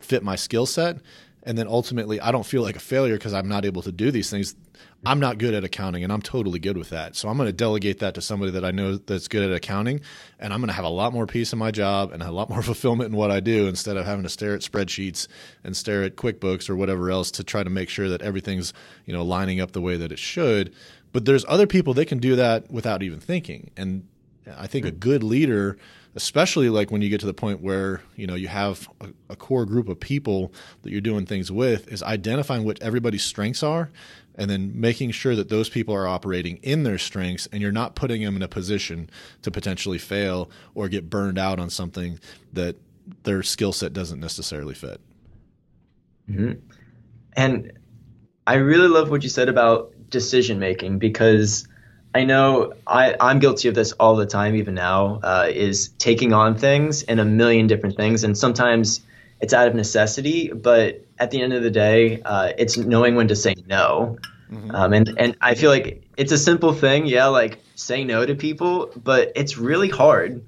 fit 0.00 0.22
my 0.22 0.36
skill 0.36 0.66
set 0.66 0.98
and 1.46 1.56
then 1.56 1.68
ultimately 1.68 2.20
I 2.20 2.32
don't 2.32 2.44
feel 2.44 2.62
like 2.62 2.76
a 2.76 2.80
failure 2.80 3.14
because 3.14 3.32
I'm 3.32 3.48
not 3.48 3.64
able 3.64 3.80
to 3.82 3.92
do 3.92 4.10
these 4.10 4.28
things. 4.28 4.56
I'm 5.04 5.20
not 5.20 5.38
good 5.38 5.54
at 5.54 5.62
accounting 5.62 6.02
and 6.02 6.12
I'm 6.12 6.22
totally 6.22 6.58
good 6.58 6.76
with 6.76 6.90
that. 6.90 7.14
So 7.16 7.28
I'm 7.28 7.36
going 7.36 7.48
to 7.48 7.52
delegate 7.52 8.00
that 8.00 8.14
to 8.14 8.22
somebody 8.22 8.52
that 8.52 8.64
I 8.64 8.70
know 8.70 8.96
that's 8.96 9.28
good 9.28 9.48
at 9.48 9.54
accounting 9.54 10.00
and 10.38 10.52
I'm 10.52 10.60
going 10.60 10.68
to 10.68 10.74
have 10.74 10.84
a 10.84 10.90
lot 10.90 11.12
more 11.12 11.26
peace 11.26 11.52
in 11.52 11.58
my 11.58 11.70
job 11.70 12.12
and 12.12 12.22
a 12.22 12.30
lot 12.30 12.48
more 12.48 12.62
fulfillment 12.62 13.10
in 13.10 13.16
what 13.16 13.30
I 13.30 13.40
do 13.40 13.68
instead 13.68 13.96
of 13.96 14.06
having 14.06 14.24
to 14.24 14.28
stare 14.28 14.54
at 14.54 14.62
spreadsheets 14.62 15.28
and 15.62 15.76
stare 15.76 16.02
at 16.02 16.16
QuickBooks 16.16 16.68
or 16.70 16.76
whatever 16.76 17.10
else 17.10 17.30
to 17.32 17.44
try 17.44 17.62
to 17.62 17.70
make 17.70 17.88
sure 17.88 18.08
that 18.08 18.22
everything's, 18.22 18.72
you 19.04 19.12
know, 19.12 19.24
lining 19.24 19.60
up 19.60 19.72
the 19.72 19.80
way 19.80 19.96
that 19.96 20.12
it 20.12 20.18
should. 20.18 20.74
But 21.12 21.24
there's 21.24 21.44
other 21.48 21.66
people 21.66 21.94
that 21.94 22.06
can 22.06 22.18
do 22.18 22.36
that 22.36 22.70
without 22.70 23.02
even 23.02 23.20
thinking. 23.20 23.70
And 23.76 24.06
I 24.56 24.66
think 24.66 24.86
a 24.86 24.90
good 24.90 25.22
leader 25.22 25.76
especially 26.16 26.70
like 26.70 26.90
when 26.90 27.02
you 27.02 27.10
get 27.10 27.20
to 27.20 27.26
the 27.26 27.34
point 27.34 27.60
where 27.60 28.00
you 28.16 28.26
know 28.26 28.34
you 28.34 28.48
have 28.48 28.88
a, 29.00 29.08
a, 29.28 29.36
core 29.36 29.66
group 29.66 29.88
of 29.88 30.00
people 30.00 30.52
that 30.82 30.90
you're 30.90 31.00
doing 31.00 31.26
things 31.26 31.52
with 31.52 31.86
is 31.92 32.02
identifying 32.02 32.64
what 32.64 32.82
everybody's 32.82 33.22
strengths 33.22 33.62
are 33.62 33.90
and 34.36 34.50
then 34.50 34.78
making 34.78 35.10
sure 35.10 35.34
that 35.34 35.48
those 35.48 35.68
people 35.68 35.94
are 35.94 36.06
operating 36.06 36.58
in 36.58 36.82
their 36.82 36.98
strengths 36.98 37.48
and 37.52 37.62
you're 37.62 37.72
not 37.72 37.94
putting 37.94 38.22
them 38.22 38.36
in 38.36 38.42
a 38.42 38.48
position 38.48 39.10
to 39.42 39.50
potentially 39.50 39.98
fail 39.98 40.50
or 40.74 40.88
get 40.88 41.08
burned 41.10 41.38
out 41.38 41.58
on 41.58 41.70
something 41.70 42.18
that 42.52 42.76
their 43.22 43.42
skill 43.42 43.72
set 43.72 43.92
doesn't 43.92 44.20
necessarily 44.20 44.74
fit 44.74 45.00
mm-hmm. 46.28 46.52
and 47.34 47.72
i 48.46 48.54
really 48.54 48.88
love 48.88 49.10
what 49.10 49.22
you 49.22 49.28
said 49.28 49.48
about 49.48 49.92
decision 50.10 50.58
making 50.58 50.98
because 50.98 51.66
I 52.16 52.24
know 52.24 52.72
I, 52.86 53.14
I'm 53.20 53.40
guilty 53.40 53.68
of 53.68 53.74
this 53.74 53.92
all 53.92 54.16
the 54.16 54.24
time, 54.24 54.56
even 54.56 54.74
now, 54.74 55.20
uh, 55.22 55.50
is 55.52 55.88
taking 55.98 56.32
on 56.32 56.56
things 56.56 57.02
and 57.02 57.20
a 57.20 57.26
million 57.26 57.66
different 57.66 57.98
things. 57.98 58.24
And 58.24 58.38
sometimes 58.38 59.02
it's 59.40 59.52
out 59.52 59.68
of 59.68 59.74
necessity, 59.74 60.48
but 60.48 61.04
at 61.18 61.30
the 61.30 61.42
end 61.42 61.52
of 61.52 61.62
the 61.62 61.70
day, 61.70 62.22
uh, 62.22 62.52
it's 62.56 62.76
knowing 62.76 63.14
when 63.14 63.28
to 63.28 63.36
say 63.36 63.54
no. 63.66 64.18
Mm-hmm. 64.50 64.70
Um, 64.74 64.92
and, 64.92 65.14
and 65.18 65.36
I 65.40 65.54
feel 65.54 65.70
like 65.70 66.04
it's 66.16 66.32
a 66.32 66.38
simple 66.38 66.72
thing, 66.72 67.06
yeah, 67.06 67.26
like 67.26 67.58
say 67.74 68.04
no 68.04 68.24
to 68.24 68.34
people, 68.34 68.92
but 68.96 69.32
it's 69.34 69.58
really 69.58 69.88
hard. 69.88 70.42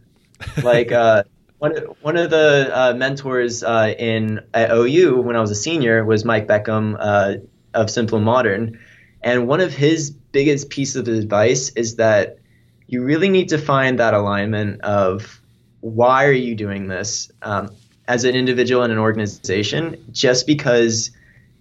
like 0.63 0.93
uh, 0.93 1.25
one, 1.59 1.73
one 2.01 2.17
of 2.17 2.31
the 2.31 2.71
uh, 2.73 2.95
mentors 2.95 3.63
uh, 3.63 3.95
in 3.99 4.41
at 4.55 4.71
OU 4.71 5.21
when 5.21 5.37
I 5.37 5.41
was 5.41 5.51
a 5.51 5.57
senior 5.57 6.05
was 6.05 6.25
Mike 6.25 6.47
Beckham 6.47 6.97
uh, 6.99 7.35
of 7.75 7.91
Simple 7.91 8.21
Modern. 8.21 8.79
And 9.23 9.49
one 9.49 9.61
of 9.61 9.75
his 9.75 10.11
biggest 10.11 10.71
pieces 10.71 10.97
of 10.97 11.09
advice 11.09 11.71
is 11.71 11.97
that 11.97 12.39
you 12.87 13.03
really 13.03 13.29
need 13.29 13.51
to 13.51 13.59
find 13.59 13.99
that 13.99 14.15
alignment 14.15 14.81
of 14.83 15.41
why 15.81 16.27
are 16.27 16.33
you 16.33 16.55
doing 16.55 16.89
this 16.89 17.31
um, 17.43 17.71
as 18.09 18.25
an 18.25 18.35
individual 18.35 18.83
and 18.83 18.93
an 18.93 18.99
organization 18.99 20.05
just 20.11 20.47
because 20.47 21.13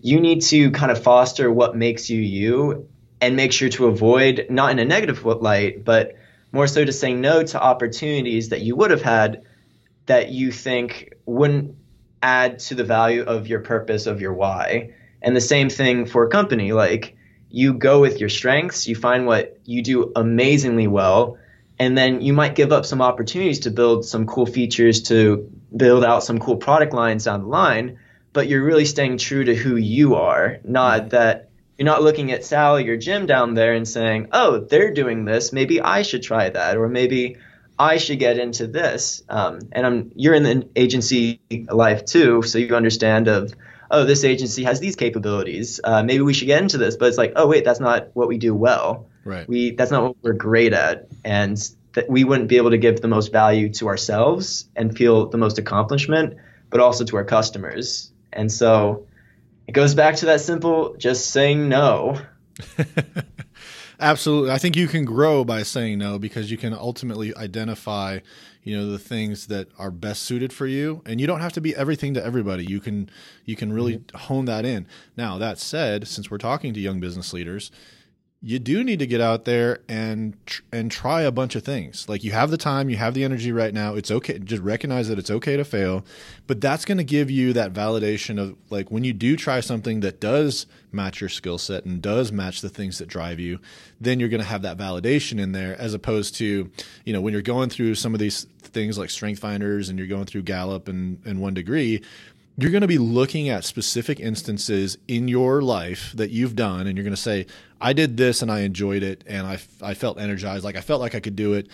you 0.01 0.19
need 0.19 0.41
to 0.41 0.71
kind 0.71 0.91
of 0.91 1.03
foster 1.03 1.51
what 1.51 1.75
makes 1.75 2.09
you 2.09 2.19
you 2.19 2.87
and 3.21 3.35
make 3.35 3.51
sure 3.51 3.69
to 3.69 3.85
avoid 3.85 4.47
not 4.49 4.71
in 4.71 4.79
a 4.79 4.85
negative 4.85 5.23
light 5.23 5.85
but 5.85 6.15
more 6.51 6.65
so 6.65 6.83
to 6.83 6.91
say 6.91 7.13
no 7.13 7.43
to 7.43 7.61
opportunities 7.61 8.49
that 8.49 8.61
you 8.61 8.75
would 8.75 8.89
have 8.89 9.01
had 9.01 9.43
that 10.07 10.31
you 10.31 10.51
think 10.51 11.13
wouldn't 11.25 11.75
add 12.21 12.59
to 12.59 12.75
the 12.75 12.83
value 12.83 13.21
of 13.21 13.47
your 13.47 13.59
purpose 13.59 14.07
of 14.07 14.21
your 14.21 14.33
why. 14.33 14.91
And 15.21 15.35
the 15.35 15.41
same 15.41 15.69
thing 15.69 16.05
for 16.05 16.23
a 16.23 16.29
company 16.29 16.71
like 16.71 17.15
you 17.49 17.73
go 17.73 18.01
with 18.01 18.19
your 18.19 18.29
strengths, 18.29 18.87
you 18.87 18.95
find 18.95 19.25
what 19.25 19.57
you 19.65 19.81
do 19.81 20.11
amazingly 20.15 20.87
well, 20.87 21.37
and 21.79 21.97
then 21.97 22.21
you 22.21 22.33
might 22.33 22.55
give 22.55 22.71
up 22.71 22.85
some 22.85 23.01
opportunities 23.01 23.59
to 23.59 23.71
build 23.71 24.05
some 24.05 24.25
cool 24.25 24.45
features, 24.45 25.03
to 25.03 25.49
build 25.75 26.03
out 26.03 26.23
some 26.23 26.39
cool 26.39 26.57
product 26.57 26.93
lines 26.93 27.25
down 27.25 27.41
the 27.41 27.47
line, 27.47 27.99
but 28.33 28.47
you're 28.47 28.63
really 28.63 28.85
staying 28.85 29.17
true 29.17 29.43
to 29.43 29.55
who 29.55 29.75
you 29.75 30.15
are, 30.15 30.59
not 30.63 31.11
that 31.11 31.49
you're 31.77 31.85
not 31.85 32.01
looking 32.01 32.31
at 32.31 32.43
Sally 32.43 32.87
or 32.89 32.97
Jim 32.97 33.25
down 33.25 33.53
there 33.53 33.73
and 33.73 33.87
saying, 33.87 34.29
oh, 34.31 34.59
they're 34.59 34.93
doing 34.93 35.25
this, 35.25 35.53
maybe 35.53 35.79
I 35.81 36.01
should 36.01 36.23
try 36.23 36.49
that, 36.49 36.77
or 36.77 36.87
maybe 36.89 37.37
I 37.77 37.97
should 37.97 38.19
get 38.19 38.39
into 38.39 38.65
this. 38.65 39.23
Um, 39.29 39.59
and 39.71 39.85
I'm, 39.85 40.11
you're 40.15 40.33
in 40.33 40.43
the 40.43 40.67
agency 40.75 41.39
life 41.69 42.05
too, 42.05 42.41
so 42.41 42.57
you 42.57 42.75
understand 42.75 43.27
of 43.27 43.53
oh, 43.89 44.05
this 44.05 44.23
agency 44.23 44.63
has 44.63 44.79
these 44.79 44.95
capabilities. 44.95 45.79
Uh, 45.83 46.03
maybe 46.03 46.21
we 46.21 46.33
should 46.33 46.47
get 46.47 46.61
into 46.61 46.77
this. 46.77 46.95
But 46.95 47.07
it's 47.07 47.17
like, 47.17 47.33
oh, 47.35 47.47
wait, 47.47 47.63
that's 47.63 47.79
not 47.79 48.09
what 48.13 48.27
we 48.27 48.37
do 48.37 48.53
well. 48.53 49.07
Right. 49.23 49.47
We 49.47 49.71
that's 49.71 49.91
not 49.91 50.03
what 50.03 50.15
we're 50.21 50.33
great 50.33 50.73
at, 50.73 51.07
and 51.25 51.57
that 51.93 52.09
we 52.09 52.23
wouldn't 52.23 52.49
be 52.49 52.57
able 52.57 52.71
to 52.71 52.77
give 52.77 53.01
the 53.01 53.07
most 53.07 53.31
value 53.31 53.69
to 53.73 53.87
ourselves 53.87 54.65
and 54.75 54.95
feel 54.95 55.29
the 55.29 55.37
most 55.37 55.57
accomplishment, 55.57 56.35
but 56.69 56.79
also 56.79 57.03
to 57.05 57.17
our 57.17 57.25
customers. 57.25 58.11
And 58.31 58.51
so 58.51 59.07
it 59.67 59.71
goes 59.71 59.95
back 59.95 60.15
to 60.17 60.27
that 60.27 60.41
simple, 60.41 60.95
just 60.97 61.31
saying 61.31 61.67
no. 61.69 62.21
Absolutely. 63.99 64.51
I 64.51 64.59
think 64.59 64.75
you 64.75 64.87
can 64.87 65.05
grow 65.05 65.43
by 65.43 65.63
saying 65.63 65.97
no 65.97 66.19
because 66.19 66.51
you 66.51 66.57
can 66.57 66.71
ultimately 66.73 67.35
identify, 67.35 68.19
you 68.63 68.77
know, 68.77 68.91
the 68.91 68.99
things 68.99 69.47
that 69.47 69.69
are 69.79 69.89
best 69.89 70.23
suited 70.23 70.53
for 70.53 70.67
you 70.67 71.01
and 71.05 71.19
you 71.19 71.25
don't 71.25 71.41
have 71.41 71.53
to 71.53 71.61
be 71.61 71.75
everything 71.75 72.13
to 72.13 72.23
everybody. 72.23 72.63
You 72.63 72.79
can 72.79 73.09
you 73.45 73.55
can 73.55 73.73
really 73.73 73.97
mm-hmm. 73.97 74.17
hone 74.17 74.45
that 74.45 74.65
in. 74.65 74.87
Now, 75.15 75.39
that 75.39 75.57
said, 75.57 76.07
since 76.07 76.29
we're 76.29 76.37
talking 76.37 76.73
to 76.75 76.79
young 76.79 76.99
business 76.99 77.33
leaders, 77.33 77.71
you 78.41 78.59
do 78.59 78.83
need 78.83 78.99
to 78.99 79.07
get 79.07 79.19
out 79.19 79.45
there 79.45 79.79
and 79.89 80.37
and 80.71 80.91
try 80.91 81.23
a 81.23 81.31
bunch 81.31 81.55
of 81.55 81.63
things. 81.63 82.07
Like 82.07 82.23
you 82.23 82.31
have 82.31 82.51
the 82.51 82.57
time, 82.57 82.87
you 82.89 82.95
have 82.97 83.15
the 83.15 83.23
energy 83.23 83.51
right 83.51 83.73
now. 83.73 83.95
It's 83.95 84.11
okay. 84.11 84.37
Just 84.37 84.61
recognize 84.61 85.07
that 85.07 85.17
it's 85.17 85.31
okay 85.31 85.57
to 85.57 85.65
fail, 85.65 86.05
but 86.45 86.61
that's 86.61 86.85
going 86.85 86.99
to 86.99 87.03
give 87.03 87.31
you 87.31 87.51
that 87.53 87.73
validation 87.73 88.39
of 88.39 88.55
like 88.69 88.91
when 88.91 89.03
you 89.03 89.11
do 89.11 89.35
try 89.37 89.59
something 89.59 90.01
that 90.01 90.19
does 90.19 90.67
match 90.91 91.19
your 91.19 91.29
skill 91.29 91.57
set 91.57 91.85
and 91.85 91.99
does 91.99 92.31
match 92.31 92.61
the 92.61 92.69
things 92.69 92.99
that 92.99 93.07
drive 93.07 93.39
you, 93.39 93.59
then 93.99 94.19
you're 94.19 94.29
going 94.29 94.41
to 94.41 94.47
have 94.47 94.61
that 94.61 94.77
validation 94.77 95.39
in 95.39 95.51
there 95.51 95.75
as 95.79 95.95
opposed 95.95 96.35
to, 96.35 96.69
you 97.05 97.13
know, 97.13 97.21
when 97.21 97.33
you're 97.33 97.41
going 97.41 97.69
through 97.69 97.95
some 97.95 98.13
of 98.13 98.19
these 98.19 98.45
things 98.61 98.99
like 98.99 99.09
strength 99.09 99.39
finders 99.39 99.89
and 99.89 99.97
you're 99.97 100.07
going 100.07 100.25
through 100.25 100.43
Gallup 100.43 100.87
and 100.87 101.19
and 101.25 101.41
1 101.41 101.53
degree, 101.55 102.03
you're 102.57 102.71
going 102.71 102.81
to 102.81 102.87
be 102.87 102.97
looking 102.97 103.49
at 103.49 103.63
specific 103.63 104.19
instances 104.19 104.97
in 105.07 105.27
your 105.27 105.61
life 105.61 106.11
that 106.15 106.31
you've 106.31 106.55
done 106.55 106.87
and 106.87 106.97
you're 106.97 107.03
going 107.03 107.15
to 107.15 107.21
say 107.21 107.45
i 107.79 107.93
did 107.93 108.17
this 108.17 108.41
and 108.41 108.51
i 108.51 108.61
enjoyed 108.61 109.03
it 109.03 109.23
and 109.27 109.45
I, 109.45 109.59
I 109.81 109.93
felt 109.93 110.19
energized. 110.19 110.63
Like 110.63 110.75
i 110.75 110.81
felt 110.81 110.99
like 110.99 111.15
i 111.15 111.19
could 111.19 111.35
do 111.35 111.53
it 111.53 111.67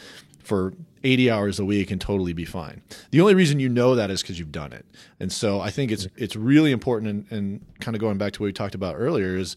for 0.43 0.73
80 1.05 1.31
hours 1.31 1.59
a 1.59 1.65
week 1.65 1.89
and 1.91 1.99
totally 1.99 2.33
be 2.33 2.45
fine. 2.45 2.81
The 3.11 3.21
only 3.21 3.33
reason 3.33 3.59
you 3.59 3.69
know 3.69 3.95
that 3.95 4.09
is 4.09 4.21
because 4.21 4.39
you've 4.39 4.51
done 4.51 4.73
it. 4.73 4.85
And 5.19 5.31
so 5.31 5.61
i 5.61 5.69
think 5.69 5.91
it's 5.91 6.07
it's 6.17 6.35
really 6.35 6.71
important 6.71 7.09
and, 7.09 7.31
and 7.31 7.65
kind 7.79 7.95
of 7.95 8.01
going 8.01 8.17
back 8.17 8.33
to 8.33 8.41
what 8.41 8.47
we 8.47 8.53
talked 8.53 8.75
about 8.75 8.95
earlier 8.97 9.37
is 9.37 9.55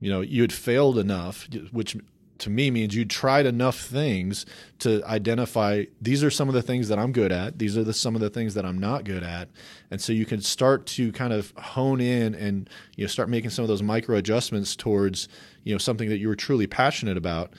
you 0.00 0.10
know 0.10 0.20
you 0.20 0.42
had 0.42 0.52
failed 0.52 0.98
enough 0.98 1.48
which 1.70 1.96
to 2.42 2.50
me 2.50 2.70
means 2.70 2.94
you 2.94 3.04
tried 3.04 3.46
enough 3.46 3.78
things 3.78 4.46
to 4.80 5.02
identify 5.04 5.84
these 6.00 6.24
are 6.24 6.30
some 6.30 6.48
of 6.48 6.54
the 6.54 6.62
things 6.62 6.88
that 6.88 6.98
I'm 6.98 7.12
good 7.12 7.30
at. 7.30 7.58
These 7.58 7.76
are 7.76 7.84
the 7.84 7.94
some 7.94 8.14
of 8.16 8.20
the 8.20 8.30
things 8.30 8.54
that 8.54 8.66
I'm 8.66 8.78
not 8.78 9.04
good 9.04 9.22
at. 9.22 9.48
And 9.90 10.00
so 10.00 10.12
you 10.12 10.26
can 10.26 10.40
start 10.40 10.86
to 10.86 11.12
kind 11.12 11.32
of 11.32 11.52
hone 11.56 12.00
in 12.00 12.34
and 12.34 12.68
you 12.96 13.04
know 13.04 13.08
start 13.08 13.28
making 13.28 13.50
some 13.50 13.62
of 13.62 13.68
those 13.68 13.82
micro 13.82 14.16
adjustments 14.16 14.74
towards 14.74 15.28
you 15.62 15.72
know 15.72 15.78
something 15.78 16.08
that 16.08 16.18
you 16.18 16.28
were 16.28 16.36
truly 16.36 16.66
passionate 16.66 17.16
about. 17.16 17.52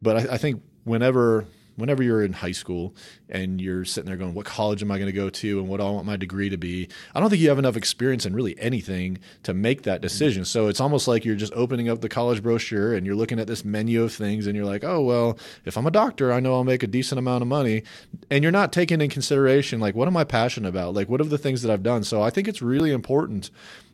But 0.00 0.16
I, 0.16 0.34
I 0.34 0.38
think 0.38 0.62
whenever 0.84 1.46
whenever 1.76 2.02
you're 2.02 2.22
in 2.22 2.32
high 2.32 2.52
school 2.52 2.94
and 3.28 3.60
you're 3.60 3.84
sitting 3.84 4.06
there 4.08 4.16
going, 4.16 4.34
what 4.34 4.46
college 4.46 4.82
am 4.82 4.90
I 4.90 4.98
going 4.98 5.06
to 5.06 5.12
go 5.12 5.30
to 5.30 5.58
and 5.58 5.68
what 5.68 5.78
do 5.78 5.86
I 5.86 5.90
want 5.90 6.06
my 6.06 6.16
degree 6.16 6.48
to 6.48 6.56
be? 6.56 6.88
I 7.14 7.20
don't 7.20 7.30
think 7.30 7.40
you 7.40 7.48
have 7.48 7.58
enough 7.58 7.76
experience 7.76 8.26
in 8.26 8.34
really 8.34 8.58
anything 8.58 9.18
to 9.44 9.54
make 9.54 9.82
that 9.82 9.96
mm-hmm. 9.96 10.02
decision. 10.02 10.44
So 10.44 10.68
it's 10.68 10.80
almost 10.80 11.08
like 11.08 11.24
you're 11.24 11.36
just 11.36 11.52
opening 11.54 11.88
up 11.88 12.00
the 12.00 12.08
college 12.08 12.42
brochure 12.42 12.94
and 12.94 13.06
you're 13.06 13.14
looking 13.14 13.40
at 13.40 13.46
this 13.46 13.64
menu 13.64 14.02
of 14.02 14.12
things 14.12 14.46
and 14.46 14.56
you're 14.56 14.66
like, 14.66 14.84
oh, 14.84 15.00
well, 15.00 15.38
if 15.64 15.76
I'm 15.76 15.86
a 15.86 15.90
doctor, 15.90 16.32
I 16.32 16.40
know 16.40 16.54
I'll 16.54 16.64
make 16.64 16.82
a 16.82 16.86
decent 16.88 17.18
amount 17.18 17.42
of 17.42 17.48
money. 17.48 17.82
And 18.30 18.42
you're 18.42 18.52
not 18.52 18.72
taking 18.72 19.00
in 19.00 19.10
consideration, 19.10 19.80
like, 19.80 19.94
what 19.94 20.08
am 20.08 20.16
I 20.16 20.24
passionate 20.24 20.68
about? 20.68 20.94
Like, 20.94 21.08
what 21.08 21.20
are 21.20 21.24
the 21.24 21.38
things 21.38 21.62
that 21.62 21.70
I've 21.70 21.82
done? 21.82 22.04
So 22.04 22.22
I 22.22 22.30
think 22.30 22.48
it's 22.48 22.62
really 22.62 22.92
important, 22.92 23.50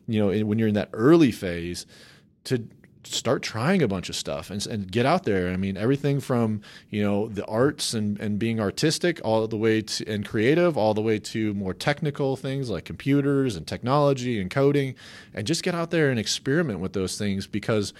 you 0.07 0.19
know, 0.19 0.45
when 0.45 0.59
you're 0.59 0.67
in 0.67 0.75
that 0.75 0.89
early 0.93 1.31
phase 1.31 1.85
to 2.45 2.67
start 3.13 3.41
trying 3.41 3.81
a 3.81 3.87
bunch 3.87 4.09
of 4.09 4.15
stuff 4.15 4.49
and, 4.49 4.65
and 4.67 4.91
get 4.91 5.05
out 5.05 5.23
there. 5.23 5.49
I 5.49 5.57
mean, 5.57 5.77
everything 5.77 6.19
from 6.19 6.61
you 6.89 7.01
know 7.01 7.27
the 7.27 7.45
arts 7.45 7.93
and, 7.93 8.19
and 8.19 8.39
being 8.39 8.59
artistic, 8.59 9.19
all 9.23 9.47
the 9.47 9.57
way 9.57 9.81
to 9.81 10.07
and 10.07 10.25
creative, 10.25 10.77
all 10.77 10.93
the 10.93 11.01
way 11.01 11.19
to 11.19 11.53
more 11.53 11.73
technical 11.73 12.35
things 12.35 12.69
like 12.69 12.85
computers 12.85 13.55
and 13.55 13.67
technology 13.67 14.39
and 14.39 14.49
coding, 14.49 14.95
and 15.33 15.47
just 15.47 15.63
get 15.63 15.75
out 15.75 15.91
there 15.91 16.09
and 16.09 16.19
experiment 16.19 16.79
with 16.79 16.93
those 16.93 17.17
things 17.17 17.47
because 17.47 17.93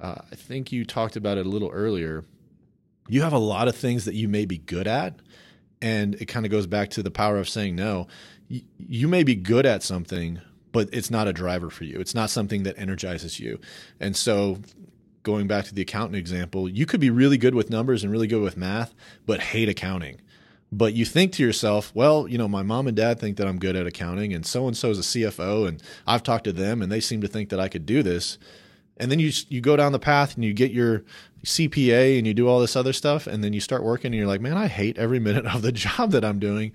uh, 0.00 0.16
I 0.30 0.34
think 0.34 0.72
you 0.72 0.84
talked 0.84 1.16
about 1.16 1.38
it 1.38 1.46
a 1.46 1.48
little 1.48 1.70
earlier. 1.70 2.24
You 3.08 3.22
have 3.22 3.32
a 3.32 3.38
lot 3.38 3.68
of 3.68 3.76
things 3.76 4.04
that 4.04 4.14
you 4.14 4.28
may 4.28 4.44
be 4.44 4.58
good 4.58 4.86
at, 4.86 5.20
and 5.80 6.14
it 6.16 6.26
kind 6.26 6.44
of 6.44 6.52
goes 6.52 6.66
back 6.66 6.90
to 6.90 7.02
the 7.02 7.10
power 7.10 7.38
of 7.38 7.48
saying 7.48 7.76
no. 7.76 8.08
you 8.48 9.08
may 9.08 9.22
be 9.22 9.34
good 9.34 9.66
at 9.66 9.82
something, 9.82 10.40
but 10.76 10.90
it's 10.92 11.10
not 11.10 11.26
a 11.26 11.32
driver 11.32 11.70
for 11.70 11.84
you. 11.84 11.98
It's 11.98 12.14
not 12.14 12.28
something 12.28 12.64
that 12.64 12.78
energizes 12.78 13.40
you. 13.40 13.58
And 13.98 14.14
so 14.14 14.58
going 15.22 15.46
back 15.46 15.64
to 15.64 15.74
the 15.74 15.80
accountant 15.80 16.16
example, 16.16 16.68
you 16.68 16.84
could 16.84 17.00
be 17.00 17.08
really 17.08 17.38
good 17.38 17.54
with 17.54 17.70
numbers 17.70 18.02
and 18.02 18.12
really 18.12 18.26
good 18.26 18.42
with 18.42 18.58
math, 18.58 18.94
but 19.24 19.40
hate 19.40 19.70
accounting. 19.70 20.20
But 20.70 20.92
you 20.92 21.06
think 21.06 21.32
to 21.32 21.42
yourself, 21.42 21.92
well, 21.94 22.28
you 22.28 22.36
know, 22.36 22.46
my 22.46 22.62
mom 22.62 22.88
and 22.88 22.94
dad 22.94 23.18
think 23.18 23.38
that 23.38 23.46
I'm 23.46 23.58
good 23.58 23.74
at 23.74 23.86
accounting, 23.86 24.34
and 24.34 24.44
so 24.44 24.66
and 24.66 24.76
so 24.76 24.90
is 24.90 24.98
a 24.98 25.00
CFO, 25.00 25.66
and 25.66 25.82
I've 26.06 26.22
talked 26.22 26.44
to 26.44 26.52
them, 26.52 26.82
and 26.82 26.92
they 26.92 27.00
seem 27.00 27.22
to 27.22 27.28
think 27.28 27.48
that 27.48 27.58
I 27.58 27.68
could 27.68 27.86
do 27.86 28.02
this. 28.02 28.36
And 28.98 29.10
then 29.10 29.18
you 29.18 29.32
you 29.48 29.62
go 29.62 29.76
down 29.76 29.92
the 29.92 29.98
path 29.98 30.34
and 30.34 30.44
you 30.44 30.52
get 30.52 30.72
your 30.72 31.04
CPA 31.42 32.18
and 32.18 32.26
you 32.26 32.34
do 32.34 32.48
all 32.48 32.60
this 32.60 32.76
other 32.76 32.92
stuff, 32.92 33.26
and 33.26 33.42
then 33.42 33.54
you 33.54 33.60
start 33.60 33.82
working, 33.82 34.08
and 34.08 34.16
you're 34.16 34.26
like, 34.26 34.42
man, 34.42 34.58
I 34.58 34.66
hate 34.66 34.98
every 34.98 35.20
minute 35.20 35.46
of 35.54 35.62
the 35.62 35.72
job 35.72 36.10
that 36.10 36.22
I'm 36.22 36.38
doing 36.38 36.72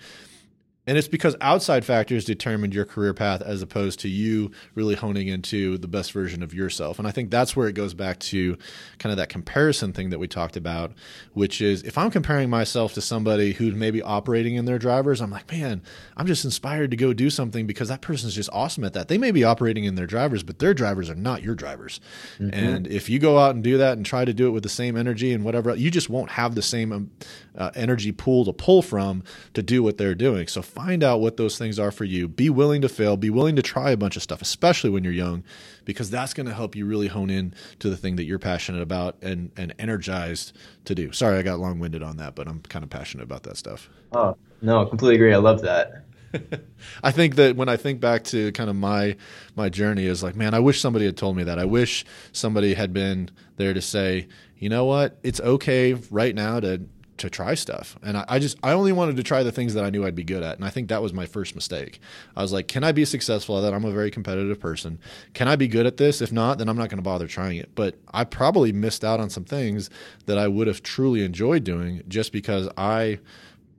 and 0.88 0.98
it's 0.98 1.08
because 1.08 1.36
outside 1.42 1.86
factors 1.86 2.26
determined 2.26 2.74
your 2.74 2.86
career 2.86 3.14
path 3.14 3.42
as 3.44 3.62
opposed 3.62 4.00
to 4.00 4.10
you 4.10 4.50
really 4.74 4.96
honing 4.96 5.28
into 5.28 5.78
the 5.78 5.88
best 5.88 6.12
version 6.12 6.42
of 6.42 6.56
yourself. 6.56 6.98
And 6.98 7.08
I 7.08 7.12
think 7.12 7.30
that's 7.30 7.56
where 7.56 7.68
it 7.68 7.74
goes 7.74 7.94
back 7.94 8.18
to 8.20 8.58
kind 8.98 9.12
of 9.12 9.18
that 9.18 9.30
comparison 9.30 9.94
thing 9.94 10.10
that 10.10 10.18
we 10.18 10.28
talked 10.28 10.58
about, 10.58 10.94
which 11.34 11.62
is 11.62 11.84
if 11.84 12.00
I'm 12.00 12.10
comparing 12.10 12.50
myself 12.50 12.94
to 12.96 13.02
somebody 13.02 13.54
who's 13.54 13.76
maybe 13.76 14.02
operating 14.02 14.56
in 14.56 14.66
their 14.66 14.80
drivers, 14.80 15.22
I'm 15.22 15.30
like, 15.30 15.52
man, 15.52 15.84
I'm 16.18 16.26
just 16.26 16.46
inspired 16.46 16.90
to 16.92 16.98
go 16.98 17.14
do 17.14 17.30
something 17.30 17.68
because 17.68 17.90
that 17.90 18.02
person's 18.02 18.34
just 18.34 18.50
awesome 18.52 18.84
at 18.84 18.94
that. 18.94 19.08
They 19.08 19.20
may 19.20 19.32
be 19.32 19.44
operating 19.44 19.84
in 19.84 19.94
their 19.94 20.08
drivers, 20.08 20.42
but 20.42 20.58
their 20.58 20.74
drivers 20.74 21.12
are 21.12 21.16
not 21.16 21.44
your 21.44 21.54
drivers. 21.54 22.02
Mm-hmm. 22.40 22.58
And 22.58 22.88
if 22.88 23.08
you 23.08 23.20
go 23.20 23.38
out 23.38 23.54
and 23.54 23.64
do 23.64 23.78
that 23.78 23.98
and 23.98 24.06
try 24.06 24.26
to 24.26 24.34
do 24.34 24.48
it 24.48 24.52
with 24.52 24.64
the 24.64 24.70
same 24.70 24.98
energy 24.98 25.32
and 25.32 25.46
whatever, 25.46 25.76
you 25.76 25.92
just 25.92 26.10
won't 26.10 26.32
have 26.32 26.56
the 26.56 26.64
same 26.64 26.92
um, 26.92 27.12
uh, 27.56 27.70
energy 27.76 28.12
pool 28.12 28.46
to 28.46 28.54
pull 28.54 28.82
from 28.82 29.24
to 29.54 29.62
do 29.62 29.84
what 29.84 30.00
they're 30.00 30.16
doing. 30.16 30.48
So 30.48 30.64
find 30.72 31.04
out 31.04 31.20
what 31.20 31.38
those 31.38 31.58
things 31.58 31.78
are 31.78 31.92
for 31.92 32.06
you. 32.06 32.28
Be 32.28 32.50
willing 32.50 32.82
to 32.82 32.90
fail. 32.90 33.18
Be 33.18 33.30
willing 33.30 33.56
to 33.58 33.62
try 33.62 33.92
a 33.92 33.98
bunch 33.98 34.16
of 34.16 34.24
stuff, 34.24 34.42
especially 34.42 34.90
when 34.90 35.04
you're 35.04 35.14
young, 35.14 35.44
because 35.86 36.10
that's 36.10 36.34
going 36.34 36.48
to 36.48 36.54
help 36.54 36.76
you 36.76 36.86
really 36.86 37.08
hone 37.08 37.30
in 37.30 37.54
to 37.80 37.90
the 37.90 37.98
thing 37.98 38.16
that 38.16 38.24
you're 38.24 38.40
passionate 38.40 38.82
about 38.82 39.18
and 39.22 39.52
and 39.58 39.74
energized 39.78 40.54
to 40.86 40.96
do. 40.96 41.12
Sorry, 41.12 41.38
I 41.38 41.42
got 41.42 41.60
long 41.60 41.80
winded 41.80 42.04
on 42.04 42.18
that, 42.18 42.36
but 42.36 42.48
I'm 42.48 42.62
kind 42.62 42.84
of 42.84 42.90
passionate 42.90 43.24
about 43.24 43.44
that 43.44 43.58
stuff. 43.58 43.90
Oh 44.14 44.38
no, 44.62 44.86
completely 44.86 45.16
agree. 45.16 45.34
I 45.34 45.38
love 45.38 45.62
that. 45.62 46.06
I 47.04 47.12
think 47.12 47.36
that 47.36 47.56
when 47.56 47.68
I 47.68 47.78
think 47.78 48.00
back 48.00 48.24
to 48.26 48.52
kind 48.54 48.70
of 48.70 48.76
my 48.76 49.18
my 49.56 49.70
journey 49.70 50.06
is 50.06 50.24
like, 50.24 50.36
man, 50.36 50.54
I 50.54 50.60
wish 50.60 50.80
somebody 50.80 51.06
had 51.06 51.18
told 51.18 51.36
me 51.36 51.44
that. 51.44 51.60
I 51.60 51.66
wish 51.66 52.06
somebody 52.32 52.74
had 52.74 52.94
been 52.94 53.30
there 53.58 53.74
to 53.74 53.82
say, 53.82 54.28
you 54.58 54.70
know 54.70 54.86
what, 54.86 55.20
it's 55.24 55.42
okay 55.42 55.94
right 56.10 56.34
now 56.34 56.60
to 56.60 56.82
to 57.22 57.30
try 57.30 57.54
stuff. 57.54 57.98
And 58.04 58.18
I, 58.18 58.26
I, 58.28 58.40
just 58.40 58.58
I 58.64 58.72
only 58.72 58.92
wanted 58.92 59.16
to 59.18 59.24
try 59.24 59.44
the 59.44 59.52
things 59.52 59.74
that 59.74 59.84
I 59.84 59.90
knew 59.90 60.06
I'd 60.06 60.16
be 60.16 60.24
good 60.24 60.44
at. 60.44 60.58
And 60.58 60.66
I 60.66 60.70
think 60.70 60.90
that 60.90 61.02
was 61.02 61.14
my 61.14 61.26
first 61.26 61.56
mistake. 61.56 62.00
I 62.36 62.42
was 62.42 62.52
like, 62.52 62.68
can 62.68 62.84
I 62.84 62.92
be 62.92 63.06
successful 63.06 63.58
at 63.58 63.62
that? 63.62 63.74
I'm 63.74 63.86
a 63.86 63.92
very 63.92 64.12
competitive 64.12 64.60
person. 64.60 65.00
Can 65.34 65.48
I 65.48 65.56
be 65.56 65.68
good 65.68 65.86
at 65.86 65.98
this? 65.98 66.22
If 66.22 66.32
not, 66.32 66.58
then 66.58 66.70
I'm 66.70 66.78
not 66.78 66.90
going 66.90 66.98
to 66.98 67.04
bother 67.04 67.28
trying 67.28 67.58
it. 67.58 67.74
But 67.76 67.96
I 68.14 68.24
probably 68.24 68.72
missed 68.72 69.04
out 69.04 69.20
on 69.20 69.30
some 69.30 69.46
things 69.46 69.90
that 70.26 70.38
I 70.38 70.48
would 70.48 70.68
have 70.68 70.84
truly 70.84 71.24
enjoyed 71.24 71.64
doing 71.64 72.04
just 72.08 72.32
because 72.32 72.68
I 72.78 73.20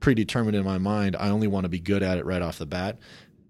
predetermined 0.00 0.56
in 0.56 0.64
my 0.64 0.78
mind 0.78 1.16
I 1.16 1.30
only 1.30 1.46
want 1.46 1.64
to 1.64 1.68
be 1.68 1.78
good 1.78 2.02
at 2.02 2.18
it 2.18 2.26
right 2.26 2.42
off 2.42 2.58
the 2.58 2.66
bat. 2.66 2.98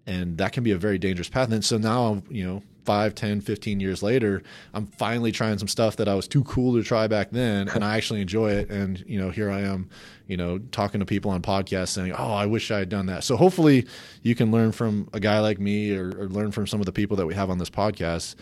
And 0.07 0.39
that 0.39 0.53
can 0.53 0.65
be 0.65 0.73
a 0.73 0.79
very 0.79 0.99
dangerous 0.99 1.29
path. 1.29 1.53
And 1.53 1.65
so 1.65 1.79
now, 1.79 2.23
you 2.29 2.45
know, 2.45 2.63
5 2.85 3.15
10 3.15 3.41
15 3.41 3.81
years 3.81 4.03
later 4.03 4.43
i'm 4.75 4.87
finally 4.87 5.31
trying 5.31 5.59
some 5.59 5.69
stuff 5.69 5.97
that 5.97 6.09
i 6.09 6.15
was 6.15 6.27
too 6.27 6.43
cool 6.45 6.75
to 6.75 6.83
try 6.83 7.07
back 7.07 7.31
then 7.31 7.69
and 7.69 7.85
i 7.85 7.97
actually 7.97 8.21
enjoy 8.21 8.51
it. 8.51 8.71
And 8.71 9.03
you 9.07 9.21
know 9.21 9.31
here 9.31 9.51
i 9.51 9.61
am 9.61 9.89
you 10.27 10.37
know 10.37 10.59
talking 10.59 11.01
to 11.01 11.07
people 11.07 11.31
on 11.31 11.43
podcasts 11.43 11.89
saying 11.89 12.13
oh 12.13 12.33
i 12.33 12.47
wish 12.47 12.71
i 12.71 12.79
had 12.79 12.89
done 12.89 13.07
that. 13.07 13.25
So 13.25 13.37
hopefully 13.37 13.87
you 14.23 14.35
can 14.35 14.51
learn 14.51 14.73
from 14.73 15.09
a 15.13 15.21
guy 15.21 15.41
like 15.41 15.59
me 15.61 15.97
or, 15.97 16.09
or 16.19 16.29
learn 16.29 16.53
from 16.53 16.67
some 16.67 16.81
of 16.81 16.87
the 16.87 16.93
people 16.93 17.17
that 17.17 17.27
we 17.27 17.35
have 17.35 17.51
on 17.51 17.59
this 17.59 17.71
podcast. 17.71 18.35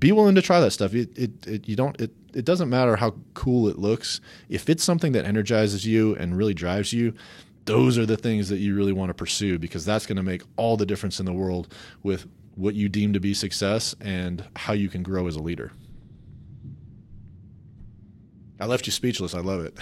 Be 0.00 0.10
willing 0.10 0.34
to 0.34 0.42
try 0.42 0.58
that 0.58 0.72
stuff. 0.72 0.94
It, 0.94 1.16
it, 1.16 1.46
it 1.46 1.68
you 1.68 1.76
don't 1.76 2.00
it, 2.00 2.10
it 2.34 2.44
doesn't 2.44 2.68
matter 2.68 2.96
how 2.96 3.14
cool 3.34 3.68
it 3.68 3.78
looks. 3.78 4.20
If 4.48 4.68
it's 4.68 4.82
something 4.82 5.12
that 5.12 5.24
energizes 5.24 5.86
you 5.86 6.16
and 6.16 6.36
really 6.36 6.54
drives 6.54 6.92
you 6.92 7.14
those 7.66 7.98
are 7.98 8.06
the 8.06 8.16
things 8.16 8.48
that 8.48 8.58
you 8.58 8.74
really 8.74 8.92
want 8.92 9.10
to 9.10 9.14
pursue 9.14 9.58
because 9.58 9.84
that's 9.84 10.06
going 10.06 10.16
to 10.16 10.22
make 10.22 10.42
all 10.56 10.76
the 10.76 10.86
difference 10.86 11.20
in 11.20 11.26
the 11.26 11.32
world 11.32 11.72
with 12.02 12.26
what 12.54 12.74
you 12.74 12.88
deem 12.88 13.12
to 13.12 13.20
be 13.20 13.34
success 13.34 13.94
and 14.00 14.44
how 14.56 14.72
you 14.72 14.88
can 14.88 15.02
grow 15.02 15.26
as 15.26 15.36
a 15.36 15.42
leader. 15.42 15.72
I 18.58 18.64
left 18.64 18.86
you 18.86 18.92
speechless. 18.92 19.34
I 19.34 19.40
love 19.40 19.66
it. 19.66 19.76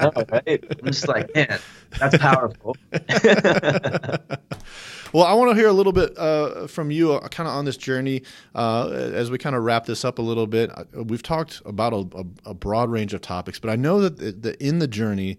know, 0.00 0.12
right? 0.32 0.64
I'm 0.68 0.86
just 0.86 1.06
like, 1.06 1.32
man, 1.32 1.60
that's 1.98 2.18
powerful. 2.18 2.76
well, 5.12 5.24
I 5.24 5.32
want 5.34 5.50
to 5.50 5.54
hear 5.54 5.68
a 5.68 5.72
little 5.72 5.92
bit 5.92 6.18
uh, 6.18 6.66
from 6.66 6.90
you, 6.90 7.12
uh, 7.12 7.28
kind 7.28 7.48
of 7.48 7.54
on 7.54 7.66
this 7.66 7.76
journey, 7.76 8.22
uh, 8.56 8.88
as 8.88 9.30
we 9.30 9.38
kind 9.38 9.54
of 9.54 9.62
wrap 9.62 9.86
this 9.86 10.04
up 10.04 10.18
a 10.18 10.22
little 10.22 10.48
bit. 10.48 10.76
Uh, 10.76 11.04
we've 11.04 11.22
talked 11.22 11.62
about 11.64 11.92
a, 11.92 12.08
a, 12.16 12.50
a 12.50 12.54
broad 12.54 12.90
range 12.90 13.14
of 13.14 13.20
topics, 13.20 13.60
but 13.60 13.70
I 13.70 13.76
know 13.76 14.00
that, 14.00 14.42
that 14.42 14.56
in 14.56 14.80
the 14.80 14.88
journey, 14.88 15.38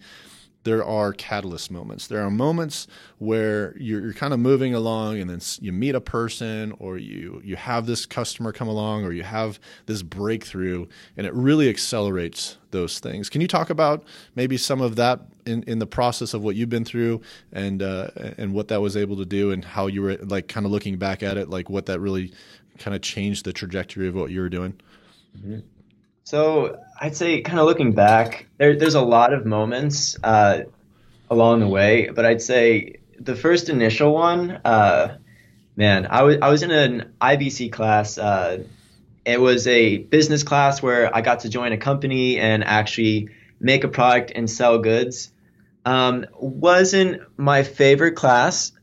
there 0.64 0.84
are 0.86 1.12
catalyst 1.14 1.72
moments. 1.72 2.08
There 2.08 2.22
are 2.22 2.30
moments 2.30 2.88
where 3.18 3.76
you're, 3.78 4.02
you're, 4.02 4.14
kind 4.14 4.34
of 4.34 4.40
moving 4.40 4.76
along, 4.76 5.20
and 5.20 5.30
then 5.30 5.42
you 5.60 5.72
meet 5.72 5.96
a 5.96 6.02
person, 6.02 6.74
or 6.78 6.98
you 6.98 7.42
you 7.44 7.56
have 7.56 7.88
this 7.88 8.06
customer 8.06 8.52
come 8.52 8.68
along, 8.68 9.04
or 9.04 9.12
you 9.12 9.24
have 9.24 9.60
this 9.88 10.04
breakthrough, 10.04 10.86
and 11.18 11.26
it 11.26 11.34
really 11.34 11.70
accelerates 11.70 12.58
those 12.70 13.00
things. 13.00 13.30
Can 13.30 13.42
you 13.42 13.48
talk 13.48 13.70
about 13.70 14.04
maybe 14.36 14.58
some 14.58 14.82
of 14.82 14.96
that 14.98 15.22
in, 15.46 15.64
in 15.64 15.80
the 15.80 15.88
process 15.88 16.34
of 16.34 16.44
what 16.44 16.56
you've 16.56 16.70
been 16.70 16.86
through, 16.86 17.22
and 17.52 17.82
uh, 17.82 18.10
and 18.38 18.54
what 18.54 18.68
that 18.68 18.82
was 18.82 18.96
able 18.96 19.18
to 19.18 19.26
do, 19.26 19.52
and 19.52 19.66
how 19.66 19.88
you 19.88 20.04
were 20.04 20.18
like 20.18 20.48
kind 20.48 20.66
of 20.66 20.72
looking 20.72 20.98
back 20.98 21.24
at 21.24 21.38
it, 21.38 21.50
like 21.50 21.70
what 21.70 21.88
that 21.88 22.00
really 22.00 22.32
kind 22.78 22.96
of 22.96 23.02
changed 23.02 23.46
the 23.46 23.54
trajectory 23.54 24.08
of 24.08 24.16
what 24.16 24.30
you 24.30 24.42
were 24.42 24.50
doing? 24.50 24.80
Mm-hmm. 25.38 25.60
So 26.24 26.80
I'd 27.02 27.16
say, 27.16 27.42
kind 27.42 27.58
of 27.58 27.66
looking 27.66 27.94
back, 27.94 28.46
there, 28.60 28.78
there's 28.78 28.94
a 28.94 29.02
lot 29.02 29.34
of 29.34 29.44
moments 29.44 30.16
uh, 30.24 30.66
along 31.32 31.62
the 31.62 31.68
way, 31.68 32.12
but 32.14 32.28
I'd 32.28 32.44
say 32.44 32.98
the 33.20 33.36
first 33.36 33.70
initial 33.70 34.14
one, 34.14 34.52
uh, 34.64 35.18
man, 35.76 36.06
I 36.08 36.22
was 36.22 36.38
I 36.44 36.50
was 36.50 36.62
in 36.62 36.70
an 36.70 37.14
IBC 37.20 37.72
class. 37.72 38.20
Uh, 38.20 38.66
it 39.26 39.42
was 39.42 39.66
a 39.66 39.98
business 39.98 40.44
class 40.44 40.84
where 40.84 41.16
I 41.16 41.22
got 41.22 41.40
to 41.40 41.50
join 41.50 41.72
a 41.72 41.78
company 41.78 42.38
and 42.38 42.64
actually 42.64 43.30
make 43.60 43.84
a 43.84 43.88
product 43.88 44.32
and 44.36 44.48
sell 44.48 44.78
goods. 44.78 45.32
Um, 45.84 46.28
wasn't 46.34 47.22
my 47.36 47.64
favorite 47.64 48.16
class, 48.16 48.74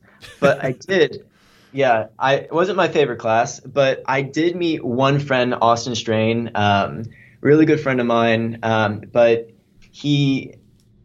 but 0.40 0.64
I 0.64 0.72
did. 0.88 1.24
Yeah, 1.70 2.08
I 2.18 2.48
wasn't 2.50 2.78
my 2.78 2.88
favorite 2.88 3.20
class, 3.20 3.60
but 3.60 4.02
I 4.06 4.22
did 4.22 4.56
meet 4.56 4.84
one 4.84 5.20
friend, 5.20 5.54
Austin 5.54 5.94
Strain. 5.94 6.50
Um, 6.56 7.04
really 7.40 7.64
good 7.66 7.80
friend 7.80 8.00
of 8.00 8.06
mine. 8.06 8.58
Um, 8.62 9.02
but 9.12 9.50
he, 9.90 10.54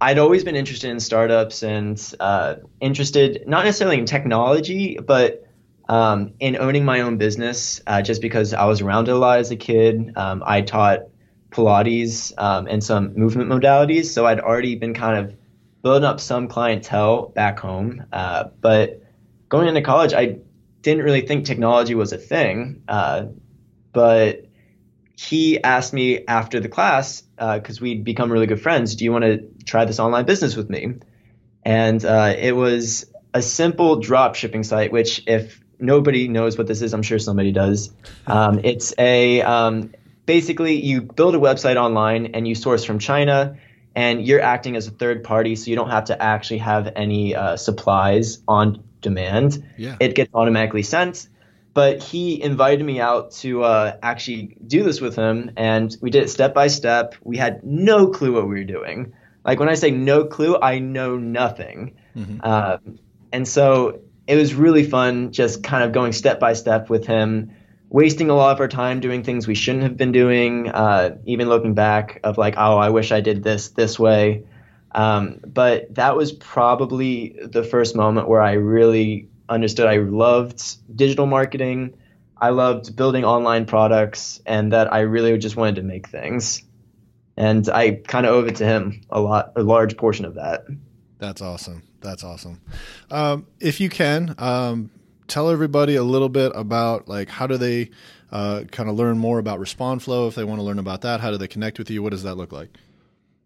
I'd 0.02 0.18
always 0.18 0.44
been 0.44 0.56
interested 0.56 0.90
in 0.90 1.00
startups 1.00 1.64
and 1.64 2.14
uh, 2.20 2.56
interested 2.80 3.44
not 3.48 3.66
necessarily 3.66 4.00
in 4.00 4.06
technology, 4.06 4.98
but 4.98 5.48
um, 5.90 6.34
in 6.40 6.58
owning 6.58 6.86
my 6.86 7.02
own 7.02 7.18
business. 7.18 7.82
Uh, 7.88 8.02
just 8.02 8.22
because 8.22 8.54
I 8.54 8.66
was 8.66 8.82
around 8.82 9.08
it 9.08 9.12
a 9.12 9.18
lot 9.18 9.40
as 9.40 9.52
a 9.52 9.56
kid, 9.56 10.14
um, 10.16 10.44
I 10.46 10.62
taught 10.62 11.02
Pilates 11.52 12.34
um, 12.38 12.68
and 12.68 12.84
some 12.84 13.14
movement 13.16 13.50
modalities, 13.50 14.06
so 14.06 14.26
I'd 14.26 14.40
already 14.40 14.76
been 14.76 14.94
kind 14.94 15.26
of 15.26 15.36
building 15.84 16.06
up 16.06 16.20
some 16.20 16.48
clientele 16.48 17.28
back 17.30 17.60
home. 17.60 18.06
Uh, 18.12 18.46
but 18.62 19.02
going 19.50 19.68
into 19.68 19.82
college, 19.82 20.14
I 20.14 20.38
didn't 20.82 21.04
really 21.04 21.22
think 21.22 21.46
technology 21.46 21.94
was 21.96 22.14
a 22.14 22.18
thing. 22.18 22.82
Uh, 22.88 23.26
but 23.92 24.46
he 25.16 25.61
asked 25.64 25.93
me 25.93 26.26
after 26.26 26.59
the 26.59 26.70
class 26.70 27.22
because 27.38 27.80
uh, 27.80 27.84
we'd 27.84 28.03
become 28.03 28.32
really 28.32 28.47
good 28.47 28.61
friends. 28.61 28.95
Do 28.95 29.05
you 29.05 29.11
want 29.11 29.24
to 29.24 29.47
try 29.66 29.86
this 29.86 29.99
online 29.99 30.26
business 30.26 30.55
with 30.55 30.70
me? 30.70 30.95
And 31.64 32.03
uh, 32.03 32.34
it 32.38 32.55
was 32.55 33.05
a 33.34 33.41
simple 33.41 33.97
drop 33.97 34.36
shipping 34.36 34.64
site, 34.64 34.91
which 34.91 35.24
if 35.28 35.61
nobody 35.80 36.28
knows 36.28 36.57
what 36.57 36.68
this 36.68 36.82
is, 36.82 36.93
I'm 36.93 37.03
sure 37.03 37.20
somebody 37.20 37.51
does. 37.51 37.91
Um, 38.26 38.61
it's 38.64 38.93
a 38.97 39.41
um, 39.41 39.91
basically 40.26 40.82
you 40.82 41.01
build 41.01 41.36
a 41.36 41.39
website 41.39 41.76
online 41.76 42.28
and 42.28 42.47
you 42.47 42.55
source 42.55 42.86
from 42.86 42.99
China, 42.99 43.57
and 43.93 44.26
you're 44.26 44.39
acting 44.39 44.78
as 44.78 44.88
a 44.88 44.91
third 44.91 45.26
party, 45.26 45.57
so 45.57 45.70
you 45.70 45.76
don't 45.76 45.89
have 45.89 46.05
to 46.05 46.22
actually 46.22 46.59
have 46.59 46.93
any 46.95 47.36
uh, 47.36 47.57
supplies 47.57 48.41
on 48.47 48.82
demand. 49.01 49.61
Yeah. 49.78 49.97
It 49.99 50.16
gets 50.16 50.34
automatically 50.34 50.84
sent 50.84 51.28
but 51.74 52.04
he 52.04 52.42
invited 52.42 52.86
me 52.86 53.00
out 53.00 53.32
to 53.32 53.64
uh, 53.64 53.98
actually 54.02 54.58
do 54.66 54.84
this 54.84 55.02
with 55.02 55.16
him, 55.16 55.52
and 55.58 55.96
we 56.02 56.10
did 56.10 56.24
it 56.24 56.30
step 56.30 56.54
by 56.54 56.68
step. 56.68 57.16
We 57.24 57.38
had 57.38 57.64
no 57.64 58.08
clue 58.08 58.34
what 58.34 58.48
we 58.48 58.56
were 58.56 58.64
doing. 58.64 59.14
Like 59.44 59.60
when 59.60 59.70
I 59.70 59.74
say 59.74 59.92
no 59.92 60.26
clue, 60.26 60.58
I 60.62 60.80
know 60.80 61.18
nothing. 61.18 61.96
Mm-hmm. 62.16 62.40
Uh, 62.44 62.78
and 63.32 63.48
so 63.48 64.02
it 64.28 64.36
was 64.36 64.54
really 64.54 64.84
fun, 64.84 65.32
just 65.32 65.64
kind 65.64 65.84
of 65.84 65.92
going 65.92 66.12
step 66.12 66.40
by 66.40 66.54
step 66.54 66.90
with 66.90 67.08
him, 67.08 67.52
wasting 67.90 68.30
a 68.30 68.36
lot 68.36 68.54
of 68.54 68.60
our 68.62 68.68
time 68.68 69.00
doing 69.00 69.24
things 69.24 69.48
we 69.48 69.56
shouldn't 69.56 69.84
have 69.84 69.98
been 69.98 70.12
doing. 70.12 70.70
Uh, 70.70 71.18
even 71.26 71.50
looking 71.50 71.74
back, 71.74 72.20
of 72.24 72.38
like, 72.38 72.54
oh, 72.58 72.78
I 72.78 72.90
wish 72.90 73.12
I 73.12 73.22
did 73.22 73.44
this 73.44 73.70
this 73.70 73.98
way. 73.98 74.46
Um, 74.94 75.40
but 75.44 75.94
that 75.96 76.16
was 76.16 76.32
probably 76.32 77.36
the 77.42 77.64
first 77.64 77.96
moment 77.96 78.30
where 78.30 78.42
I 78.42 78.54
really 78.54 79.28
understood 79.50 79.88
I 79.88 79.98
loved 79.98 80.78
digital 80.96 81.26
marketing. 81.26 81.96
I 82.38 82.50
loved 82.50 82.96
building 82.96 83.24
online 83.24 83.66
products 83.66 84.41
and 84.46 84.74
that 84.74 84.91
I 84.91 85.02
really 85.02 85.38
just 85.38 85.56
wanted 85.56 85.76
to 85.76 85.84
make 85.84 86.08
things. 86.08 86.64
And 87.38 87.68
I 87.70 87.91
kind 87.91 88.26
of 88.26 88.34
owe 88.34 88.48
it 88.48 88.58
to 88.58 88.66
him 88.66 89.02
a 89.10 89.20
lot, 89.20 89.54
a 89.56 89.64
large 89.64 89.98
portion 89.98 90.26
of 90.26 90.36
that. 90.36 90.66
That's 91.20 91.41
awesome. 91.41 91.84
That's 92.02 92.24
awesome. 92.24 92.62
Um, 93.10 93.48
if 93.60 93.80
you 93.80 93.89
can, 93.89 94.36
um, 94.38 94.91
tell 95.28 95.50
everybody 95.50 95.96
a 95.96 96.04
little 96.04 96.30
bit 96.30 96.52
about 96.54 97.08
like 97.08 97.30
how 97.30 97.48
do 97.48 97.58
they 97.58 97.89
uh, 98.32 98.64
kind 98.72 98.89
of 98.89 98.96
learn 98.96 99.18
more 99.18 99.39
about 99.39 99.60
RespondFlow 99.60 100.28
if 100.28 100.36
they 100.36 100.44
want 100.44 100.60
to 100.60 100.64
learn 100.64 100.80
about 100.80 101.02
that. 101.02 101.22
How 101.22 101.32
do 101.32 101.38
they 101.38 101.48
connect 101.48 101.80
with 101.80 101.89
you? 101.89 102.04
What 102.04 102.12
does 102.12 102.24
that 102.24 102.36
look 102.36 102.52
like? 102.52 102.70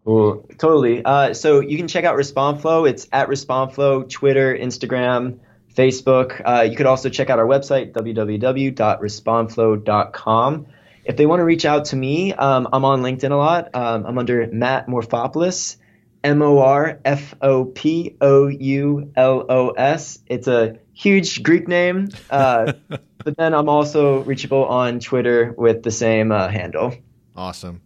Well, 0.04 0.46
totally. 0.58 1.04
Uh, 1.04 1.34
so 1.34 1.60
you 1.60 1.76
can 1.76 1.86
check 1.86 2.04
out 2.04 2.16
RespondFlow. 2.16 2.88
It's 2.88 3.06
at 3.12 3.28
RespondFlow, 3.28 4.08
Twitter, 4.08 4.56
Instagram. 4.56 5.38
Facebook. 5.78 6.42
Uh, 6.44 6.62
you 6.62 6.76
could 6.76 6.86
also 6.86 7.08
check 7.08 7.30
out 7.30 7.38
our 7.38 7.46
website, 7.46 7.92
www.respondflow.com. 7.92 10.66
If 11.04 11.16
they 11.16 11.24
want 11.24 11.38
to 11.40 11.44
reach 11.44 11.64
out 11.64 11.86
to 11.86 11.96
me, 11.96 12.34
um, 12.34 12.68
I'm 12.72 12.84
on 12.84 13.00
LinkedIn 13.02 13.30
a 13.30 13.36
lot. 13.36 13.74
Um, 13.74 14.04
I'm 14.04 14.18
under 14.18 14.46
Matt 14.48 14.88
Morfopoulos, 14.88 15.76
M 16.24 16.42
O 16.42 16.58
R 16.58 16.98
F 17.04 17.36
O 17.40 17.64
P 17.64 18.16
O 18.20 18.48
U 18.48 19.12
L 19.16 19.46
O 19.48 19.70
S. 19.70 20.18
It's 20.26 20.48
a 20.48 20.80
huge 20.92 21.44
Greek 21.44 21.68
name. 21.68 22.08
Uh, 22.28 22.72
but 22.88 23.36
then 23.36 23.54
I'm 23.54 23.68
also 23.68 24.24
reachable 24.24 24.64
on 24.64 24.98
Twitter 24.98 25.54
with 25.56 25.84
the 25.84 25.92
same 25.92 26.32
uh, 26.32 26.48
handle. 26.48 26.96
Awesome. 27.38 27.82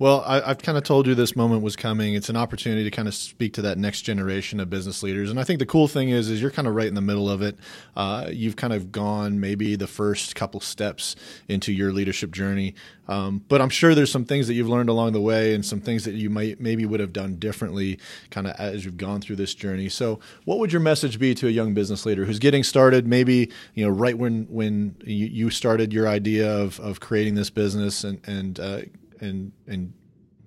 Well, 0.00 0.24
I, 0.26 0.48
have 0.48 0.58
kind 0.58 0.76
of 0.76 0.82
told 0.82 1.06
you 1.06 1.14
this 1.14 1.36
moment 1.36 1.62
was 1.62 1.76
coming. 1.76 2.14
It's 2.14 2.28
an 2.28 2.36
opportunity 2.36 2.82
to 2.82 2.90
kind 2.90 3.06
of 3.06 3.14
speak 3.14 3.52
to 3.52 3.62
that 3.62 3.78
next 3.78 4.02
generation 4.02 4.58
of 4.58 4.68
business 4.68 5.00
leaders, 5.04 5.30
and 5.30 5.38
I 5.38 5.44
think 5.44 5.60
the 5.60 5.66
cool 5.66 5.86
thing 5.86 6.08
is, 6.08 6.28
is 6.28 6.42
you're 6.42 6.50
kind 6.50 6.66
of 6.66 6.74
right 6.74 6.88
in 6.88 6.94
the 6.94 7.00
middle 7.00 7.30
of 7.30 7.40
it. 7.40 7.56
Uh, 7.94 8.26
you've 8.32 8.56
kind 8.56 8.72
of 8.72 8.90
gone 8.90 9.38
maybe 9.38 9.76
the 9.76 9.86
first 9.86 10.34
couple 10.34 10.58
steps 10.58 11.14
into 11.48 11.72
your 11.72 11.92
leadership 11.92 12.32
journey, 12.32 12.74
um, 13.08 13.42
but 13.48 13.60
I'm 13.60 13.68
sure 13.68 13.94
there's 13.94 14.10
some 14.10 14.24
things 14.24 14.48
that 14.48 14.54
you've 14.54 14.68
learned 14.68 14.88
along 14.88 15.12
the 15.12 15.20
way, 15.20 15.54
and 15.54 15.64
some 15.64 15.80
things 15.80 16.04
that 16.04 16.14
you 16.14 16.30
might 16.30 16.60
maybe 16.60 16.84
would 16.84 17.00
have 17.00 17.12
done 17.12 17.36
differently, 17.36 17.98
kind 18.30 18.46
of 18.46 18.54
as 18.58 18.84
you've 18.84 18.96
gone 18.96 19.20
through 19.20 19.36
this 19.36 19.54
journey. 19.54 19.88
So, 19.88 20.18
what 20.44 20.58
would 20.58 20.72
your 20.72 20.80
message 20.80 21.18
be 21.18 21.34
to 21.36 21.46
a 21.46 21.50
young 21.50 21.74
business 21.74 22.04
leader 22.04 22.24
who's 22.24 22.38
getting 22.38 22.64
started? 22.64 23.06
Maybe 23.06 23.50
you 23.74 23.84
know, 23.84 23.90
right 23.90 24.18
when 24.18 24.46
when 24.50 24.96
you, 25.04 25.50
started 25.50 25.92
your 25.92 26.08
idea 26.08 26.52
of 26.52 26.80
of 26.80 27.00
creating 27.00 27.36
this 27.36 27.50
business 27.50 28.02
and 28.02 28.20
and 28.26 28.58
uh, 28.58 28.80
and 29.20 29.52
and 29.66 29.92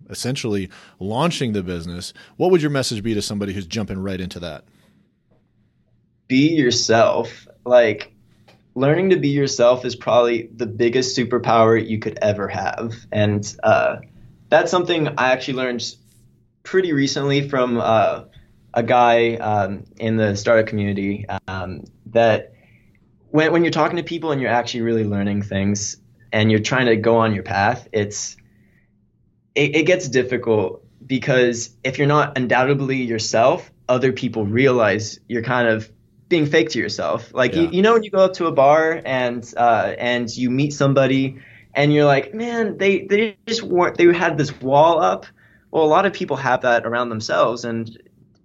essentially 0.10 0.70
launching 1.00 1.54
the 1.54 1.64
business, 1.64 2.14
what 2.38 2.52
would 2.52 2.62
your 2.62 2.72
message 2.72 3.02
be 3.04 3.14
to 3.14 3.22
somebody 3.22 3.54
who's 3.54 3.68
jumping 3.68 4.00
right 4.00 4.20
into 4.20 4.40
that? 4.40 4.66
Be 6.28 6.50
yourself. 6.50 7.48
Like 7.66 8.14
learning 8.80 9.10
to 9.10 9.18
be 9.18 9.30
yourself 9.30 9.84
is 9.84 9.96
probably 9.96 10.50
the 10.56 10.66
biggest 10.66 11.18
superpower 11.18 11.86
you 11.86 12.00
could 12.00 12.18
ever 12.22 12.48
have, 12.48 12.96
and 13.12 13.56
uh, 13.62 13.98
that's 14.48 14.72
something 14.72 15.08
I 15.18 15.32
actually 15.34 15.56
learned 15.56 15.84
pretty 16.64 16.94
recently 16.94 17.50
from 17.50 17.78
uh, 17.78 18.24
a 18.74 18.84
guy 18.84 19.36
um, 19.36 19.84
in 20.00 20.16
the 20.16 20.36
startup 20.36 20.68
community 20.68 21.26
um, 21.48 21.84
that 22.08 22.54
when, 23.32 23.52
when 23.52 23.64
you're 23.64 23.72
talking 23.72 23.98
to 23.98 24.04
people 24.04 24.32
and 24.32 24.42
you're 24.42 24.50
actually 24.50 24.82
really 24.82 25.04
learning 25.04 25.42
things 25.42 25.98
and 26.32 26.50
you're 26.50 26.62
trying 26.62 26.86
to 26.86 26.96
go 26.96 27.18
on 27.18 27.34
your 27.34 27.44
path, 27.44 27.88
it's 27.92 28.38
it, 29.56 29.76
it 29.76 29.84
gets 29.84 30.08
difficult 30.08 30.86
because 31.06 31.76
if 31.84 31.98
you're 31.98 32.08
not 32.08 32.38
undoubtedly 32.38 32.98
yourself, 32.98 33.72
other 33.90 34.14
people 34.14 34.46
realize 34.46 35.20
you're 35.28 35.44
kind 35.44 35.68
of 35.68 35.92
being 36.30 36.46
fake 36.46 36.70
to 36.70 36.80
yourself. 36.80 37.34
Like 37.34 37.54
yeah. 37.54 37.64
you, 37.64 37.70
you 37.72 37.82
know 37.82 37.94
when 37.94 38.04
you 38.04 38.12
go 38.12 38.20
up 38.20 38.34
to 38.34 38.46
a 38.46 38.52
bar 38.52 39.02
and 39.04 39.52
uh, 39.58 39.94
and 39.98 40.36
you 40.36 40.50
meet 40.50 40.74
somebody 40.74 41.42
and 41.74 41.94
you're 41.94 42.06
like, 42.06 42.34
man, 42.34 42.78
they 42.78 43.02
they 43.02 43.38
just 43.48 43.64
weren't 43.64 43.98
they 43.98 44.14
had 44.14 44.38
this 44.38 44.60
wall 44.62 45.00
up. 45.02 45.26
Well, 45.72 45.84
a 45.84 45.88
lot 45.88 46.06
of 46.06 46.14
people 46.14 46.38
have 46.38 46.62
that 46.62 46.86
around 46.86 47.10
themselves, 47.10 47.66
and 47.66 47.96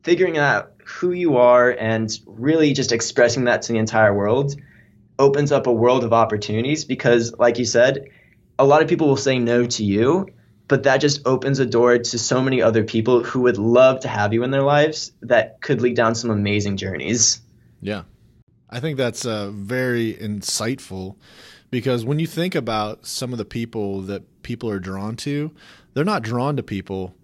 figuring 0.03 0.37
out 0.37 0.73
who 0.85 1.13
you 1.13 1.37
are 1.37 1.71
and 1.71 2.19
really 2.27 2.75
just 2.75 2.93
expressing 2.93 3.45
that 3.45 3.63
to 3.63 3.73
the 3.73 3.79
entire 3.79 4.15
world 4.15 4.55
opens 5.19 5.53
up 5.53 5.67
a 5.67 5.73
world 5.73 6.05
of 6.05 6.13
opportunities 6.13 6.85
because, 6.85 7.33
like 7.39 7.59
you 7.59 7.65
said, 7.65 8.05
a 8.59 8.65
lot 8.67 8.83
of 8.83 8.89
people 8.89 9.09
will 9.09 9.17
say 9.17 9.39
no 9.39 9.65
to 9.65 9.85
you 9.85 10.27
but 10.69 10.85
that 10.85 10.99
just 10.99 11.27
opens 11.27 11.59
a 11.59 11.67
door 11.67 11.99
to 11.99 12.19
so 12.19 12.41
many 12.41 12.63
other 12.63 12.85
people 12.85 13.23
who 13.23 13.43
would 13.43 13.59
love 13.59 14.01
to 14.01 14.09
have 14.09 14.33
you 14.33 14.43
in 14.45 14.51
their 14.51 14.63
lives 14.63 15.13
that 15.23 15.61
could 15.61 15.83
lead 15.83 15.97
down 15.97 16.15
some 16.15 16.31
amazing 16.31 16.77
journeys. 16.77 17.41
Yeah. 17.85 18.05
I 18.71 18.81
think 18.81 18.97
that's 18.97 19.27
uh, 19.27 19.51
very 19.51 20.15
insightful 20.15 21.17
because 21.71 22.05
when 22.05 22.19
you 22.19 22.27
think 22.27 22.55
about 22.55 23.07
some 23.07 23.33
of 23.33 23.39
the 23.39 23.45
people 23.45 24.01
that 24.03 24.43
people 24.43 24.71
are 24.71 24.81
drawn 24.81 25.17
to, 25.17 25.53
they're 25.93 26.03
not 26.03 26.23
drawn 26.23 26.57
to 26.57 26.63
people 26.63 27.15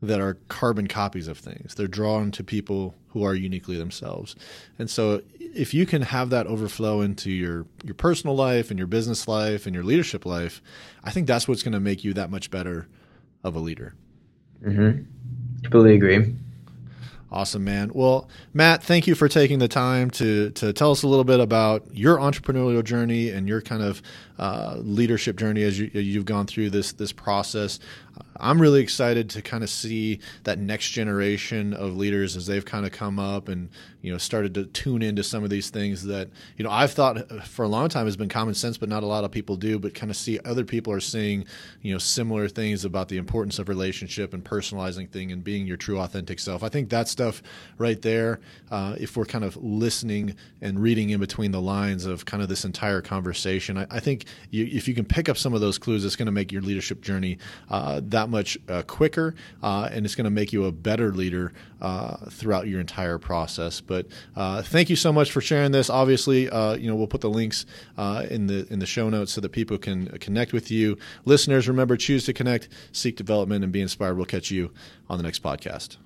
that 0.00 0.20
are 0.20 0.38
carbon 0.48 0.86
copies 0.86 1.28
of 1.28 1.36
things. 1.36 1.74
They're 1.74 1.86
drawn 1.86 2.30
to 2.32 2.42
people 2.42 2.94
who 3.08 3.22
are 3.22 3.34
uniquely 3.34 3.76
themselves. 3.76 4.34
And 4.78 4.88
so 4.88 5.20
if 5.38 5.74
you 5.74 5.84
can 5.84 6.02
have 6.02 6.30
that 6.30 6.46
overflow 6.46 7.00
into 7.02 7.30
your 7.30 7.66
your 7.84 7.94
personal 7.94 8.34
life 8.34 8.70
and 8.70 8.78
your 8.78 8.86
business 8.86 9.28
life 9.28 9.66
and 9.66 9.74
your 9.74 9.84
leadership 9.84 10.24
life, 10.24 10.62
I 11.04 11.10
think 11.10 11.26
that's 11.26 11.46
what's 11.46 11.62
going 11.62 11.72
to 11.72 11.80
make 11.80 12.02
you 12.02 12.14
that 12.14 12.30
much 12.30 12.50
better 12.50 12.88
of 13.44 13.54
a 13.54 13.60
leader. 13.60 13.94
Mhm. 14.64 15.04
Completely 15.62 15.94
agree. 15.96 16.34
Awesome, 17.30 17.62
man. 17.62 17.90
Well, 17.92 18.26
Matt, 18.54 18.82
thank 18.82 19.06
you 19.06 19.14
for 19.14 19.28
taking 19.28 19.58
the 19.58 19.68
time 19.68 20.10
to 20.12 20.50
to 20.50 20.72
tell 20.72 20.90
us 20.90 21.02
a 21.02 21.08
little 21.08 21.24
bit 21.24 21.40
about 21.40 21.84
your 21.92 22.16
entrepreneurial 22.16 22.82
journey 22.82 23.28
and 23.28 23.46
your 23.46 23.60
kind 23.60 23.82
of 23.82 24.00
uh, 24.38 24.76
leadership 24.78 25.36
journey 25.36 25.62
as 25.62 25.78
you, 25.78 25.90
you've 25.92 26.24
gone 26.24 26.46
through 26.46 26.70
this 26.70 26.92
this 26.92 27.12
process. 27.12 27.78
I'm 28.40 28.60
really 28.60 28.80
excited 28.80 29.30
to 29.30 29.42
kind 29.42 29.64
of 29.64 29.70
see 29.70 30.20
that 30.44 30.58
next 30.58 30.90
generation 30.90 31.74
of 31.74 31.96
leaders 31.96 32.36
as 32.36 32.46
they've 32.46 32.64
kind 32.64 32.86
of 32.86 32.92
come 32.92 33.18
up 33.18 33.48
and 33.48 33.68
you 34.00 34.12
know 34.12 34.18
started 34.18 34.54
to 34.54 34.66
tune 34.66 35.02
into 35.02 35.24
some 35.24 35.42
of 35.42 35.50
these 35.50 35.70
things 35.70 36.04
that 36.04 36.28
you 36.56 36.64
know 36.64 36.70
I've 36.70 36.92
thought 36.92 37.46
for 37.46 37.64
a 37.64 37.68
long 37.68 37.88
time 37.88 38.06
has 38.06 38.16
been 38.16 38.28
common 38.28 38.54
sense, 38.54 38.78
but 38.78 38.88
not 38.88 39.02
a 39.02 39.06
lot 39.06 39.24
of 39.24 39.32
people 39.32 39.56
do. 39.56 39.78
But 39.78 39.94
kind 39.94 40.10
of 40.10 40.16
see 40.16 40.38
other 40.44 40.64
people 40.64 40.92
are 40.92 41.00
seeing 41.00 41.46
you 41.82 41.92
know 41.92 41.98
similar 41.98 42.48
things 42.48 42.84
about 42.84 43.08
the 43.08 43.16
importance 43.16 43.58
of 43.58 43.68
relationship 43.68 44.32
and 44.32 44.44
personalizing 44.44 45.10
thing 45.10 45.32
and 45.32 45.42
being 45.42 45.66
your 45.66 45.76
true 45.76 45.98
authentic 45.98 46.38
self. 46.38 46.62
I 46.62 46.68
think 46.68 46.90
that 46.90 47.08
stuff 47.08 47.42
right 47.76 48.00
there, 48.00 48.40
uh, 48.70 48.94
if 48.98 49.16
we're 49.16 49.24
kind 49.24 49.44
of 49.44 49.56
listening 49.56 50.36
and 50.60 50.80
reading 50.80 51.10
in 51.10 51.18
between 51.18 51.50
the 51.50 51.60
lines 51.60 52.06
of 52.06 52.24
kind 52.24 52.42
of 52.42 52.48
this 52.48 52.64
entire 52.64 53.02
conversation, 53.02 53.78
I, 53.78 53.86
I 53.90 54.00
think 54.00 54.26
you, 54.50 54.68
if 54.70 54.88
you 54.88 54.94
can 54.94 55.04
pick 55.04 55.28
up 55.28 55.36
some 55.36 55.54
of 55.54 55.60
those 55.60 55.78
clues, 55.78 56.04
it's 56.04 56.16
going 56.16 56.26
to 56.26 56.32
make 56.32 56.52
your 56.52 56.62
leadership 56.62 57.00
journey 57.00 57.38
uh, 57.70 58.00
that 58.04 58.28
much 58.28 58.58
uh, 58.68 58.82
quicker, 58.82 59.34
uh, 59.62 59.88
and 59.92 60.04
it's 60.04 60.14
going 60.14 60.24
to 60.24 60.30
make 60.30 60.52
you 60.52 60.64
a 60.64 60.72
better 60.72 61.12
leader 61.12 61.52
uh, 61.80 62.16
throughout 62.30 62.66
your 62.66 62.80
entire 62.80 63.18
process. 63.18 63.80
But 63.80 64.06
uh, 64.36 64.62
thank 64.62 64.90
you 64.90 64.96
so 64.96 65.12
much 65.12 65.30
for 65.30 65.40
sharing 65.40 65.72
this. 65.72 65.90
Obviously, 65.90 66.42
you 66.42 66.88
know 66.88 66.96
we'll 66.96 67.06
put 67.06 67.20
the 67.20 67.30
links 67.30 67.66
in 67.96 68.46
the 68.46 68.66
in 68.70 68.78
the 68.78 68.86
show 68.86 69.08
notes 69.08 69.32
so 69.32 69.40
that 69.40 69.50
people 69.50 69.78
can 69.78 70.06
connect 70.18 70.52
with 70.52 70.70
you. 70.70 70.98
Listeners, 71.24 71.68
remember 71.68 71.96
choose 71.96 72.24
to 72.26 72.32
connect, 72.32 72.68
seek 72.92 73.16
development, 73.16 73.64
and 73.64 73.72
be 73.72 73.80
inspired. 73.80 74.16
We'll 74.16 74.26
catch 74.26 74.50
you 74.50 74.72
on 75.08 75.18
the 75.18 75.24
next 75.24 75.42
podcast. 75.42 75.96